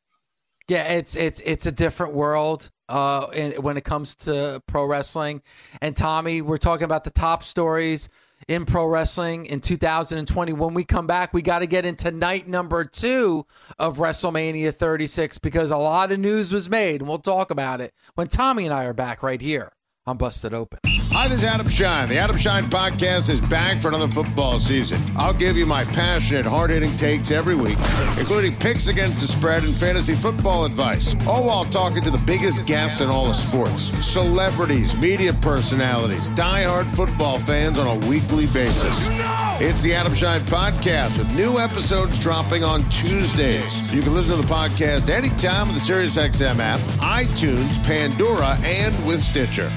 Yeah, 0.68 0.94
it's 0.94 1.14
it's 1.14 1.40
it's 1.40 1.66
a 1.66 1.72
different 1.72 2.14
world 2.14 2.70
uh, 2.88 3.26
in, 3.32 3.52
when 3.62 3.76
it 3.76 3.84
comes 3.84 4.14
to 4.16 4.60
pro 4.66 4.84
wrestling. 4.84 5.42
And 5.80 5.96
Tommy, 5.96 6.42
we're 6.42 6.58
talking 6.58 6.84
about 6.84 7.04
the 7.04 7.10
top 7.10 7.44
stories 7.44 8.08
in 8.48 8.64
pro 8.64 8.86
wrestling 8.86 9.46
in 9.46 9.60
2020. 9.60 10.52
When 10.52 10.74
we 10.74 10.84
come 10.84 11.06
back, 11.06 11.32
we 11.32 11.40
got 11.40 11.60
to 11.60 11.66
get 11.66 11.86
into 11.86 12.10
night 12.10 12.48
number 12.48 12.84
two 12.84 13.46
of 13.78 13.98
WrestleMania 13.98 14.74
36 14.74 15.38
because 15.38 15.70
a 15.70 15.76
lot 15.76 16.10
of 16.10 16.18
news 16.18 16.52
was 16.52 16.68
made, 16.68 17.00
and 17.00 17.08
we'll 17.08 17.18
talk 17.18 17.50
about 17.50 17.80
it 17.80 17.94
when 18.14 18.26
Tommy 18.26 18.64
and 18.64 18.74
I 18.74 18.86
are 18.86 18.92
back 18.92 19.22
right 19.22 19.40
here 19.40 19.72
on 20.08 20.16
Busted 20.16 20.54
Open. 20.54 20.78
Hi, 21.10 21.26
this 21.26 21.38
is 21.38 21.44
Adam 21.44 21.68
Schein. 21.68 22.08
The 22.08 22.18
Adam 22.18 22.36
Schein 22.36 22.64
podcast 22.64 23.28
is 23.28 23.40
back 23.40 23.80
for 23.80 23.88
another 23.88 24.06
football 24.06 24.60
season. 24.60 25.00
I'll 25.16 25.32
give 25.32 25.56
you 25.56 25.66
my 25.66 25.82
passionate, 25.84 26.46
hard 26.46 26.70
hitting 26.70 26.94
takes 26.96 27.32
every 27.32 27.56
week, 27.56 27.78
including 28.18 28.54
picks 28.56 28.86
against 28.86 29.20
the 29.20 29.26
spread 29.26 29.64
and 29.64 29.74
fantasy 29.74 30.14
football 30.14 30.64
advice, 30.64 31.16
all 31.26 31.44
while 31.44 31.64
talking 31.64 32.02
to 32.02 32.10
the 32.10 32.18
biggest 32.18 32.68
guests 32.68 33.00
in 33.00 33.08
all 33.08 33.30
of 33.30 33.34
sports 33.34 33.84
celebrities, 34.06 34.96
media 34.96 35.32
personalities, 35.32 36.30
die-hard 36.30 36.86
football 36.86 37.40
fans 37.40 37.78
on 37.78 37.86
a 37.88 38.06
weekly 38.08 38.46
basis. 38.46 39.08
It's 39.58 39.82
the 39.82 39.94
Adam 39.94 40.14
Schein 40.14 40.42
podcast 40.42 41.18
with 41.18 41.34
new 41.34 41.58
episodes 41.58 42.20
dropping 42.20 42.62
on 42.62 42.88
Tuesdays. 42.90 43.92
You 43.92 44.02
can 44.02 44.14
listen 44.14 44.36
to 44.36 44.42
the 44.42 44.52
podcast 44.52 45.10
anytime 45.10 45.66
with 45.66 45.76
the 45.76 45.92
SiriusXM 45.92 46.58
app, 46.58 46.78
iTunes, 47.00 47.82
Pandora, 47.84 48.56
and 48.62 48.94
with 49.04 49.20
Stitcher. 49.20 49.72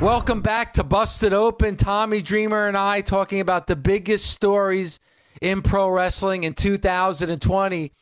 Welcome 0.00 0.42
back 0.42 0.74
to 0.74 0.84
Busted 0.84 1.32
Open. 1.32 1.74
Tommy 1.74 2.22
Dreamer 2.22 2.68
and 2.68 2.76
I 2.76 3.00
talking 3.00 3.40
about 3.40 3.66
the 3.66 3.74
biggest 3.74 4.30
stories 4.30 5.00
in 5.42 5.60
pro 5.60 5.88
wrestling 5.88 6.44
in 6.44 6.54
2020. 6.54 7.92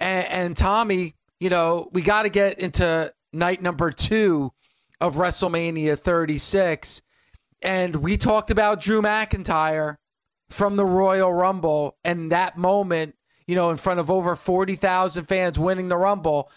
And, 0.00 0.26
and 0.26 0.56
Tommy, 0.56 1.16
you 1.40 1.50
know, 1.50 1.90
we 1.92 2.00
got 2.00 2.22
to 2.22 2.30
get 2.30 2.58
into 2.58 3.12
night 3.34 3.60
number 3.60 3.90
two 3.90 4.52
of 5.02 5.16
WrestleMania 5.16 5.98
36. 5.98 7.02
And 7.60 7.96
we 7.96 8.16
talked 8.16 8.50
about 8.50 8.80
Drew 8.80 9.02
McIntyre 9.02 9.96
from 10.48 10.76
the 10.76 10.86
Royal 10.86 11.30
Rumble 11.30 11.98
and 12.04 12.32
that 12.32 12.56
moment, 12.56 13.16
you 13.46 13.54
know, 13.54 13.68
in 13.68 13.76
front 13.76 14.00
of 14.00 14.10
over 14.10 14.34
40,000 14.34 15.26
fans 15.26 15.58
winning 15.58 15.90
the 15.90 15.98
Rumble. 15.98 16.50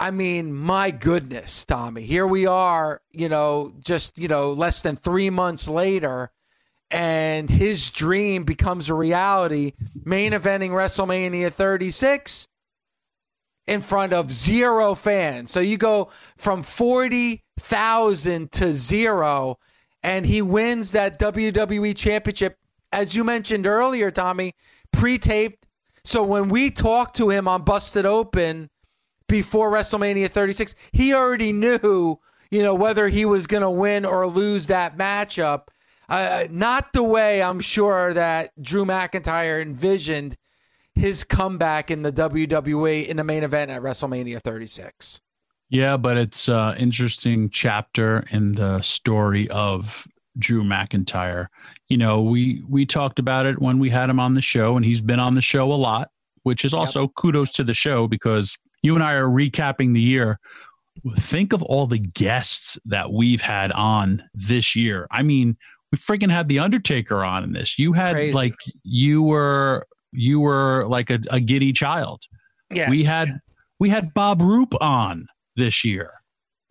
I 0.00 0.10
mean, 0.10 0.52
my 0.52 0.90
goodness, 0.90 1.64
Tommy. 1.64 2.02
Here 2.02 2.26
we 2.26 2.46
are, 2.46 3.00
you 3.12 3.28
know, 3.28 3.72
just, 3.78 4.18
you 4.18 4.28
know, 4.28 4.52
less 4.52 4.82
than 4.82 4.96
three 4.96 5.30
months 5.30 5.68
later, 5.68 6.30
and 6.90 7.48
his 7.48 7.90
dream 7.90 8.44
becomes 8.44 8.90
a 8.90 8.94
reality. 8.94 9.72
Main 10.04 10.32
eventing 10.32 10.70
WrestleMania 10.70 11.52
36 11.52 12.48
in 13.66 13.80
front 13.80 14.12
of 14.12 14.32
zero 14.32 14.94
fans. 14.94 15.50
So 15.50 15.60
you 15.60 15.76
go 15.76 16.10
from 16.36 16.62
40,000 16.62 18.52
to 18.52 18.72
zero, 18.72 19.58
and 20.02 20.26
he 20.26 20.42
wins 20.42 20.92
that 20.92 21.18
WWE 21.18 21.96
Championship, 21.96 22.58
as 22.92 23.14
you 23.14 23.24
mentioned 23.24 23.66
earlier, 23.66 24.10
Tommy, 24.10 24.52
pre 24.92 25.18
taped. 25.18 25.66
So 26.04 26.22
when 26.24 26.48
we 26.48 26.70
talked 26.70 27.16
to 27.16 27.30
him 27.30 27.46
on 27.46 27.62
Busted 27.62 28.04
Open, 28.04 28.68
before 29.32 29.72
WrestleMania 29.72 30.28
36. 30.28 30.74
He 30.92 31.14
already 31.14 31.52
knew, 31.52 32.18
you 32.50 32.62
know, 32.62 32.74
whether 32.74 33.08
he 33.08 33.24
was 33.24 33.46
going 33.46 33.62
to 33.62 33.70
win 33.70 34.04
or 34.04 34.26
lose 34.26 34.66
that 34.66 34.98
matchup. 34.98 35.68
Uh, 36.06 36.44
not 36.50 36.92
the 36.92 37.02
way 37.02 37.42
I'm 37.42 37.58
sure 37.58 38.12
that 38.12 38.50
Drew 38.60 38.84
McIntyre 38.84 39.62
envisioned 39.62 40.36
his 40.94 41.24
comeback 41.24 41.90
in 41.90 42.02
the 42.02 42.12
WWE 42.12 43.06
in 43.06 43.16
the 43.16 43.24
main 43.24 43.42
event 43.42 43.70
at 43.70 43.80
WrestleMania 43.80 44.42
36. 44.42 45.22
Yeah, 45.70 45.96
but 45.96 46.18
it's 46.18 46.50
an 46.50 46.76
interesting 46.76 47.48
chapter 47.48 48.26
in 48.32 48.56
the 48.56 48.82
story 48.82 49.48
of 49.48 50.06
Drew 50.36 50.62
McIntyre. 50.62 51.46
You 51.88 51.96
know, 51.96 52.20
we 52.20 52.62
we 52.68 52.84
talked 52.84 53.18
about 53.18 53.46
it 53.46 53.62
when 53.62 53.78
we 53.78 53.88
had 53.88 54.10
him 54.10 54.20
on 54.20 54.34
the 54.34 54.42
show, 54.42 54.76
and 54.76 54.84
he's 54.84 55.00
been 55.00 55.20
on 55.20 55.34
the 55.34 55.40
show 55.40 55.72
a 55.72 55.80
lot, 55.80 56.10
which 56.42 56.66
is 56.66 56.74
also 56.74 57.02
yep. 57.02 57.10
kudos 57.16 57.52
to 57.52 57.64
the 57.64 57.72
show 57.72 58.06
because 58.06 58.58
you 58.82 58.94
and 58.94 59.02
I 59.02 59.14
are 59.14 59.28
recapping 59.28 59.94
the 59.94 60.00
year. 60.00 60.38
Think 61.16 61.52
of 61.52 61.62
all 61.62 61.86
the 61.86 61.98
guests 61.98 62.78
that 62.84 63.12
we've 63.12 63.40
had 63.40 63.72
on 63.72 64.22
this 64.34 64.76
year. 64.76 65.06
I 65.10 65.22
mean, 65.22 65.56
we 65.90 65.98
freaking 65.98 66.30
had 66.30 66.48
the 66.48 66.58
Undertaker 66.58 67.24
on 67.24 67.44
in 67.44 67.52
this. 67.52 67.78
You 67.78 67.92
had 67.92 68.14
Crazy. 68.14 68.32
like 68.34 68.54
you 68.82 69.22
were 69.22 69.86
you 70.12 70.40
were 70.40 70.86
like 70.86 71.10
a, 71.10 71.18
a 71.30 71.40
giddy 71.40 71.72
child. 71.72 72.22
Yeah. 72.70 72.90
We 72.90 73.04
had 73.04 73.40
we 73.78 73.88
had 73.88 74.14
Bob 74.14 74.40
Roop 74.42 74.74
on 74.80 75.26
this 75.56 75.84
year. 75.84 76.12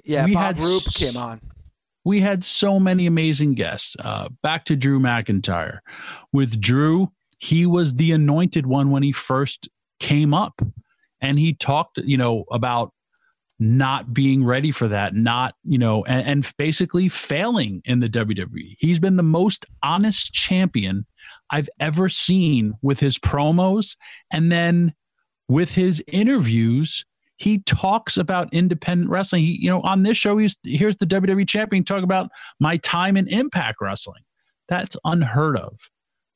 Yeah, 0.05 0.25
we 0.25 0.33
Bob 0.33 0.55
had, 0.55 0.59
Roop 0.59 0.83
came 0.93 1.17
on. 1.17 1.41
We 2.03 2.19
had 2.19 2.43
so 2.43 2.79
many 2.79 3.05
amazing 3.05 3.53
guests. 3.53 3.95
Uh, 3.99 4.29
back 4.41 4.65
to 4.65 4.75
Drew 4.75 4.99
McIntyre. 4.99 5.79
With 6.33 6.59
Drew, 6.59 7.11
he 7.37 7.67
was 7.67 7.95
the 7.95 8.11
anointed 8.11 8.65
one 8.65 8.89
when 8.89 9.03
he 9.03 9.11
first 9.11 9.69
came 9.99 10.33
up 10.33 10.61
and 11.21 11.39
he 11.39 11.53
talked 11.53 11.97
you 11.97 12.17
know 12.17 12.45
about 12.51 12.91
not 13.59 14.11
being 14.11 14.43
ready 14.43 14.71
for 14.71 14.87
that 14.87 15.13
not 15.13 15.53
you 15.63 15.77
know 15.77 16.03
and, 16.05 16.27
and, 16.27 16.51
basically 16.57 17.07
failing 17.07 17.81
in 17.85 17.99
the 17.99 18.09
WWE 18.09 18.75
he's 18.79 18.99
been 18.99 19.17
the 19.17 19.23
most 19.23 19.65
honest 19.83 20.33
champion 20.33 21.05
I've 21.51 21.69
ever 21.79 22.09
seen 22.09 22.73
with 22.81 22.99
his 22.99 23.19
promos. 23.19 23.95
And 24.31 24.51
then 24.51 24.93
with 25.47 25.71
his 25.71 26.03
interviews 26.07 27.05
he 27.37 27.57
talks 27.59 28.17
about 28.17 28.53
independent 28.53 29.09
wrestling. 29.09 29.41
He, 29.41 29.57
you 29.61 29.69
know 29.69 29.81
on 29.81 30.03
this 30.03 30.17
show 30.17 30.37
he's 30.37 30.57
here's 30.63 30.97
the 30.97 31.07
WWE 31.07 31.47
champion 31.47 31.83
talk 31.83 32.03
about 32.03 32.29
my 32.59 32.77
time 32.77 33.17
in 33.17 33.27
impact 33.27 33.77
wrestling. 33.81 34.23
That's 34.69 34.95
unheard 35.03 35.57
of. 35.57 35.77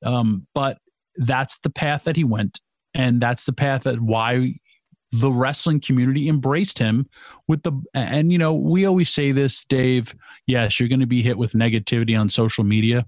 Um, 0.04 0.46
but 0.54 0.78
that's 1.18 1.60
the 1.60 1.70
path 1.70 2.04
that 2.04 2.16
he 2.16 2.24
went 2.24 2.60
and 2.94 3.22
that's 3.22 3.46
the 3.46 3.54
path 3.54 3.84
that 3.84 4.02
why 4.02 4.56
the 5.20 5.32
wrestling 5.32 5.80
community 5.80 6.28
embraced 6.28 6.80
him 6.80 7.08
with 7.48 7.64
the 7.64 7.72
and 7.94 8.32
you 8.32 8.38
know 8.38 8.54
we 8.54 8.86
always 8.86 9.10
say 9.10 9.32
this 9.32 9.64
dave 9.66 10.16
yes 10.48 10.80
you're 10.80 10.90
going 10.90 11.00
to 11.00 11.06
be 11.06 11.22
hit 11.22 11.38
with 11.38 11.54
negativity 11.54 12.20
on 12.20 12.28
social 12.28 12.64
media 12.64 13.06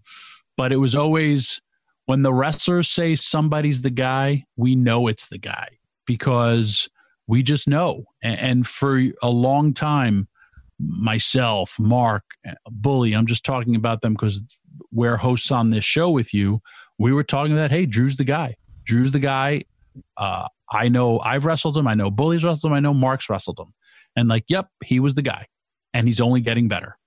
but 0.55 0.71
it 0.71 0.77
was 0.77 0.95
always 0.95 1.61
when 2.05 2.21
the 2.21 2.33
wrestlers 2.33 2.87
say 2.87 3.15
somebody's 3.15 3.81
the 3.81 3.89
guy 3.89 4.43
we 4.55 4.75
know 4.75 5.07
it's 5.07 5.27
the 5.27 5.37
guy 5.37 5.67
because 6.05 6.89
we 7.27 7.43
just 7.43 7.67
know. 7.67 8.05
And, 8.21 8.39
and 8.39 8.67
for 8.67 9.03
a 9.21 9.29
long 9.29 9.73
time 9.73 10.27
myself 10.79 11.75
mark 11.79 12.23
bully 12.69 13.13
i'm 13.13 13.25
just 13.25 13.43
talking 13.43 13.75
about 13.75 14.01
them 14.01 14.13
because 14.13 14.43
we're 14.91 15.17
hosts 15.17 15.49
on 15.49 15.71
this 15.71 15.83
show 15.83 16.07
with 16.07 16.35
you 16.35 16.59
we 16.99 17.11
were 17.11 17.23
talking 17.23 17.51
about 17.51 17.71
hey 17.71 17.87
drew's 17.87 18.15
the 18.17 18.23
guy. 18.23 18.55
Drew's 18.83 19.11
the 19.11 19.19
guy 19.19 19.63
uh, 20.17 20.47
I 20.69 20.89
know 20.89 21.19
I've 21.19 21.45
wrestled 21.45 21.77
him. 21.77 21.87
I 21.87 21.95
know 21.95 22.11
Bully's 22.11 22.43
wrestled 22.43 22.71
him. 22.71 22.75
I 22.75 22.79
know 22.79 22.93
Mark's 22.93 23.29
wrestled 23.29 23.59
him. 23.59 23.73
And 24.15 24.27
like, 24.27 24.45
yep, 24.47 24.67
he 24.83 24.99
was 24.99 25.15
the 25.15 25.21
guy. 25.21 25.47
And 25.93 26.07
he's 26.07 26.21
only 26.21 26.41
getting 26.41 26.67
better. 26.67 26.97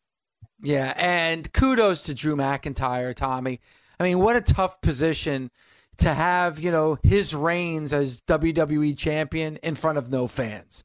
Yeah. 0.63 0.95
And 0.97 1.53
kudos 1.53 2.05
to 2.05 2.15
Drew 2.15 2.37
McIntyre, 2.37 3.15
Tommy. 3.15 3.61
I 3.99 4.05
mean, 4.05 4.19
what 4.19 4.37
a 4.37 4.41
tough 4.41 4.81
position 4.81 5.51
to 5.99 6.15
have, 6.15 6.59
you 6.59 6.71
know, 6.71 6.99
his 7.03 7.35
reigns 7.35 7.93
as 7.93 8.23
WWE 8.23 8.97
champion 8.97 9.57
in 9.59 9.75
front 9.75 9.99
of 9.99 10.11
no 10.11 10.27
fans. 10.27 10.85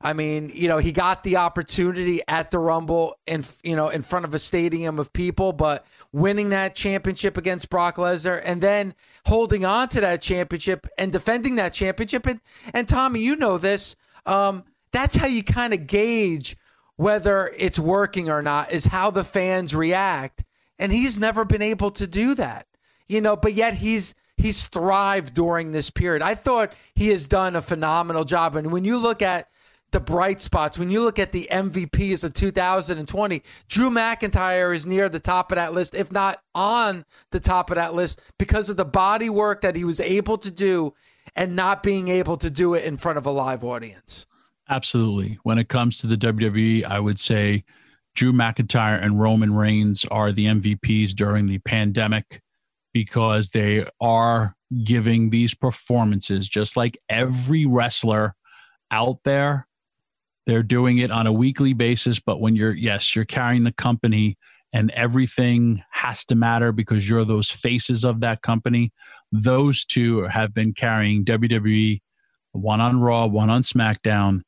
I 0.00 0.12
mean, 0.12 0.50
you 0.54 0.68
know, 0.68 0.78
he 0.78 0.92
got 0.92 1.24
the 1.24 1.36
opportunity 1.36 2.20
at 2.28 2.50
the 2.50 2.58
Rumble 2.58 3.16
and 3.26 3.48
you 3.62 3.76
know 3.76 3.88
in 3.88 4.02
front 4.02 4.24
of 4.24 4.34
a 4.34 4.38
stadium 4.38 4.98
of 4.98 5.12
people, 5.12 5.52
but 5.52 5.86
winning 6.12 6.50
that 6.50 6.74
championship 6.74 7.36
against 7.36 7.70
Brock 7.70 7.96
Lesnar 7.96 8.40
and 8.44 8.60
then 8.60 8.94
holding 9.26 9.64
on 9.64 9.88
to 9.88 10.00
that 10.00 10.22
championship 10.22 10.86
and 10.98 11.12
defending 11.12 11.56
that 11.56 11.72
championship 11.72 12.26
and 12.26 12.40
and 12.72 12.88
Tommy, 12.88 13.20
you 13.20 13.36
know 13.36 13.58
this, 13.58 13.96
um, 14.24 14.64
that's 14.92 15.16
how 15.16 15.26
you 15.26 15.42
kind 15.42 15.72
of 15.74 15.86
gauge 15.86 16.56
whether 16.96 17.52
it's 17.58 17.78
working 17.78 18.30
or 18.30 18.42
not 18.42 18.72
is 18.72 18.86
how 18.86 19.10
the 19.10 19.24
fans 19.24 19.74
react, 19.74 20.44
and 20.78 20.92
he's 20.92 21.18
never 21.18 21.44
been 21.44 21.62
able 21.62 21.90
to 21.92 22.06
do 22.06 22.34
that, 22.34 22.66
you 23.06 23.20
know. 23.20 23.36
But 23.36 23.54
yet 23.54 23.74
he's 23.74 24.14
he's 24.36 24.66
thrived 24.66 25.34
during 25.34 25.72
this 25.72 25.90
period. 25.90 26.22
I 26.22 26.34
thought 26.34 26.72
he 26.94 27.08
has 27.08 27.28
done 27.28 27.56
a 27.56 27.62
phenomenal 27.62 28.24
job, 28.24 28.56
and 28.56 28.72
when 28.72 28.84
you 28.84 28.98
look 28.98 29.22
at 29.22 29.48
the 29.92 30.00
bright 30.00 30.40
spots. 30.40 30.78
When 30.78 30.90
you 30.90 31.02
look 31.02 31.18
at 31.18 31.32
the 31.32 31.48
MVPs 31.50 32.24
of 32.24 32.34
2020, 32.34 33.42
Drew 33.68 33.90
McIntyre 33.90 34.74
is 34.74 34.86
near 34.86 35.08
the 35.08 35.20
top 35.20 35.52
of 35.52 35.56
that 35.56 35.72
list, 35.72 35.94
if 35.94 36.12
not 36.12 36.40
on 36.54 37.04
the 37.30 37.40
top 37.40 37.70
of 37.70 37.76
that 37.76 37.94
list, 37.94 38.20
because 38.38 38.68
of 38.68 38.76
the 38.76 38.84
body 38.84 39.30
work 39.30 39.60
that 39.62 39.76
he 39.76 39.84
was 39.84 40.00
able 40.00 40.38
to 40.38 40.50
do 40.50 40.94
and 41.34 41.56
not 41.56 41.82
being 41.82 42.08
able 42.08 42.36
to 42.36 42.50
do 42.50 42.74
it 42.74 42.84
in 42.84 42.96
front 42.96 43.18
of 43.18 43.26
a 43.26 43.30
live 43.30 43.64
audience. 43.64 44.26
Absolutely. 44.68 45.38
When 45.42 45.58
it 45.58 45.68
comes 45.68 45.98
to 45.98 46.06
the 46.06 46.16
WWE, 46.16 46.84
I 46.84 46.98
would 46.98 47.20
say 47.20 47.64
Drew 48.14 48.32
McIntyre 48.32 49.00
and 49.00 49.20
Roman 49.20 49.54
Reigns 49.54 50.04
are 50.10 50.32
the 50.32 50.46
MVPs 50.46 51.10
during 51.10 51.46
the 51.46 51.58
pandemic 51.58 52.40
because 52.92 53.50
they 53.50 53.86
are 54.00 54.56
giving 54.82 55.30
these 55.30 55.54
performances 55.54 56.48
just 56.48 56.76
like 56.76 56.98
every 57.08 57.66
wrestler 57.66 58.34
out 58.90 59.18
there 59.24 59.66
they're 60.46 60.62
doing 60.62 60.98
it 60.98 61.10
on 61.10 61.26
a 61.26 61.32
weekly 61.32 61.72
basis, 61.72 62.20
but 62.20 62.40
when 62.40 62.56
you're, 62.56 62.74
yes, 62.74 63.14
you're 63.16 63.24
carrying 63.24 63.64
the 63.64 63.72
company 63.72 64.36
and 64.72 64.90
everything 64.92 65.82
has 65.90 66.24
to 66.26 66.34
matter 66.34 66.72
because 66.72 67.08
you're 67.08 67.24
those 67.24 67.50
faces 67.50 68.04
of 68.04 68.20
that 68.20 68.42
company. 68.42 68.92
Those 69.32 69.84
two 69.84 70.22
have 70.22 70.54
been 70.54 70.72
carrying 70.72 71.24
WWE, 71.24 72.00
one 72.52 72.80
on 72.80 73.00
Raw, 73.00 73.26
one 73.26 73.50
on 73.50 73.62
SmackDown, 73.62 74.42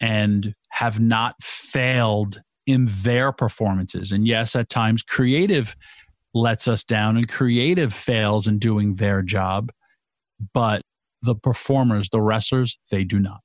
and 0.00 0.54
have 0.70 1.00
not 1.00 1.36
failed 1.42 2.40
in 2.66 2.88
their 3.02 3.30
performances. 3.30 4.10
And 4.10 4.26
yes, 4.26 4.56
at 4.56 4.68
times 4.68 5.02
creative 5.02 5.76
lets 6.32 6.66
us 6.66 6.82
down 6.82 7.16
and 7.16 7.28
creative 7.28 7.94
fails 7.94 8.46
in 8.46 8.58
doing 8.58 8.94
their 8.94 9.22
job, 9.22 9.70
but 10.52 10.82
the 11.22 11.34
performers, 11.34 12.10
the 12.10 12.20
wrestlers, 12.20 12.76
they 12.90 13.04
do 13.04 13.20
not. 13.20 13.43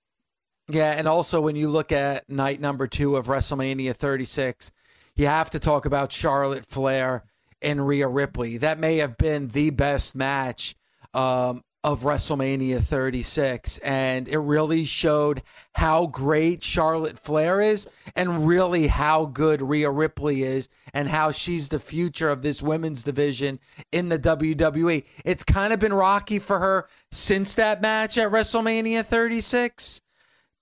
Yeah, 0.72 0.91
and 0.91 1.07
also 1.07 1.41
when 1.41 1.55
you 1.55 1.67
look 1.67 1.91
at 1.91 2.30
night 2.30 2.61
number 2.61 2.86
two 2.86 3.15
of 3.15 3.26
WrestleMania 3.26 3.95
36, 3.95 4.72
you 5.15 5.26
have 5.26 5.49
to 5.49 5.59
talk 5.59 5.86
about 5.86 6.11
Charlotte 6.11 6.63
Flair 6.63 7.24
and 7.59 7.88
Rhea 7.88 8.07
Ripley. 8.07 8.57
That 8.57 8.78
may 8.78 8.97
have 8.97 9.17
been 9.17 9.47
the 9.47 9.72
best 9.72 10.13
match 10.13 10.76
um, 11.15 11.63
of 11.84 12.01
WrestleMania 12.01 12.84
36, 12.84 13.80
and 13.80 14.28
it 14.28 14.38
really 14.38 14.86
showed 14.86 15.41
how 15.74 16.05
great 16.05 16.63
Charlotte 16.63 17.17
Flair 17.17 17.61
is, 17.61 17.88
and 18.15 18.45
really 18.47 18.86
how 18.86 19.26
good 19.26 19.63
Rhea 19.63 19.89
Ripley 19.89 20.43
is, 20.43 20.70
and 20.93 21.09
how 21.09 21.32
she's 21.32 21.70
the 21.70 21.80
future 21.80 22.30
of 22.30 22.43
this 22.43 22.61
women's 22.61 23.01
division 23.01 23.59
in 23.91 24.09
the 24.09 24.20
WWE. 24.20 25.03
It's 25.26 25.43
kind 25.43 25.74
of 25.74 25.80
been 25.80 25.93
rocky 25.95 26.38
for 26.38 26.59
her 26.59 26.88
since 27.11 27.55
that 27.55 27.82
match 27.82 28.20
at 28.20 28.32
WrestleMania 28.32 29.03
36 29.03 30.01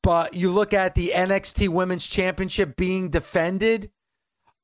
but 0.08 0.34
you 0.34 0.54
look 0.54 0.74
at 0.74 0.96
the 0.96 1.12
NXT 1.14 1.68
Women's 1.68 2.08
Championship 2.08 2.78
being 2.78 3.10
defended 3.10 3.92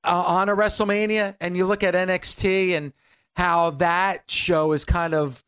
uh, 0.05 0.23
on 0.25 0.47
a 0.47 0.55
WrestleMania, 0.55 1.35
and 1.41 1.57
you 1.57 1.65
look 1.65 1.83
at 1.83 1.95
NXT 1.95 2.69
and 2.69 2.93
how 3.35 3.71
that 3.71 4.31
show 4.31 4.71
is 4.71 4.85
kind 4.85 5.13
of 5.13 5.43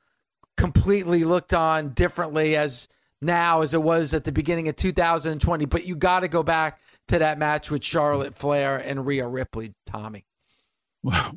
completely 0.58 1.24
looked 1.24 1.54
on 1.54 1.94
differently 1.94 2.58
as 2.58 2.90
now 3.22 3.62
as 3.62 3.74
it 3.74 3.82
was 3.82 4.14
at 4.14 4.26
the 4.26 4.34
beginning 4.34 4.68
of 4.68 4.76
2020. 4.76 5.64
But 5.64 5.86
you 5.86 5.96
got 5.96 6.20
to 6.20 6.28
go 6.28 6.44
back 6.44 6.82
to 7.08 7.20
that 7.20 7.40
match 7.40 7.72
with 7.72 7.82
Charlotte 7.82 8.36
Flair 8.36 8.76
and 8.76 9.06
Rhea 9.06 9.26
Ripley, 9.26 9.76
Tommy. 9.86 10.26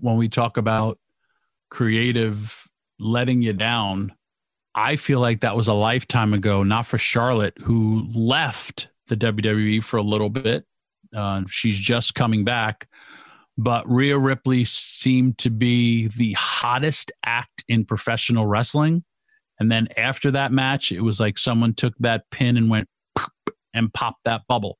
When 0.00 0.16
we 0.16 0.28
talk 0.28 0.56
about 0.56 0.98
creative 1.70 2.68
letting 2.98 3.40
you 3.40 3.52
down, 3.52 4.16
I 4.78 4.94
feel 4.94 5.18
like 5.18 5.40
that 5.40 5.56
was 5.56 5.66
a 5.66 5.74
lifetime 5.74 6.32
ago, 6.32 6.62
not 6.62 6.86
for 6.86 6.98
Charlotte, 6.98 7.58
who 7.58 8.06
left 8.14 8.86
the 9.08 9.16
WWE 9.16 9.82
for 9.82 9.96
a 9.96 10.02
little 10.02 10.30
bit. 10.30 10.64
Uh, 11.12 11.42
she's 11.48 11.76
just 11.76 12.14
coming 12.14 12.44
back. 12.44 12.88
But 13.56 13.90
Rhea 13.90 14.16
Ripley 14.16 14.64
seemed 14.64 15.36
to 15.38 15.50
be 15.50 16.06
the 16.16 16.32
hottest 16.34 17.10
act 17.26 17.64
in 17.66 17.84
professional 17.84 18.46
wrestling. 18.46 19.02
And 19.58 19.68
then 19.68 19.88
after 19.96 20.30
that 20.30 20.52
match, 20.52 20.92
it 20.92 21.00
was 21.00 21.18
like 21.18 21.38
someone 21.38 21.74
took 21.74 21.94
that 21.98 22.22
pin 22.30 22.56
and 22.56 22.70
went 22.70 22.86
and 23.74 23.92
popped 23.92 24.22
that 24.26 24.42
bubble. 24.48 24.78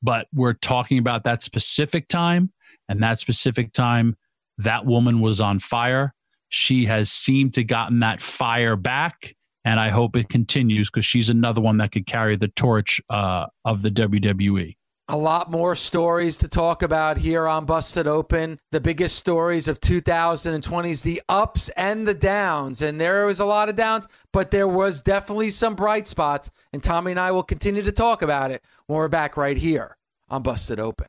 But 0.00 0.28
we're 0.32 0.52
talking 0.52 0.98
about 0.98 1.24
that 1.24 1.42
specific 1.42 2.06
time, 2.06 2.52
and 2.88 3.02
that 3.02 3.18
specific 3.18 3.72
time, 3.72 4.16
that 4.58 4.86
woman 4.86 5.18
was 5.20 5.40
on 5.40 5.58
fire. 5.58 6.13
She 6.56 6.84
has 6.84 7.10
seemed 7.10 7.54
to 7.54 7.64
gotten 7.64 7.98
that 7.98 8.22
fire 8.22 8.76
back, 8.76 9.34
and 9.64 9.80
I 9.80 9.88
hope 9.88 10.14
it 10.14 10.28
continues 10.28 10.88
because 10.88 11.04
she's 11.04 11.28
another 11.28 11.60
one 11.60 11.78
that 11.78 11.90
could 11.90 12.06
carry 12.06 12.36
the 12.36 12.46
torch 12.46 13.00
uh, 13.10 13.46
of 13.64 13.82
the 13.82 13.90
WWE. 13.90 14.76
A 15.08 15.16
lot 15.18 15.50
more 15.50 15.74
stories 15.74 16.38
to 16.38 16.48
talk 16.48 16.84
about 16.84 17.18
here 17.18 17.48
on 17.48 17.64
Busted 17.64 18.06
Open. 18.06 18.60
The 18.70 18.80
biggest 18.80 19.16
stories 19.16 19.66
of 19.66 19.80
2020 19.80 20.90
is 20.92 21.02
the 21.02 21.20
ups 21.28 21.70
and 21.70 22.06
the 22.06 22.14
downs. 22.14 22.82
And 22.82 23.00
there 23.00 23.26
was 23.26 23.40
a 23.40 23.44
lot 23.44 23.68
of 23.68 23.74
downs, 23.74 24.06
but 24.32 24.52
there 24.52 24.68
was 24.68 25.02
definitely 25.02 25.50
some 25.50 25.74
bright 25.74 26.06
spots. 26.06 26.52
And 26.72 26.84
Tommy 26.84 27.10
and 27.10 27.20
I 27.20 27.32
will 27.32 27.42
continue 27.42 27.82
to 27.82 27.92
talk 27.92 28.22
about 28.22 28.52
it 28.52 28.62
when 28.86 28.96
we're 28.96 29.08
back 29.08 29.36
right 29.36 29.56
here 29.56 29.96
on 30.30 30.44
Busted 30.44 30.78
Open. 30.78 31.08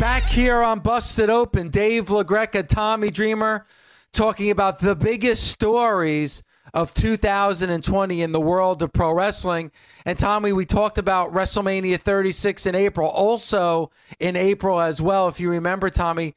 Back 0.00 0.24
here 0.24 0.62
on 0.62 0.80
Busted 0.80 1.28
Open, 1.28 1.68
Dave 1.68 2.06
LaGreca, 2.06 2.66
Tommy 2.66 3.10
Dreamer, 3.10 3.66
talking 4.14 4.50
about 4.50 4.78
the 4.78 4.96
biggest 4.96 5.48
stories 5.48 6.42
of 6.72 6.94
2020 6.94 8.22
in 8.22 8.32
the 8.32 8.40
world 8.40 8.80
of 8.80 8.94
pro 8.94 9.12
wrestling. 9.12 9.70
And 10.06 10.18
Tommy, 10.18 10.54
we 10.54 10.64
talked 10.64 10.96
about 10.96 11.34
WrestleMania 11.34 12.00
36 12.00 12.64
in 12.64 12.74
April. 12.74 13.10
Also 13.10 13.90
in 14.18 14.36
April 14.36 14.80
as 14.80 15.02
well, 15.02 15.28
if 15.28 15.38
you 15.38 15.50
remember, 15.50 15.90
Tommy, 15.90 16.34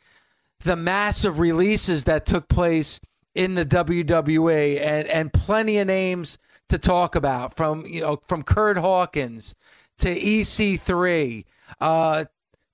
the 0.59 0.75
massive 0.75 1.39
releases 1.39 2.03
that 2.03 2.25
took 2.25 2.49
place 2.49 2.99
in 3.33 3.55
the 3.55 3.65
WWE 3.65 4.81
and, 4.81 5.07
and 5.07 5.31
plenty 5.31 5.77
of 5.77 5.87
names 5.87 6.37
to 6.67 6.77
talk 6.77 7.15
about 7.15 7.55
from, 7.55 7.85
you 7.85 8.01
know, 8.01 8.19
from 8.27 8.43
Kurt 8.43 8.77
Hawkins 8.77 9.55
to 9.99 10.13
EC3, 10.13 11.45
uh, 11.79 12.25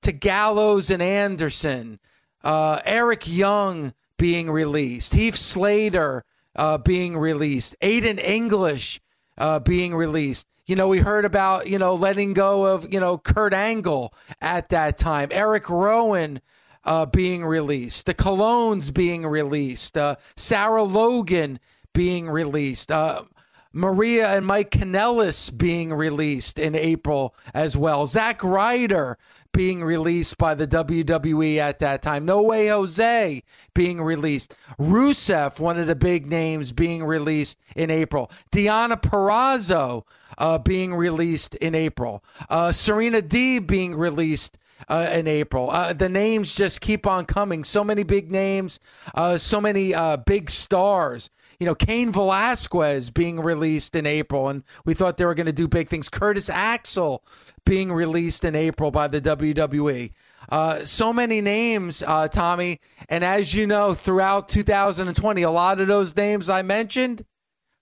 to 0.02 0.12
Gallows 0.12 0.90
and 0.90 1.02
Anderson, 1.02 2.00
uh, 2.44 2.80
Eric 2.86 3.28
Young 3.28 3.94
being 4.18 4.50
released, 4.50 5.14
Heath 5.14 5.36
Slater 5.36 6.24
uh, 6.56 6.78
being 6.78 7.18
released, 7.18 7.76
Aiden 7.82 8.20
English 8.20 9.00
uh, 9.38 9.60
being 9.60 9.96
released. 9.96 10.48
You 10.66 10.76
know, 10.76 10.88
we 10.88 11.00
heard 11.00 11.26
about, 11.26 11.68
you 11.68 11.80
know, 11.80 11.96
letting 11.96 12.34
go 12.34 12.66
of, 12.66 12.94
you 12.94 13.00
know, 13.00 13.18
Kurt 13.18 13.54
Angle 13.54 14.14
at 14.42 14.70
that 14.70 14.98
time, 14.98 15.30
Eric 15.32 15.70
Rowan 15.70 16.42
uh, 16.84 17.06
being 17.06 17.44
released, 17.44 18.06
the 18.06 18.14
Colóns 18.14 18.94
being 18.94 19.26
released, 19.26 19.98
uh, 19.98 20.16
Sarah 20.36 20.84
Logan 20.84 21.60
being 21.94 22.30
released, 22.30 22.92
uh, 22.92 23.24
Maria 23.72 24.30
and 24.30 24.46
Mike 24.46 24.72
Kanellis 24.72 25.56
being 25.56 25.94
released 25.94 26.58
in 26.58 26.76
April 26.76 27.36
as 27.54 27.78
well, 27.78 28.08
Zack 28.08 28.44
Ryder 28.44 29.18
being 29.54 29.84
released 29.84 30.38
by 30.38 30.54
the 30.54 30.68
WWE 30.68 31.58
at 31.58 31.80
that 31.80 32.02
time. 32.02 32.26
No 32.26 32.42
Way 32.42 32.68
Jose 32.68 33.44
being 33.74 34.02
released. 34.02 34.56
Rusev, 34.80 35.60
one 35.60 35.78
of 35.78 35.88
the 35.88 35.96
big 35.96 36.28
names, 36.28 36.72
being 36.72 37.04
released 37.04 37.60
in 37.76 37.90
April. 37.90 38.32
Deonna 38.52 39.02
Purrazzo 39.02 40.04
uh, 40.38 40.58
being 40.60 40.94
released 40.94 41.56
in 41.56 41.76
April. 41.76 42.24
Uh, 42.50 42.72
Serena 42.72 43.22
Deeb 43.22 43.68
being 43.68 43.96
released 43.96 44.58
uh, 44.88 45.10
in 45.12 45.28
April. 45.28 45.70
Uh, 45.70 45.94
the 45.94 46.10
names 46.10 46.56
just 46.56 46.82
keep 46.82 47.06
on 47.06 47.26
coming. 47.26 47.64
So 47.64 47.84
many 47.84 48.04
big 48.04 48.32
names, 48.32 48.80
uh, 49.16 49.38
so 49.38 49.60
many 49.60 49.94
uh, 49.94 50.18
big 50.18 50.50
stars. 50.50 51.30
You 51.60 51.66
know, 51.66 51.76
Cain 51.76 52.12
Velasquez 52.14 53.10
being 53.10 53.40
released 53.40 53.96
in 53.96 54.06
April, 54.06 54.48
and 54.48 54.64
we 54.86 54.94
thought 54.94 55.18
they 55.18 55.26
were 55.26 55.36
going 55.36 55.46
to 55.46 55.52
do 55.52 55.68
big 55.68 55.90
things. 55.90 56.08
Curtis 56.08 56.50
Axel 56.50 57.24
being 57.66 57.92
released 57.92 58.46
in 58.46 58.56
April 58.56 58.92
by 58.92 59.10
the 59.10 59.20
WWE. 59.20 60.12
Uh, 60.48 60.86
so 60.86 61.12
many 61.12 61.42
names, 61.42 62.02
uh, 62.02 62.28
Tommy. 62.28 62.80
And 63.10 63.24
as 63.24 63.54
you 63.54 63.68
know, 63.68 63.94
throughout 63.94 64.48
2020, 64.48 65.42
a 65.42 65.52
lot 65.52 65.80
of 65.80 65.88
those 65.88 66.16
names 66.16 66.50
I 66.50 66.62
mentioned 66.62 67.24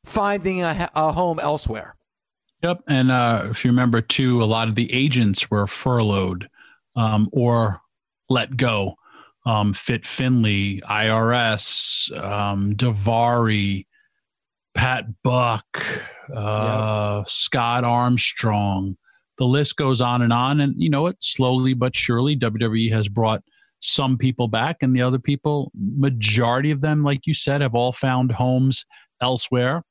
finding 0.03 0.63
a, 0.63 0.89
a 0.95 1.11
home 1.11 1.39
elsewhere. 1.39 1.95
Yep. 2.63 2.82
And 2.88 3.11
uh, 3.11 3.47
if 3.51 3.63
you 3.63 3.69
remember, 3.69 4.01
too, 4.01 4.41
a 4.41 4.45
lot 4.45 4.67
of 4.67 4.75
the 4.75 4.91
agents 4.91 5.51
were 5.51 5.67
furloughed 5.67 6.49
um, 6.95 7.30
or 7.32 7.82
let 8.30 8.57
go. 8.57 8.95
Um, 9.47 9.73
Fit 9.73 10.05
Finlay, 10.05 10.81
IRS, 10.81 12.11
um, 12.21 12.73
Daivari, 12.75 13.85
Pat 14.75 15.05
Buck, 15.23 15.65
uh, 16.35 17.19
yep. 17.19 17.29
Scott 17.29 17.83
Armstrong 17.83 18.97
the 19.37 19.45
list 19.45 19.75
goes 19.75 20.01
on 20.01 20.21
and 20.21 20.33
on. 20.33 20.59
And 20.59 20.75
you 20.81 20.89
know 20.89 21.03
what? 21.03 21.15
Slowly 21.19 21.73
but 21.73 21.95
surely, 21.95 22.35
WWE 22.35 22.91
has 22.91 23.07
brought 23.07 23.43
some 23.79 24.17
people 24.17 24.47
back, 24.47 24.77
and 24.81 24.95
the 24.95 25.01
other 25.01 25.19
people, 25.19 25.71
majority 25.75 26.71
of 26.71 26.81
them, 26.81 27.03
like 27.03 27.27
you 27.27 27.33
said, 27.33 27.61
have 27.61 27.75
all 27.75 27.91
found 27.91 28.31
homes 28.31 28.85
elsewhere. 29.21 29.83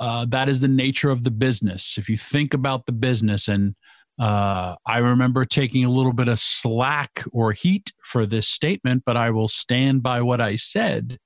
Uh, 0.00 0.26
that 0.26 0.48
is 0.48 0.60
the 0.60 0.68
nature 0.68 1.10
of 1.10 1.24
the 1.24 1.30
business. 1.30 1.96
If 1.98 2.08
you 2.08 2.16
think 2.16 2.54
about 2.54 2.86
the 2.86 2.92
business, 2.92 3.48
and 3.48 3.74
uh, 4.20 4.76
I 4.86 4.98
remember 4.98 5.44
taking 5.44 5.84
a 5.84 5.90
little 5.90 6.12
bit 6.12 6.28
of 6.28 6.38
slack 6.38 7.24
or 7.32 7.52
heat 7.52 7.92
for 8.04 8.26
this 8.26 8.46
statement, 8.46 9.02
but 9.04 9.16
I 9.16 9.30
will 9.30 9.48
stand 9.48 10.02
by 10.02 10.22
what 10.22 10.40
I 10.40 10.56
said. 10.56 11.18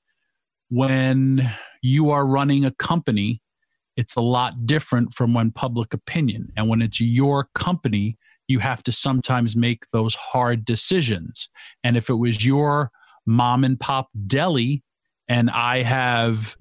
When 0.71 1.51
you 1.83 2.11
are 2.11 2.27
running 2.27 2.65
a 2.65 2.71
company 2.71 3.43
it's 3.97 4.17
a 4.17 4.21
lot 4.21 4.67
different 4.67 5.15
from 5.15 5.35
when 5.35 5.51
public 5.51 5.95
opinion. 5.95 6.53
And 6.57 6.69
when 6.69 6.83
it's 6.83 7.01
your 7.01 7.49
company, 7.55 8.19
you 8.49 8.59
have 8.59 8.83
to 8.85 8.93
sometimes 8.93 9.57
make 9.57 9.87
those 9.93 10.15
hard 10.15 10.65
decisions. 10.65 11.49
And 11.83 11.97
if 11.97 12.11
it 12.11 12.15
was 12.15 12.45
your 12.45 12.91
mom 13.27 13.65
and 13.65 13.79
pop 13.79 14.09
deli, 14.27 14.83
and 15.29 15.49
I 15.51 15.83
have 15.83 16.57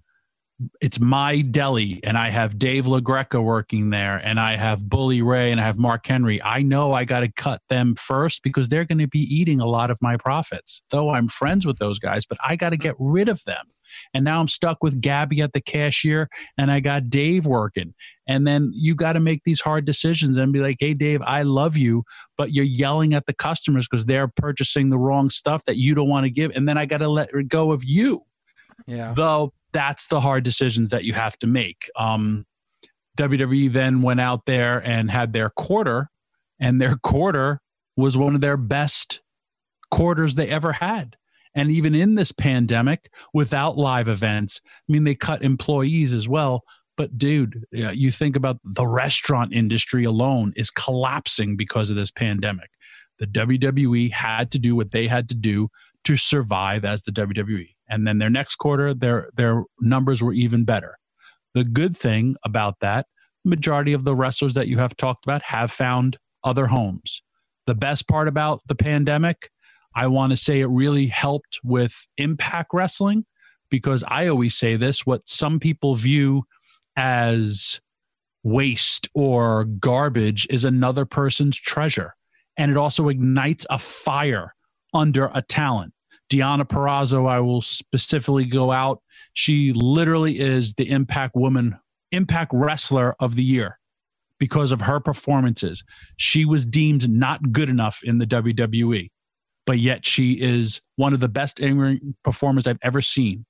it's 0.82 1.00
my 1.00 1.42
deli 1.42 2.00
and 2.04 2.18
I 2.18 2.30
have 2.30 2.60
Dave 2.60 2.86
LaGreca 2.86 3.44
working 3.44 3.90
there 3.90 4.18
and 4.18 4.40
I 4.40 4.56
have 4.56 4.88
Bully 4.88 5.22
Ray 5.22 5.52
and 5.52 5.60
I 5.60 5.64
have 5.64 5.78
Mark 5.78 6.06
Henry. 6.06 6.42
I 6.44 6.62
know 6.62 6.94
I 6.94 7.06
got 7.06 7.22
to 7.22 7.32
cut 7.32 7.62
them 7.70 7.96
first 7.96 8.44
because 8.44 8.70
they're 8.70 8.86
going 8.86 9.00
to 9.00 9.08
be 9.08 9.20
eating 9.20 9.60
a 9.60 9.66
lot 9.66 9.90
of 9.90 9.98
my 10.02 10.16
profits. 10.18 10.84
Though 10.92 11.10
I'm 11.10 11.28
friends 11.28 11.66
with 11.66 11.80
those 11.80 12.00
guys, 12.00 12.26
but 12.26 12.38
I 12.44 12.56
got 12.56 12.70
to 12.70 12.78
get 12.78 12.96
rid 13.00 13.30
of 13.30 13.44
them. 13.46 13.66
And 14.14 14.24
now 14.24 14.40
I'm 14.40 14.48
stuck 14.48 14.82
with 14.82 15.02
Gabby 15.02 15.42
at 15.42 15.54
the 15.54 15.62
cashier 15.62 16.30
and 16.58 16.72
I 16.72 16.80
got 16.80 17.10
Dave 17.10 17.46
working. 17.46 17.94
And 18.28 18.48
then 18.48 18.72
you 18.74 18.96
got 18.96 19.14
to 19.14 19.20
make 19.20 19.42
these 19.46 19.62
hard 19.62 19.86
decisions 19.86 20.38
and 20.38 20.54
be 20.54 20.60
like, 20.60 20.78
hey, 20.80 20.94
Dave, 20.94 21.22
I 21.24 21.44
love 21.44 21.78
you, 21.78 22.04
but 22.38 22.54
you're 22.54 22.66
yelling 22.66 23.14
at 23.14 23.26
the 23.26 23.34
customers 23.34 23.88
because 23.90 24.06
they're 24.06 24.28
purchasing 24.28 24.90
the 24.90 24.98
wrong 24.98 25.30
stuff 25.30 25.66
that 25.66 25.78
you 25.78 25.94
don't 25.94 26.10
want 26.10 26.26
to 26.26 26.32
give. 26.32 26.52
And 26.56 26.68
then 26.68 26.78
I 26.78 26.86
got 26.86 27.00
to 27.00 27.10
let 27.10 27.30
go 27.48 27.72
of 27.72 27.84
you. 27.84 28.22
Yeah. 28.88 29.14
Though 29.16 29.54
that's 29.74 30.08
the 30.08 30.22
hard 30.22 30.44
decisions 30.44 30.92
that 30.92 31.04
you 31.04 31.14
have 31.14 31.38
to 31.40 31.48
make. 31.48 31.90
Um, 31.98 32.46
WWE 33.18 33.72
then 33.72 34.02
went 34.02 34.22
out 34.22 34.46
there 34.46 34.80
and 34.86 35.12
had 35.12 35.34
their 35.34 35.50
quarter, 35.50 36.10
and 36.60 36.82
their 36.82 36.96
quarter 36.96 37.60
was 37.98 38.18
one 38.18 38.36
of 38.36 38.42
their 38.42 38.58
best 38.58 39.22
quarters 39.92 40.36
they 40.36 40.48
ever 40.48 40.72
had. 40.72 41.16
And 41.56 41.70
even 41.70 41.94
in 41.94 42.16
this 42.16 42.32
pandemic, 42.32 43.12
without 43.34 43.78
live 43.78 44.08
events, 44.08 44.60
I 44.66 44.92
mean, 44.92 45.04
they 45.04 45.14
cut 45.14 45.44
employees 45.44 46.12
as 46.14 46.28
well, 46.28 46.64
But 46.96 47.18
dude, 47.18 47.66
you 47.72 48.12
think 48.12 48.36
about 48.36 48.60
the 48.64 48.86
restaurant 48.86 49.54
industry 49.54 50.04
alone 50.04 50.54
is 50.56 50.70
collapsing 50.70 51.58
because 51.58 51.90
of 51.90 51.96
this 51.96 52.12
pandemic. 52.12 52.70
The 53.20 53.28
WWE 53.28 54.12
had 54.12 54.52
to 54.52 54.60
do 54.60 54.76
what 54.76 54.92
they 54.92 55.08
had 55.08 55.30
to 55.30 55.36
do 55.36 55.70
to 56.04 56.16
survive 56.16 56.86
as 56.86 57.02
the 57.02 57.12
WWE. 57.12 57.70
And 57.94 58.08
then 58.08 58.18
their 58.18 58.30
next 58.32 58.56
quarter, 58.56 58.92
their 58.96 59.30
their 59.38 59.66
numbers 59.80 60.24
were 60.24 60.34
even 60.34 60.66
better. 60.66 60.98
The 61.54 61.64
good 61.64 61.96
thing 61.96 62.36
about 62.44 62.80
that, 62.80 63.06
majority 63.46 63.94
of 63.94 64.04
the 64.04 64.16
wrestlers 64.16 64.56
that 64.56 64.68
you 64.68 64.80
have 64.80 64.98
talked 64.98 65.26
about 65.26 65.44
have 65.44 65.72
found 65.72 66.18
other 66.44 66.66
homes. 66.66 67.22
The 67.68 67.76
best 67.76 68.08
part 68.08 68.28
about 68.28 68.62
the 68.66 68.74
pandemic, 68.74 69.52
I 69.96 70.08
want 70.08 70.32
to 70.32 70.38
say 70.38 70.60
it 70.60 70.66
really 70.66 71.06
helped 71.06 71.60
with 71.64 71.94
impact 72.18 72.72
wrestling 72.74 73.26
because 73.70 74.04
I 74.08 74.28
always 74.28 74.56
say 74.56 74.76
this 74.76 75.06
what 75.06 75.30
some 75.30 75.60
people 75.60 75.94
view 75.94 76.46
as 76.98 77.80
waste 78.42 79.08
or 79.14 79.66
garbage 79.66 80.48
is 80.50 80.66
another 80.66 81.06
person's 81.06 81.60
treasure. 81.60 82.16
And 82.58 82.72
it 82.72 82.78
also 82.78 83.10
ignites 83.10 83.68
a 83.70 83.78
fire 83.78 84.56
under 84.96 85.30
a 85.32 85.44
talent. 85.44 85.93
Deonna 86.34 86.68
Purrazzo, 86.68 87.30
I 87.30 87.40
will 87.40 87.62
specifically 87.62 88.46
go 88.46 88.72
out. 88.72 89.02
She 89.34 89.72
literally 89.74 90.40
is 90.40 90.74
the 90.74 90.90
Impact 90.90 91.36
Woman, 91.36 91.78
Impact 92.12 92.52
Wrestler 92.54 93.16
of 93.20 93.36
the 93.36 93.44
Year 93.44 93.80
because 94.40 94.72
of 94.72 94.82
her 94.82 95.00
performances. 95.00 95.84
She 96.18 96.44
was 96.44 96.66
deemed 96.66 97.08
not 97.10 97.52
good 97.52 97.70
enough 97.70 98.00
in 98.04 98.18
the 98.18 98.26
WWE, 98.26 99.12
but 99.68 99.78
yet 99.78 100.06
she 100.06 100.34
is 100.34 100.82
one 100.96 101.14
of 101.14 101.20
the 101.20 101.30
best 101.30 101.62
performers 102.24 102.66
I've 102.66 102.80
ever 102.82 103.02
seen 103.02 103.46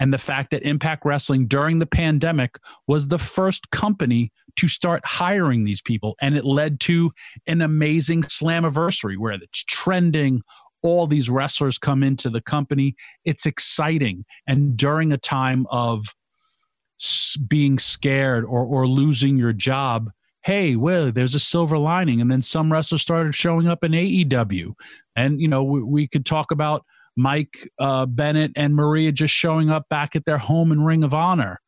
and 0.00 0.12
the 0.12 0.18
fact 0.18 0.50
that 0.50 0.62
Impact 0.62 1.04
Wrestling 1.04 1.46
during 1.46 1.78
the 1.78 1.86
pandemic 1.86 2.58
was 2.86 3.08
the 3.08 3.18
first 3.18 3.70
company 3.70 4.32
to 4.56 4.68
start 4.68 5.04
hiring 5.04 5.64
these 5.64 5.80
people. 5.80 6.16
And 6.20 6.36
it 6.36 6.44
led 6.44 6.80
to 6.80 7.12
an 7.46 7.62
amazing 7.62 8.22
Slammiversary 8.24 9.16
where 9.16 9.32
it's 9.32 9.64
trending. 9.64 10.42
All 10.82 11.06
these 11.06 11.30
wrestlers 11.30 11.78
come 11.78 12.02
into 12.02 12.30
the 12.30 12.40
company. 12.40 12.96
It's 13.24 13.46
exciting. 13.46 14.24
And 14.46 14.76
during 14.76 15.12
a 15.12 15.18
time 15.18 15.66
of 15.70 16.04
being 17.48 17.78
scared 17.78 18.44
or, 18.44 18.64
or 18.64 18.86
losing 18.86 19.36
your 19.36 19.52
job, 19.52 20.10
hey, 20.44 20.76
well, 20.76 21.12
there's 21.12 21.34
a 21.34 21.40
silver 21.40 21.78
lining. 21.78 22.20
And 22.20 22.30
then 22.30 22.42
some 22.42 22.72
wrestlers 22.72 23.02
started 23.02 23.34
showing 23.34 23.68
up 23.68 23.84
in 23.84 23.92
AEW. 23.92 24.74
And, 25.14 25.40
you 25.40 25.48
know, 25.48 25.62
we, 25.62 25.82
we 25.82 26.08
could 26.08 26.26
talk 26.26 26.50
about 26.50 26.84
Mike 27.16 27.68
uh, 27.78 28.06
Bennett 28.06 28.52
and 28.56 28.74
Maria 28.74 29.12
just 29.12 29.34
showing 29.34 29.70
up 29.70 29.88
back 29.88 30.16
at 30.16 30.24
their 30.24 30.38
home 30.38 30.72
in 30.72 30.82
Ring 30.82 31.04
of 31.04 31.14
Honor. 31.14 31.60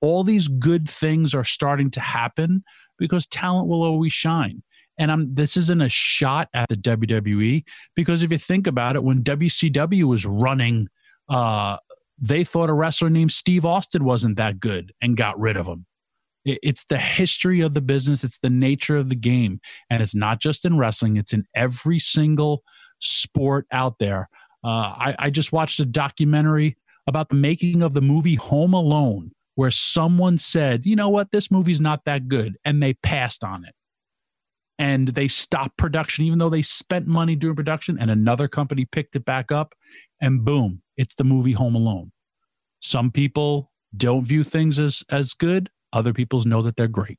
All 0.00 0.22
these 0.24 0.48
good 0.48 0.88
things 0.88 1.34
are 1.34 1.44
starting 1.44 1.90
to 1.92 2.00
happen 2.00 2.62
because 2.98 3.26
talent 3.26 3.68
will 3.68 3.82
always 3.82 4.12
shine. 4.12 4.62
And 4.98 5.12
I'm, 5.12 5.34
this 5.34 5.56
isn't 5.56 5.82
a 5.82 5.88
shot 5.88 6.48
at 6.54 6.68
the 6.68 6.76
WWE 6.76 7.64
because 7.94 8.22
if 8.22 8.30
you 8.30 8.38
think 8.38 8.66
about 8.66 8.96
it, 8.96 9.04
when 9.04 9.22
WCW 9.22 10.04
was 10.04 10.24
running, 10.24 10.88
uh, 11.28 11.76
they 12.18 12.44
thought 12.44 12.70
a 12.70 12.74
wrestler 12.74 13.10
named 13.10 13.32
Steve 13.32 13.66
Austin 13.66 14.04
wasn't 14.04 14.36
that 14.36 14.60
good 14.60 14.92
and 15.02 15.16
got 15.16 15.38
rid 15.38 15.56
of 15.56 15.66
him. 15.66 15.86
It's 16.44 16.84
the 16.84 16.98
history 16.98 17.60
of 17.60 17.74
the 17.74 17.80
business, 17.80 18.22
it's 18.22 18.38
the 18.38 18.50
nature 18.50 18.96
of 18.96 19.08
the 19.08 19.16
game. 19.16 19.60
And 19.90 20.00
it's 20.00 20.14
not 20.14 20.40
just 20.40 20.64
in 20.64 20.78
wrestling, 20.78 21.16
it's 21.16 21.32
in 21.32 21.44
every 21.54 21.98
single 21.98 22.62
sport 23.00 23.66
out 23.72 23.98
there. 23.98 24.28
Uh, 24.64 24.68
I, 24.96 25.16
I 25.18 25.30
just 25.30 25.52
watched 25.52 25.80
a 25.80 25.84
documentary 25.84 26.76
about 27.06 27.28
the 27.28 27.34
making 27.34 27.82
of 27.82 27.94
the 27.94 28.00
movie 28.00 28.34
Home 28.36 28.74
Alone, 28.74 29.32
where 29.54 29.70
someone 29.70 30.38
said, 30.38 30.86
you 30.86 30.96
know 30.96 31.08
what, 31.08 31.30
this 31.30 31.50
movie's 31.50 31.80
not 31.80 32.04
that 32.04 32.28
good, 32.28 32.56
and 32.64 32.82
they 32.82 32.94
passed 32.94 33.44
on 33.44 33.64
it. 33.64 33.74
And 34.78 35.08
they 35.08 35.28
stopped 35.28 35.78
production, 35.78 36.24
even 36.26 36.38
though 36.38 36.50
they 36.50 36.62
spent 36.62 37.06
money 37.06 37.34
doing 37.34 37.56
production, 37.56 37.96
and 37.98 38.10
another 38.10 38.46
company 38.46 38.84
picked 38.84 39.16
it 39.16 39.24
back 39.24 39.50
up, 39.50 39.74
and 40.20 40.44
boom, 40.44 40.82
it's 40.96 41.14
the 41.14 41.24
movie 41.24 41.52
Home 41.52 41.74
Alone. 41.74 42.12
Some 42.80 43.10
people 43.10 43.70
don't 43.96 44.26
view 44.26 44.44
things 44.44 44.78
as 44.78 45.02
as 45.10 45.32
good, 45.32 45.70
other 45.92 46.12
people 46.12 46.42
know 46.44 46.62
that 46.62 46.76
they're 46.76 46.88
great. 46.88 47.18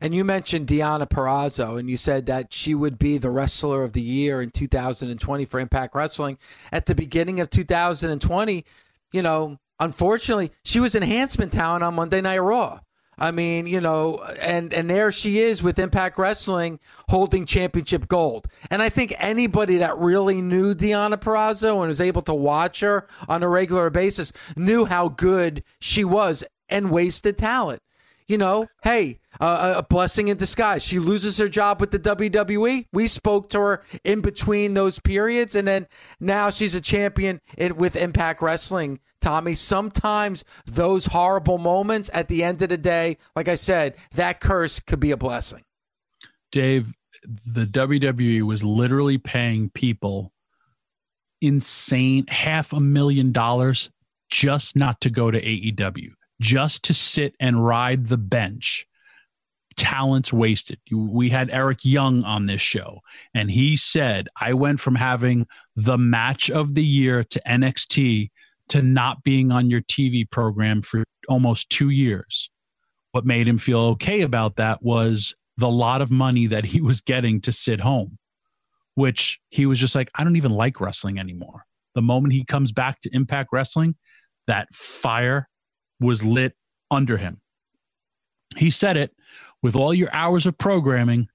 And 0.00 0.14
you 0.14 0.24
mentioned 0.24 0.66
Deonna 0.66 1.08
Purrazzo, 1.08 1.78
and 1.78 1.90
you 1.90 1.96
said 1.96 2.26
that 2.26 2.52
she 2.52 2.74
would 2.74 2.98
be 2.98 3.18
the 3.18 3.30
wrestler 3.30 3.82
of 3.82 3.92
the 3.92 4.00
year 4.00 4.42
in 4.42 4.50
2020 4.50 5.44
for 5.44 5.60
Impact 5.60 5.94
Wrestling. 5.94 6.38
At 6.70 6.86
the 6.86 6.94
beginning 6.94 7.40
of 7.40 7.50
2020, 7.50 8.64
you 9.12 9.22
know, 9.22 9.58
unfortunately, 9.80 10.50
she 10.64 10.80
was 10.80 10.94
enhancement 10.94 11.52
talent 11.52 11.84
on 11.84 11.94
Monday 11.94 12.20
Night 12.20 12.38
Raw. 12.38 12.80
I 13.18 13.30
mean, 13.30 13.66
you 13.66 13.80
know, 13.80 14.24
and 14.40 14.72
and 14.72 14.88
there 14.88 15.12
she 15.12 15.40
is 15.40 15.62
with 15.62 15.78
Impact 15.78 16.18
Wrestling 16.18 16.80
holding 17.08 17.44
championship 17.44 18.08
gold. 18.08 18.48
And 18.70 18.82
I 18.82 18.88
think 18.88 19.14
anybody 19.18 19.78
that 19.78 19.98
really 19.98 20.40
knew 20.40 20.74
Deonna 20.74 21.16
Purrazzo 21.16 21.80
and 21.80 21.88
was 21.88 22.00
able 22.00 22.22
to 22.22 22.34
watch 22.34 22.80
her 22.80 23.06
on 23.28 23.42
a 23.42 23.48
regular 23.48 23.90
basis 23.90 24.32
knew 24.56 24.86
how 24.86 25.08
good 25.08 25.62
she 25.78 26.04
was 26.04 26.42
and 26.68 26.90
wasted 26.90 27.36
talent 27.36 27.82
you 28.26 28.38
know, 28.38 28.66
hey, 28.82 29.18
uh, 29.40 29.74
a 29.76 29.82
blessing 29.82 30.28
in 30.28 30.36
disguise. 30.36 30.82
She 30.82 30.98
loses 30.98 31.38
her 31.38 31.48
job 31.48 31.80
with 31.80 31.90
the 31.90 31.98
WWE. 31.98 32.86
We 32.92 33.06
spoke 33.06 33.50
to 33.50 33.60
her 33.60 33.84
in 34.04 34.20
between 34.20 34.74
those 34.74 34.98
periods, 34.98 35.54
and 35.54 35.66
then 35.66 35.86
now 36.20 36.50
she's 36.50 36.74
a 36.74 36.80
champion 36.80 37.40
in, 37.56 37.76
with 37.76 37.96
Impact 37.96 38.42
Wrestling. 38.42 39.00
Tommy, 39.20 39.54
sometimes 39.54 40.44
those 40.66 41.06
horrible 41.06 41.58
moments 41.58 42.10
at 42.12 42.28
the 42.28 42.42
end 42.42 42.60
of 42.62 42.68
the 42.68 42.78
day, 42.78 43.18
like 43.36 43.48
I 43.48 43.54
said, 43.54 43.96
that 44.14 44.40
curse 44.40 44.80
could 44.80 45.00
be 45.00 45.12
a 45.12 45.16
blessing. 45.16 45.62
Dave, 46.50 46.92
the 47.46 47.64
WWE 47.64 48.42
was 48.42 48.64
literally 48.64 49.18
paying 49.18 49.70
people 49.70 50.32
insane 51.40 52.26
half 52.28 52.72
a 52.72 52.80
million 52.80 53.32
dollars 53.32 53.90
just 54.30 54.76
not 54.76 55.00
to 55.00 55.10
go 55.10 55.30
to 55.30 55.40
AEW 55.40 56.12
just 56.42 56.82
to 56.84 56.94
sit 56.94 57.34
and 57.40 57.64
ride 57.64 58.08
the 58.08 58.18
bench 58.18 58.86
talents 59.76 60.32
wasted. 60.32 60.78
We 60.90 61.30
had 61.30 61.50
Eric 61.50 61.78
Young 61.82 62.24
on 62.24 62.46
this 62.46 62.60
show, 62.60 63.00
and 63.34 63.50
he 63.50 63.76
said, 63.76 64.28
I 64.38 64.52
went 64.52 64.80
from 64.80 64.94
having 64.94 65.46
the 65.76 65.96
match 65.96 66.50
of 66.50 66.74
the 66.74 66.84
year 66.84 67.24
to 67.24 67.40
NXT 67.46 68.30
to 68.68 68.82
not 68.82 69.22
being 69.22 69.50
on 69.50 69.70
your 69.70 69.80
TV 69.82 70.28
program 70.30 70.82
for 70.82 71.04
almost 71.28 71.70
two 71.70 71.90
years. 71.90 72.50
What 73.12 73.24
made 73.24 73.48
him 73.48 73.58
feel 73.58 73.80
okay 73.80 74.22
about 74.22 74.56
that 74.56 74.82
was 74.82 75.34
the 75.56 75.70
lot 75.70 76.02
of 76.02 76.10
money 76.10 76.46
that 76.48 76.64
he 76.64 76.80
was 76.80 77.00
getting 77.00 77.40
to 77.42 77.52
sit 77.52 77.80
home, 77.80 78.18
which 78.94 79.40
he 79.50 79.66
was 79.66 79.78
just 79.78 79.94
like, 79.94 80.10
I 80.14 80.24
don't 80.24 80.36
even 80.36 80.52
like 80.52 80.80
wrestling 80.80 81.18
anymore. 81.18 81.64
The 81.94 82.02
moment 82.02 82.32
he 82.32 82.44
comes 82.44 82.72
back 82.72 83.00
to 83.00 83.14
Impact 83.14 83.50
Wrestling, 83.52 83.96
that 84.46 84.68
fire 84.74 85.48
was 86.02 86.24
lit 86.24 86.54
under 86.90 87.16
him. 87.16 87.40
He 88.56 88.70
said 88.70 88.96
it 88.96 89.14
with 89.62 89.74
all 89.76 89.94
your 89.94 90.12
hours 90.12 90.46
of 90.46 90.58
programming. 90.58 91.28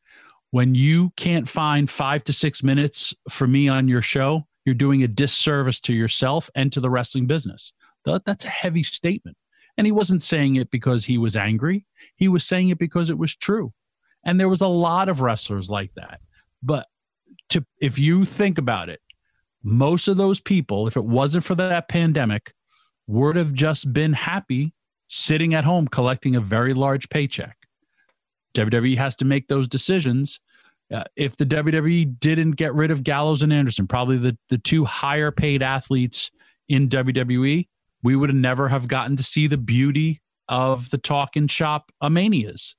When 0.52 0.76
you 0.76 1.12
can't 1.18 1.48
find 1.48 1.90
five 1.90 2.24
to 2.26 2.34
six 2.34 2.64
minutes 2.64 3.14
for 3.30 3.48
me 3.48 3.68
on 3.68 3.88
your 3.88 4.02
show, 4.02 4.48
you're 4.66 4.76
doing 4.76 5.04
a 5.04 5.08
disservice 5.08 5.82
to 5.82 5.94
yourself 5.94 6.50
and 6.56 6.72
to 6.74 6.80
the 6.80 6.90
wrestling 6.90 7.28
business. 7.28 7.74
That's 8.06 8.46
a 8.46 8.50
heavy 8.50 8.84
statement. 8.84 9.36
And 9.78 9.86
he 9.86 9.92
wasn't 9.92 10.22
saying 10.22 10.56
it 10.56 10.72
because 10.72 11.06
he 11.06 11.18
was 11.18 11.36
angry. 11.36 11.86
He 12.16 12.28
was 12.28 12.46
saying 12.46 12.70
it 12.70 12.80
because 12.80 13.10
it 13.10 13.18
was 13.18 13.36
true. 13.36 13.74
And 14.24 14.40
there 14.40 14.50
was 14.50 14.62
a 14.62 14.68
lot 14.68 15.10
of 15.10 15.22
wrestlers 15.22 15.70
like 15.70 15.94
that. 15.96 16.22
But 16.64 16.88
to 17.50 17.66
if 17.82 18.00
you 18.00 18.26
think 18.26 18.58
about 18.58 18.90
it, 18.90 19.02
most 19.64 20.08
of 20.08 20.18
those 20.18 20.40
people, 20.40 20.88
if 20.88 20.96
it 20.96 21.06
wasn't 21.06 21.44
for 21.44 21.56
that 21.56 21.90
pandemic, 21.90 22.54
would 23.08 23.36
have 23.36 23.54
just 23.54 23.94
been 23.94 24.14
happy 24.14 24.74
sitting 25.08 25.54
at 25.54 25.64
home 25.64 25.88
collecting 25.88 26.36
a 26.36 26.42
very 26.42 26.74
large 26.74 27.10
paycheck. 27.10 27.58
WWE 28.56 28.98
has 28.98 29.16
to 29.18 29.26
make 29.26 29.48
those 29.48 29.68
decisions. 29.68 30.40
Uh, 30.92 31.04
if 31.16 31.38
the 31.38 31.46
WWE 31.46 32.20
didn't 32.20 32.52
get 32.52 32.74
rid 32.74 32.92
of 32.92 33.04
Gallows 33.04 33.42
and 33.42 33.52
Anderson, 33.52 33.88
probably 33.88 34.18
the, 34.18 34.38
the 34.50 34.58
two 34.58 34.86
higher 34.86 35.32
paid 35.32 35.62
athletes 35.62 36.32
in 36.70 36.90
WWE, 36.90 37.68
we 38.04 38.16
would 38.16 38.30
have 38.30 38.38
never 38.38 38.68
have 38.70 38.88
gotten 38.88 39.16
to 39.16 39.24
see 39.24 39.48
the 39.48 39.58
beauty 39.58 40.22
of 40.50 40.90
the 40.90 40.98
talking 40.98 41.48
shop 41.48 41.92
Amanias, 42.02 42.76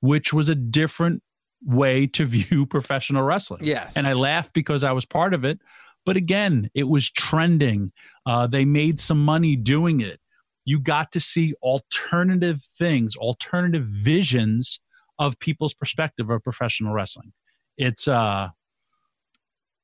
which 0.00 0.32
was 0.32 0.48
a 0.48 0.54
different 0.54 1.22
way 1.64 2.06
to 2.08 2.26
view 2.26 2.66
professional 2.70 3.22
wrestling. 3.22 3.60
Yes. 3.64 3.96
And 3.96 4.06
I 4.06 4.14
laugh 4.14 4.52
because 4.52 4.84
I 4.84 4.92
was 4.92 5.06
part 5.06 5.34
of 5.34 5.44
it. 5.44 5.60
But 6.04 6.16
again, 6.16 6.70
it 6.74 6.88
was 6.88 7.10
trending. 7.10 7.92
Uh, 8.26 8.46
they 8.46 8.64
made 8.64 9.00
some 9.00 9.24
money 9.24 9.56
doing 9.56 10.00
it. 10.00 10.20
You 10.64 10.80
got 10.80 11.12
to 11.12 11.20
see 11.20 11.54
alternative 11.62 12.62
things, 12.78 13.16
alternative 13.16 13.84
visions 13.84 14.80
of 15.18 15.38
people's 15.38 15.74
perspective 15.74 16.30
of 16.30 16.42
professional 16.42 16.92
wrestling. 16.92 17.32
It's 17.76 18.08
uh, 18.08 18.48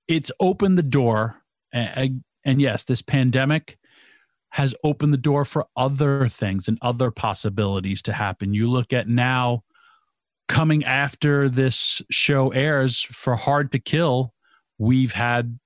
it's 0.07 0.31
opened 0.41 0.79
the 0.79 0.83
door, 0.83 1.43
and, 1.73 2.23
and 2.45 2.61
yes, 2.61 2.85
this 2.85 3.03
pandemic 3.03 3.79
has 4.51 4.75
opened 4.83 5.13
the 5.13 5.19
door 5.19 5.45
for 5.45 5.67
other 5.77 6.29
things 6.29 6.69
and 6.69 6.79
other 6.81 7.11
possibilities 7.11 8.01
to 8.03 8.13
happen. 8.13 8.55
You 8.55 8.71
look 8.71 8.93
at 8.93 9.09
now 9.09 9.63
coming 10.49 10.85
after 10.85 11.49
this 11.49 12.01
show 12.11 12.51
airs 12.51 13.03
for 13.03 13.37
Hard 13.37 13.71
to 13.73 13.79
Kill, 13.79 14.33
we've 14.79 15.13
had 15.13 15.59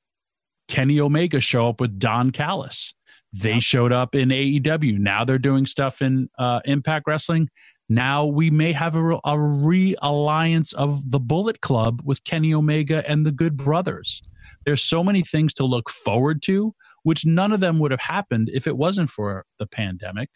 Kenny 0.73 0.99
Omega 0.99 1.39
show 1.39 1.69
up 1.69 1.83
with 1.83 1.99
Don 1.99 2.31
Callis. 2.31 2.95
They 3.31 3.55
yep. 3.55 3.63
showed 3.63 3.93
up 3.93 4.15
in 4.15 4.31
AEW. 4.31 4.99
Now 4.99 5.23
they're 5.23 5.39
doing 5.39 5.67
stuff 5.67 6.01
in 6.01 6.31
uh, 6.39 6.61
Impact 6.65 7.07
Wrestling. 7.07 7.51
Now 7.91 8.25
we 8.25 8.49
may 8.51 8.73
have 8.73 8.97
a, 8.97 9.19
a 9.23 9.39
realliance 9.39 10.73
of 10.73 11.11
the 11.11 11.21
Bullet 11.21 11.61
Club 11.61 12.01
with 12.07 12.25
Kenny 12.25 12.55
Omega 12.55 13.07
and 13.07 13.27
the 13.27 13.33
Good 13.33 13.59
Brothers. 13.59 14.23
There's 14.65 14.83
so 14.83 15.05
many 15.05 15.21
things 15.21 15.53
to 15.55 15.67
look 15.67 15.91
forward 15.91 16.41
to, 16.45 16.75
which 17.03 17.27
none 17.27 17.53
of 17.53 17.61
them 17.61 17.79
would 17.79 17.91
have 17.91 18.01
happened 18.01 18.49
if 18.55 18.67
it 18.67 18.79
wasn't 18.79 19.11
for 19.11 19.45
the 19.59 19.67
pandemic. 19.67 20.31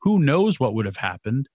Who 0.00 0.18
knows 0.18 0.58
what 0.58 0.72
would 0.72 0.86
have 0.86 0.96
happened? 0.96 1.50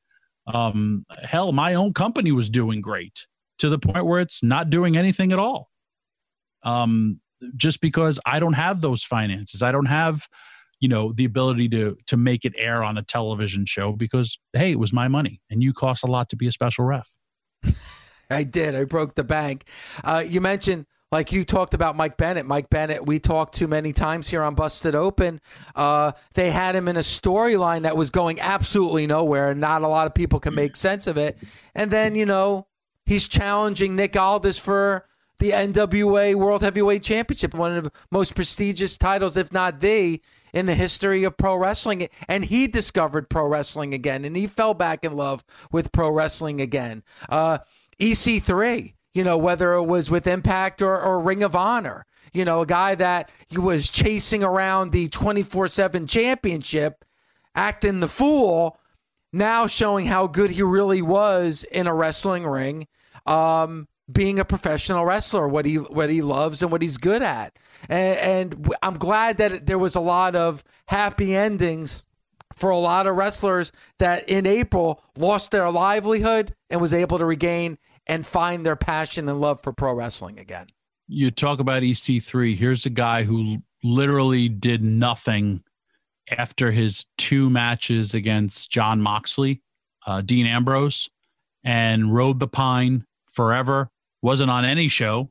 Um, 0.45 1.07
hell, 1.23 1.53
my 1.53 1.73
own 1.73 1.91
company 1.91 2.31
was 2.31 2.51
doing 2.51 2.81
great 2.81 3.25
to 3.57 3.67
the 3.67 3.79
point 3.79 4.05
where 4.05 4.19
it's 4.19 4.43
not 4.43 4.69
doing 4.69 4.95
anything 4.95 5.31
at 5.31 5.39
all. 5.39 5.71
Um, 6.61 7.19
just 7.55 7.81
because 7.81 8.19
I 8.25 8.39
don't 8.39 8.53
have 8.53 8.81
those 8.81 9.03
finances, 9.03 9.61
I 9.61 9.71
don't 9.71 9.85
have, 9.85 10.27
you 10.79 10.89
know, 10.89 11.13
the 11.13 11.25
ability 11.25 11.69
to 11.69 11.97
to 12.07 12.17
make 12.17 12.45
it 12.45 12.53
air 12.57 12.83
on 12.83 12.97
a 12.97 13.03
television 13.03 13.65
show 13.65 13.93
because 13.93 14.38
hey, 14.53 14.71
it 14.71 14.79
was 14.79 14.93
my 14.93 15.07
money, 15.07 15.41
and 15.49 15.61
you 15.61 15.73
cost 15.73 16.03
a 16.03 16.07
lot 16.07 16.29
to 16.29 16.35
be 16.35 16.47
a 16.47 16.51
special 16.51 16.85
ref. 16.85 17.09
I 18.29 18.43
did. 18.43 18.75
I 18.75 18.83
broke 18.83 19.15
the 19.15 19.23
bank. 19.23 19.69
Uh, 20.03 20.23
you 20.27 20.41
mentioned 20.41 20.85
like 21.11 21.31
you 21.31 21.45
talked 21.45 21.73
about 21.73 21.95
Mike 21.95 22.17
Bennett. 22.17 22.45
Mike 22.45 22.69
Bennett, 22.69 23.05
we 23.05 23.19
talked 23.19 23.53
too 23.55 23.67
many 23.67 23.93
times 23.93 24.27
here 24.27 24.43
on 24.43 24.55
Busted 24.55 24.93
Open. 24.93 25.39
Uh, 25.75 26.11
they 26.33 26.51
had 26.51 26.75
him 26.75 26.88
in 26.89 26.97
a 26.97 27.01
storyline 27.01 27.83
that 27.83 27.95
was 27.95 28.09
going 28.09 28.39
absolutely 28.41 29.07
nowhere, 29.07 29.51
and 29.51 29.61
not 29.61 29.83
a 29.83 29.88
lot 29.88 30.07
of 30.07 30.13
people 30.13 30.39
can 30.39 30.53
make 30.53 30.75
sense 30.75 31.07
of 31.07 31.17
it. 31.17 31.38
And 31.73 31.91
then, 31.91 32.15
you 32.15 32.25
know, 32.25 32.67
he's 33.05 33.27
challenging 33.27 33.95
Nick 33.95 34.17
Aldis 34.17 34.59
for 34.59 35.05
the 35.39 35.51
NWA 35.51 36.35
World 36.35 36.61
Heavyweight 36.61 37.03
Championship, 37.03 37.53
one 37.53 37.75
of 37.75 37.83
the 37.85 37.91
most 38.11 38.35
prestigious 38.35 38.97
titles, 38.97 39.38
if 39.38 39.51
not 39.51 39.79
the, 39.79 40.21
in 40.53 40.65
the 40.65 40.75
history 40.75 41.23
of 41.23 41.38
pro 41.38 41.55
wrestling. 41.55 42.07
And 42.27 42.45
he 42.45 42.67
discovered 42.67 43.29
pro 43.29 43.47
wrestling 43.47 43.93
again, 43.93 44.25
and 44.25 44.35
he 44.35 44.47
fell 44.47 44.73
back 44.73 45.03
in 45.03 45.15
love 45.15 45.43
with 45.71 45.91
pro 45.91 46.11
wrestling 46.11 46.61
again. 46.61 47.03
Uh, 47.29 47.59
EC3 47.99 48.93
you 49.17 49.23
know, 49.23 49.38
whether 49.38 49.73
it 49.73 49.85
was 49.85 50.11
with 50.11 50.27
Impact 50.27 50.79
or, 50.79 51.01
or 51.01 51.19
Ring 51.19 51.41
of 51.41 51.55
Honor. 51.55 52.05
You 52.33 52.45
know, 52.45 52.61
a 52.61 52.67
guy 52.67 52.93
that 52.93 53.31
he 53.47 53.57
was 53.57 53.89
chasing 53.89 54.43
around 54.43 54.91
the 54.91 55.07
24 55.07 55.69
7 55.69 56.05
championship, 56.05 57.03
acting 57.55 57.99
the 57.99 58.07
fool, 58.07 58.79
now 59.33 59.65
showing 59.65 60.05
how 60.05 60.27
good 60.27 60.51
he 60.51 60.61
really 60.61 61.01
was 61.01 61.65
in 61.71 61.88
a 61.88 61.95
wrestling 61.95 62.45
ring, 62.45 62.88
um, 63.25 63.88
being 64.12 64.39
a 64.39 64.45
professional 64.45 65.05
wrestler, 65.05 65.47
what 65.47 65.66
he 65.66 65.76
what 65.76 66.10
he 66.10 66.22
loves 66.22 66.62
and 66.62 66.72
what 66.72 66.82
he's 66.82 66.97
good 66.97 67.22
at. 67.22 67.58
And, 67.89 68.18
and 68.55 68.76
I'm 68.82 68.97
glad 68.97 69.38
that 69.39 69.66
there 69.66 69.80
was 69.80 69.95
a 69.95 69.99
lot 69.99 70.36
of 70.36 70.64
happy 70.88 71.36
endings 71.36 72.05
for 72.53 72.70
a 72.70 72.78
lot 72.78 73.08
of 73.08 73.16
wrestlers 73.16 73.72
that 73.99 74.28
in 74.30 74.45
April 74.45 75.03
lost 75.18 75.51
their 75.51 75.70
livelihood 75.70 76.55
and 76.70 76.82
was 76.82 76.93
able 76.93 77.18
to 77.18 77.26
regain 77.26 77.78
and 78.08 78.26
find 78.26 78.66
their 78.66 78.76
passion 78.76 79.28
and 79.28 79.41
love 79.41 79.62
for 79.62 79.74
pro 79.74 79.93
wrestling 79.93 80.39
again. 80.39 80.68
You 81.08 81.30
talk 81.30 81.60
about 81.60 81.84
EC3. 81.84 82.55
Here's 82.55 82.86
a 82.86 82.89
guy 82.89 83.24
who 83.24 83.58
literally 83.84 84.49
did 84.49 84.84
nothing 84.84 85.64
after 86.38 86.72
his 86.72 87.05
two 87.18 87.49
matches 87.49 88.14
against 88.14 88.70
Jon 88.70 89.01
Moxley, 89.01 89.62
uh, 90.05 90.22
Dean 90.22 90.45
Ambrose, 90.45 91.10
and 91.64 92.14
rode 92.14 92.39
the 92.39 92.47
pine 92.47 93.05
forever. 93.32 93.89
Wasn't 94.22 94.49
on 94.49 94.65
any 94.65 94.88
show. 94.88 95.30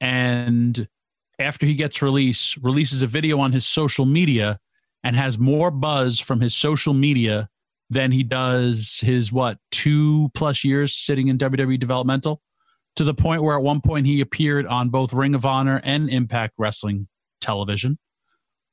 And 0.00 0.88
after 1.38 1.66
he 1.66 1.74
gets 1.74 2.02
released, 2.02 2.56
releases 2.58 3.02
a 3.02 3.06
video 3.06 3.38
on 3.40 3.52
his 3.52 3.66
social 3.66 4.04
media 4.04 4.58
and 5.04 5.16
has 5.16 5.38
more 5.38 5.70
buzz 5.70 6.20
from 6.20 6.40
his 6.40 6.54
social 6.54 6.94
media 6.94 7.48
than 7.88 8.12
he 8.12 8.22
does 8.22 8.98
his 9.02 9.32
what 9.32 9.58
two 9.70 10.30
plus 10.34 10.64
years 10.64 10.94
sitting 10.94 11.28
in 11.28 11.38
WWE 11.38 11.78
developmental 11.78 12.40
to 12.96 13.04
the 13.04 13.14
point 13.14 13.42
where 13.42 13.56
at 13.56 13.62
one 13.62 13.80
point 13.80 14.06
he 14.06 14.20
appeared 14.20 14.66
on 14.66 14.90
both 14.90 15.12
Ring 15.12 15.34
of 15.34 15.44
Honor 15.44 15.80
and 15.84 16.08
Impact 16.08 16.54
Wrestling 16.58 17.08
television 17.40 17.98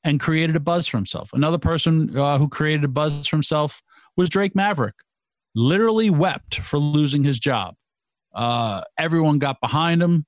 and 0.04 0.20
created 0.20 0.56
a 0.56 0.60
buzz 0.60 0.88
for 0.88 0.98
himself. 0.98 1.30
Another 1.34 1.58
person 1.58 2.16
uh, 2.18 2.38
who 2.38 2.48
created 2.48 2.84
a 2.84 2.90
buzz 2.90 3.28
for 3.28 3.36
himself 3.36 3.82
was 4.16 4.30
Drake 4.30 4.56
Maverick. 4.56 4.96
Literally 5.56 6.10
wept 6.10 6.60
for 6.60 6.78
losing 6.78 7.24
his 7.24 7.40
job. 7.40 7.76
Uh, 8.38 8.84
everyone 9.00 9.40
got 9.40 9.60
behind 9.60 10.02
him. 10.02 10.26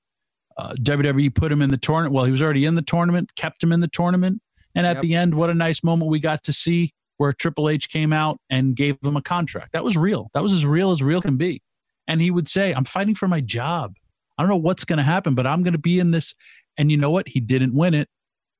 Uh, 0.56 0.74
WWE 0.80 1.34
put 1.34 1.50
him 1.50 1.62
in 1.62 1.70
the 1.70 1.78
tournament. 1.78 2.12
Well, 2.12 2.24
he 2.24 2.32
was 2.32 2.42
already 2.42 2.64
in 2.64 2.74
the 2.74 2.82
tournament, 2.82 3.34
kept 3.36 3.62
him 3.62 3.72
in 3.72 3.80
the 3.80 3.88
tournament. 3.88 4.42
And 4.74 4.86
at 4.86 4.96
yep. 4.96 5.02
the 5.02 5.14
end, 5.14 5.34
what 5.34 5.48
a 5.48 5.54
nice 5.54 5.82
moment 5.82 6.10
we 6.10 6.18
got 6.18 6.42
to 6.44 6.52
see 6.52 6.92
where 7.16 7.32
Triple 7.32 7.68
H 7.68 7.88
came 7.88 8.12
out 8.12 8.38
and 8.50 8.74
gave 8.74 8.96
him 9.02 9.16
a 9.16 9.22
contract. 9.22 9.72
That 9.72 9.84
was 9.84 9.96
real. 9.96 10.28
That 10.34 10.42
was 10.42 10.52
as 10.52 10.66
real 10.66 10.90
as 10.90 11.02
real 11.02 11.22
can 11.22 11.36
be. 11.36 11.62
And 12.08 12.20
he 12.20 12.30
would 12.30 12.48
say, 12.48 12.72
I'm 12.72 12.84
fighting 12.84 13.14
for 13.14 13.28
my 13.28 13.40
job. 13.40 13.94
I 14.36 14.42
don't 14.42 14.50
know 14.50 14.56
what's 14.56 14.84
going 14.84 14.96
to 14.96 15.02
happen, 15.02 15.34
but 15.34 15.46
I'm 15.46 15.62
going 15.62 15.72
to 15.72 15.78
be 15.78 16.00
in 16.00 16.10
this. 16.10 16.34
And 16.76 16.90
you 16.90 16.96
know 16.96 17.10
what? 17.10 17.28
He 17.28 17.38
didn't 17.38 17.74
win 17.74 17.94
it, 17.94 18.08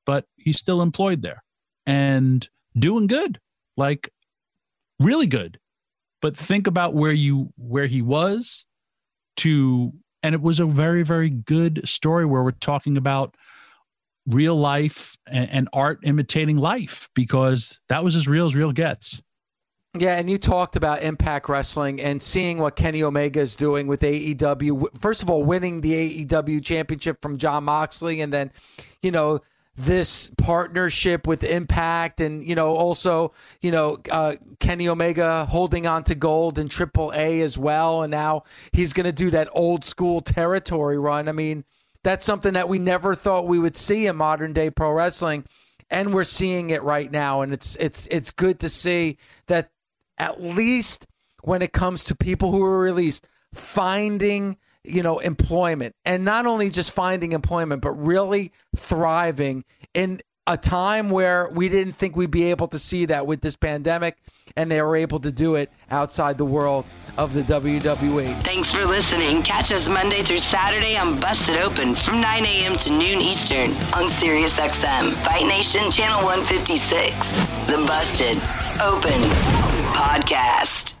but 0.05 0.25
he's 0.37 0.57
still 0.57 0.81
employed 0.81 1.21
there 1.21 1.43
and 1.85 2.47
doing 2.77 3.07
good, 3.07 3.39
like 3.75 4.09
really 4.99 5.27
good. 5.27 5.59
But 6.21 6.37
think 6.37 6.67
about 6.67 6.93
where 6.93 7.11
you 7.11 7.51
where 7.57 7.87
he 7.87 8.01
was 8.01 8.65
to 9.41 9.91
and 10.23 10.35
it 10.35 10.41
was 10.41 10.59
a 10.59 10.65
very 10.65 11.03
very 11.03 11.29
good 11.29 11.87
story 11.87 12.25
where 12.25 12.43
we're 12.43 12.51
talking 12.51 12.97
about 12.97 13.35
real 14.27 14.55
life 14.55 15.15
and, 15.27 15.49
and 15.49 15.69
art 15.73 15.99
imitating 16.03 16.57
life 16.57 17.09
because 17.15 17.79
that 17.89 18.03
was 18.03 18.15
as 18.15 18.27
real 18.27 18.45
as 18.45 18.55
real 18.55 18.71
gets. 18.71 19.21
Yeah, 19.97 20.15
and 20.15 20.29
you 20.29 20.37
talked 20.37 20.77
about 20.77 21.01
Impact 21.01 21.49
Wrestling 21.49 21.99
and 21.99 22.21
seeing 22.21 22.59
what 22.59 22.77
Kenny 22.77 23.03
Omega 23.03 23.41
is 23.41 23.57
doing 23.57 23.87
with 23.87 24.01
AEW. 24.01 24.87
First 24.97 25.21
of 25.21 25.29
all, 25.29 25.43
winning 25.43 25.81
the 25.81 26.25
AEW 26.25 26.63
championship 26.63 27.21
from 27.21 27.37
Jon 27.37 27.65
Moxley, 27.65 28.21
and 28.21 28.31
then, 28.31 28.51
you 29.01 29.11
know, 29.11 29.41
this 29.75 30.29
partnership 30.37 31.25
with 31.25 31.43
Impact, 31.43 32.19
and 32.21 32.43
you 32.45 32.55
know, 32.55 32.75
also, 32.75 33.33
you 33.61 33.71
know, 33.71 33.97
uh, 34.11 34.35
Kenny 34.59 34.87
Omega 34.87 35.45
holding 35.45 35.87
on 35.87 36.03
to 36.05 36.15
gold 36.15 36.59
in 36.59 36.67
Triple 36.67 37.11
A 37.15 37.41
as 37.41 37.57
well, 37.57 38.03
and 38.03 38.11
now 38.11 38.43
he's 38.73 38.93
going 38.93 39.05
to 39.05 39.11
do 39.11 39.29
that 39.31 39.49
old 39.53 39.85
school 39.85 40.21
territory 40.21 40.99
run. 40.99 41.29
I 41.29 41.31
mean, 41.31 41.63
that's 42.03 42.25
something 42.25 42.53
that 42.53 42.67
we 42.67 42.79
never 42.79 43.15
thought 43.15 43.47
we 43.47 43.59
would 43.59 43.75
see 43.75 44.07
in 44.07 44.17
modern 44.17 44.53
day 44.53 44.69
pro 44.69 44.91
wrestling, 44.91 45.45
and 45.89 46.13
we're 46.13 46.23
seeing 46.25 46.69
it 46.69 46.83
right 46.83 47.11
now. 47.11 47.41
And 47.41 47.53
it's 47.53 47.75
it's 47.77 48.07
it's 48.07 48.31
good 48.31 48.59
to 48.59 48.69
see 48.69 49.17
that 49.47 49.71
at 50.17 50.41
least 50.41 51.07
when 51.43 51.61
it 51.61 51.73
comes 51.73 52.03
to 52.05 52.15
people 52.15 52.51
who 52.51 52.63
are 52.63 52.79
released, 52.79 53.27
finding 53.53 54.57
you 54.83 55.03
know 55.03 55.19
employment, 55.19 55.95
and 56.05 56.25
not 56.25 56.45
only 56.45 56.69
just 56.69 56.93
finding 56.93 57.33
employment, 57.33 57.81
but 57.81 57.91
really 57.91 58.51
thriving 58.75 59.63
in 59.93 60.21
a 60.47 60.57
time 60.57 61.09
where 61.09 61.49
we 61.53 61.69
didn't 61.69 61.93
think 61.93 62.15
we'd 62.15 62.31
be 62.31 62.45
able 62.45 62.67
to 62.67 62.79
see 62.79 63.05
that 63.05 63.27
with 63.27 63.41
this 63.41 63.55
pandemic, 63.55 64.17
and 64.57 64.71
they 64.71 64.81
were 64.81 64.95
able 64.95 65.19
to 65.19 65.31
do 65.31 65.55
it 65.55 65.71
outside 65.91 66.37
the 66.37 66.45
world 66.45 66.85
of 67.17 67.33
the 67.33 67.41
WWE. 67.43 68.41
Thanks 68.43 68.71
for 68.71 68.85
listening. 68.85 69.43
Catch 69.43 69.71
us 69.71 69.87
Monday 69.87 70.23
through 70.23 70.39
Saturday 70.39 70.97
on 70.97 71.19
Busted 71.19 71.57
Open 71.57 71.95
from 71.95 72.21
9 72.21 72.45
a.m. 72.45 72.77
to 72.77 72.89
noon 72.89 73.21
Eastern 73.21 73.71
on 73.93 74.09
SiriusXM, 74.09 75.13
Fight 75.23 75.45
Nation 75.45 75.91
Channel 75.91 76.23
156. 76.25 77.15
The 77.67 77.77
Busted 77.87 78.37
Open 78.81 79.21
Podcast. 79.93 81.00